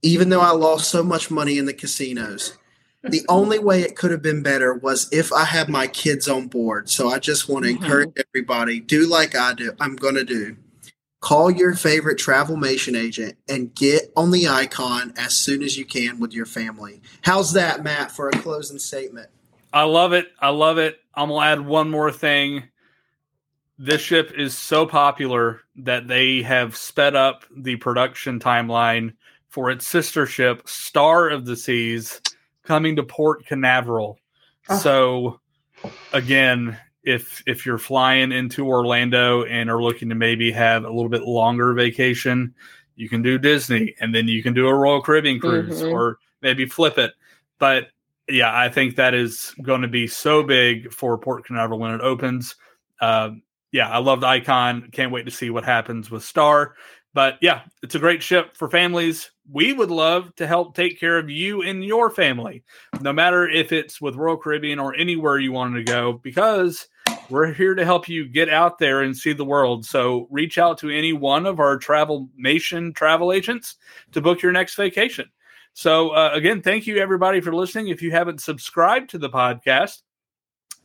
even 0.02 0.28
though 0.30 0.40
I 0.40 0.52
lost 0.52 0.90
so 0.90 1.02
much 1.02 1.30
money 1.30 1.58
in 1.58 1.66
the 1.66 1.74
casinos. 1.74 2.54
The 3.10 3.24
only 3.28 3.58
way 3.58 3.82
it 3.82 3.96
could 3.96 4.10
have 4.10 4.22
been 4.22 4.42
better 4.42 4.74
was 4.74 5.08
if 5.12 5.32
I 5.32 5.44
had 5.44 5.68
my 5.68 5.86
kids 5.86 6.28
on 6.28 6.48
board. 6.48 6.88
So 6.88 7.08
I 7.08 7.18
just 7.18 7.48
want 7.48 7.64
to 7.64 7.72
mm-hmm. 7.72 7.82
encourage 7.82 8.10
everybody 8.28 8.80
do 8.80 9.06
like 9.06 9.34
I 9.34 9.54
do. 9.54 9.72
I'm 9.80 9.96
going 9.96 10.14
to 10.14 10.24
do. 10.24 10.56
Call 11.20 11.50
your 11.50 11.74
favorite 11.74 12.18
Travelmation 12.18 12.96
agent 12.96 13.36
and 13.48 13.74
get 13.74 14.12
on 14.16 14.30
the 14.30 14.46
icon 14.46 15.12
as 15.16 15.36
soon 15.36 15.62
as 15.62 15.76
you 15.76 15.84
can 15.84 16.20
with 16.20 16.32
your 16.32 16.46
family. 16.46 17.02
How's 17.22 17.52
that, 17.54 17.82
Matt, 17.82 18.12
for 18.12 18.28
a 18.28 18.32
closing 18.32 18.78
statement? 18.78 19.28
I 19.72 19.82
love 19.82 20.12
it. 20.12 20.28
I 20.38 20.50
love 20.50 20.78
it. 20.78 21.00
I'm 21.14 21.28
going 21.28 21.42
to 21.42 21.48
add 21.48 21.66
one 21.66 21.90
more 21.90 22.12
thing. 22.12 22.64
This 23.78 24.00
ship 24.00 24.32
is 24.36 24.56
so 24.56 24.86
popular 24.86 25.62
that 25.76 26.06
they 26.06 26.42
have 26.42 26.76
sped 26.76 27.16
up 27.16 27.44
the 27.56 27.76
production 27.76 28.38
timeline 28.38 29.14
for 29.48 29.70
its 29.70 29.86
sister 29.86 30.26
ship, 30.26 30.68
Star 30.68 31.28
of 31.28 31.44
the 31.44 31.56
Seas, 31.56 32.20
coming 32.68 32.96
to 32.96 33.02
Port 33.02 33.46
Canaveral. 33.46 34.18
Oh. 34.68 34.78
So, 34.78 35.40
again, 36.12 36.78
if 37.02 37.42
if 37.46 37.64
you're 37.64 37.78
flying 37.78 38.30
into 38.30 38.68
Orlando 38.68 39.44
and 39.44 39.70
are 39.70 39.82
looking 39.82 40.10
to 40.10 40.14
maybe 40.14 40.52
have 40.52 40.84
a 40.84 40.90
little 40.90 41.08
bit 41.08 41.22
longer 41.22 41.72
vacation, 41.72 42.54
you 42.94 43.08
can 43.08 43.22
do 43.22 43.38
Disney 43.38 43.94
and 44.00 44.14
then 44.14 44.28
you 44.28 44.42
can 44.42 44.52
do 44.52 44.68
a 44.68 44.74
Royal 44.74 45.00
Caribbean 45.00 45.40
cruise 45.40 45.80
mm-hmm. 45.80 45.92
or 45.92 46.18
maybe 46.42 46.66
flip 46.66 46.98
it. 46.98 47.12
But 47.58 47.88
yeah, 48.28 48.54
I 48.54 48.68
think 48.68 48.96
that 48.96 49.14
is 49.14 49.54
going 49.62 49.80
to 49.80 49.88
be 49.88 50.06
so 50.06 50.42
big 50.42 50.92
for 50.92 51.16
Port 51.16 51.46
Canaveral 51.46 51.78
when 51.78 51.94
it 51.94 52.02
opens. 52.02 52.54
Uh, 53.00 53.30
yeah, 53.72 53.88
I 53.88 53.98
love 53.98 54.20
the 54.20 54.26
icon. 54.26 54.90
Can't 54.92 55.12
wait 55.12 55.24
to 55.24 55.30
see 55.30 55.48
what 55.48 55.64
happens 55.64 56.10
with 56.10 56.22
Star. 56.22 56.74
But 57.14 57.38
yeah, 57.40 57.62
it's 57.82 57.94
a 57.94 57.98
great 57.98 58.22
ship 58.22 58.56
for 58.56 58.68
families. 58.68 59.30
We 59.50 59.72
would 59.72 59.90
love 59.90 60.34
to 60.36 60.46
help 60.46 60.74
take 60.74 61.00
care 61.00 61.18
of 61.18 61.30
you 61.30 61.62
and 61.62 61.84
your 61.84 62.10
family, 62.10 62.64
no 63.00 63.12
matter 63.12 63.48
if 63.48 63.72
it's 63.72 64.00
with 64.00 64.14
Royal 64.14 64.36
Caribbean 64.36 64.78
or 64.78 64.94
anywhere 64.94 65.38
you 65.38 65.52
wanted 65.52 65.86
to 65.86 65.90
go, 65.90 66.12
because 66.22 66.86
we're 67.30 67.52
here 67.52 67.74
to 67.74 67.84
help 67.84 68.08
you 68.08 68.28
get 68.28 68.48
out 68.48 68.78
there 68.78 69.02
and 69.02 69.16
see 69.16 69.32
the 69.32 69.44
world. 69.44 69.84
So 69.84 70.28
reach 70.30 70.58
out 70.58 70.78
to 70.78 70.90
any 70.90 71.12
one 71.12 71.46
of 71.46 71.60
our 71.60 71.78
Travelmation 71.78 72.94
travel 72.94 73.32
agents 73.32 73.76
to 74.12 74.20
book 74.20 74.42
your 74.42 74.52
next 74.52 74.76
vacation. 74.76 75.30
So 75.72 76.10
uh, 76.10 76.30
again, 76.32 76.62
thank 76.62 76.86
you 76.86 76.98
everybody 76.98 77.40
for 77.40 77.54
listening. 77.54 77.88
If 77.88 78.02
you 78.02 78.10
haven't 78.10 78.40
subscribed 78.40 79.10
to 79.10 79.18
the 79.18 79.30
podcast, 79.30 80.02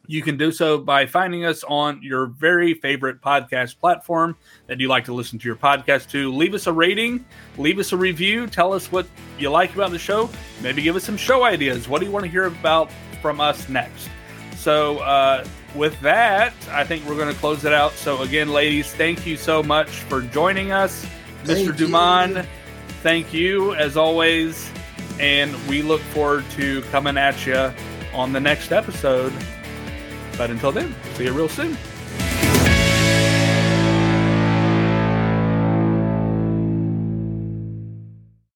you 0.08 0.22
can 0.22 0.36
do 0.36 0.52
so 0.52 0.78
by 0.78 1.06
finding 1.06 1.46
us 1.46 1.64
on 1.64 2.02
your 2.04 2.26
very 2.26 2.74
favorite 2.74 3.22
podcast 3.22 3.80
platform 3.80 4.36
that 4.68 4.80
you 4.80 4.88
like 4.88 5.06
to 5.06 5.14
listen 5.14 5.40
to 5.40 5.48
your 5.48 5.56
podcast 5.56 6.10
to. 6.12 6.32
Leave 6.34 6.54
us 6.54 6.68
a 6.68 6.74
rating, 6.74 7.24
leave 7.58 7.80
us 7.80 7.94
a 7.94 7.98
review, 7.98 8.48
tell 8.48 8.74
us 8.74 8.92
what 8.92 9.06
you 9.40 9.50
like 9.50 9.74
about 9.74 9.92
the 9.92 10.00
show, 10.00 10.30
maybe 10.62 10.82
give 10.82 10.96
us 10.96 11.04
some 11.04 11.16
show 11.16 11.44
ideas. 11.44 11.88
What 11.88 12.00
do 12.00 12.06
you 12.06 12.12
want 12.12 12.26
to 12.26 12.32
hear 12.32 12.46
about 12.46 12.92
from 13.22 13.40
us 13.40 13.70
next? 13.70 14.10
So, 14.58 15.00
uh, 15.00 15.46
with 15.76 16.00
that, 16.02 16.54
I 16.70 16.84
think 16.84 17.06
we're 17.06 17.18
going 17.18 17.34
to 17.34 17.40
close 17.40 17.66
it 17.66 17.74
out. 17.74 17.94
So, 17.94 18.22
again, 18.22 18.50
ladies, 18.50 18.94
thank 18.94 19.26
you 19.26 19.38
so 19.38 19.64
much 19.64 19.90
for 19.90 20.22
joining 20.22 20.72
us. 20.72 21.06
Thank 21.44 21.68
Mr. 21.68 21.76
Dumond, 21.76 22.46
thank 23.02 23.34
you 23.34 23.74
as 23.76 23.98
always. 23.98 24.70
And 25.20 25.56
we 25.68 25.82
look 25.82 26.02
forward 26.02 26.46
to 26.52 26.82
coming 26.84 27.18
at 27.18 27.46
you 27.46 27.72
on 28.14 28.34
the 28.34 28.40
next 28.40 28.72
episode. 28.72 29.34
But 30.38 30.50
until 30.50 30.72
then, 30.72 30.96
see 31.16 31.26
you 31.26 31.34
real 31.34 31.50
soon. 31.50 31.78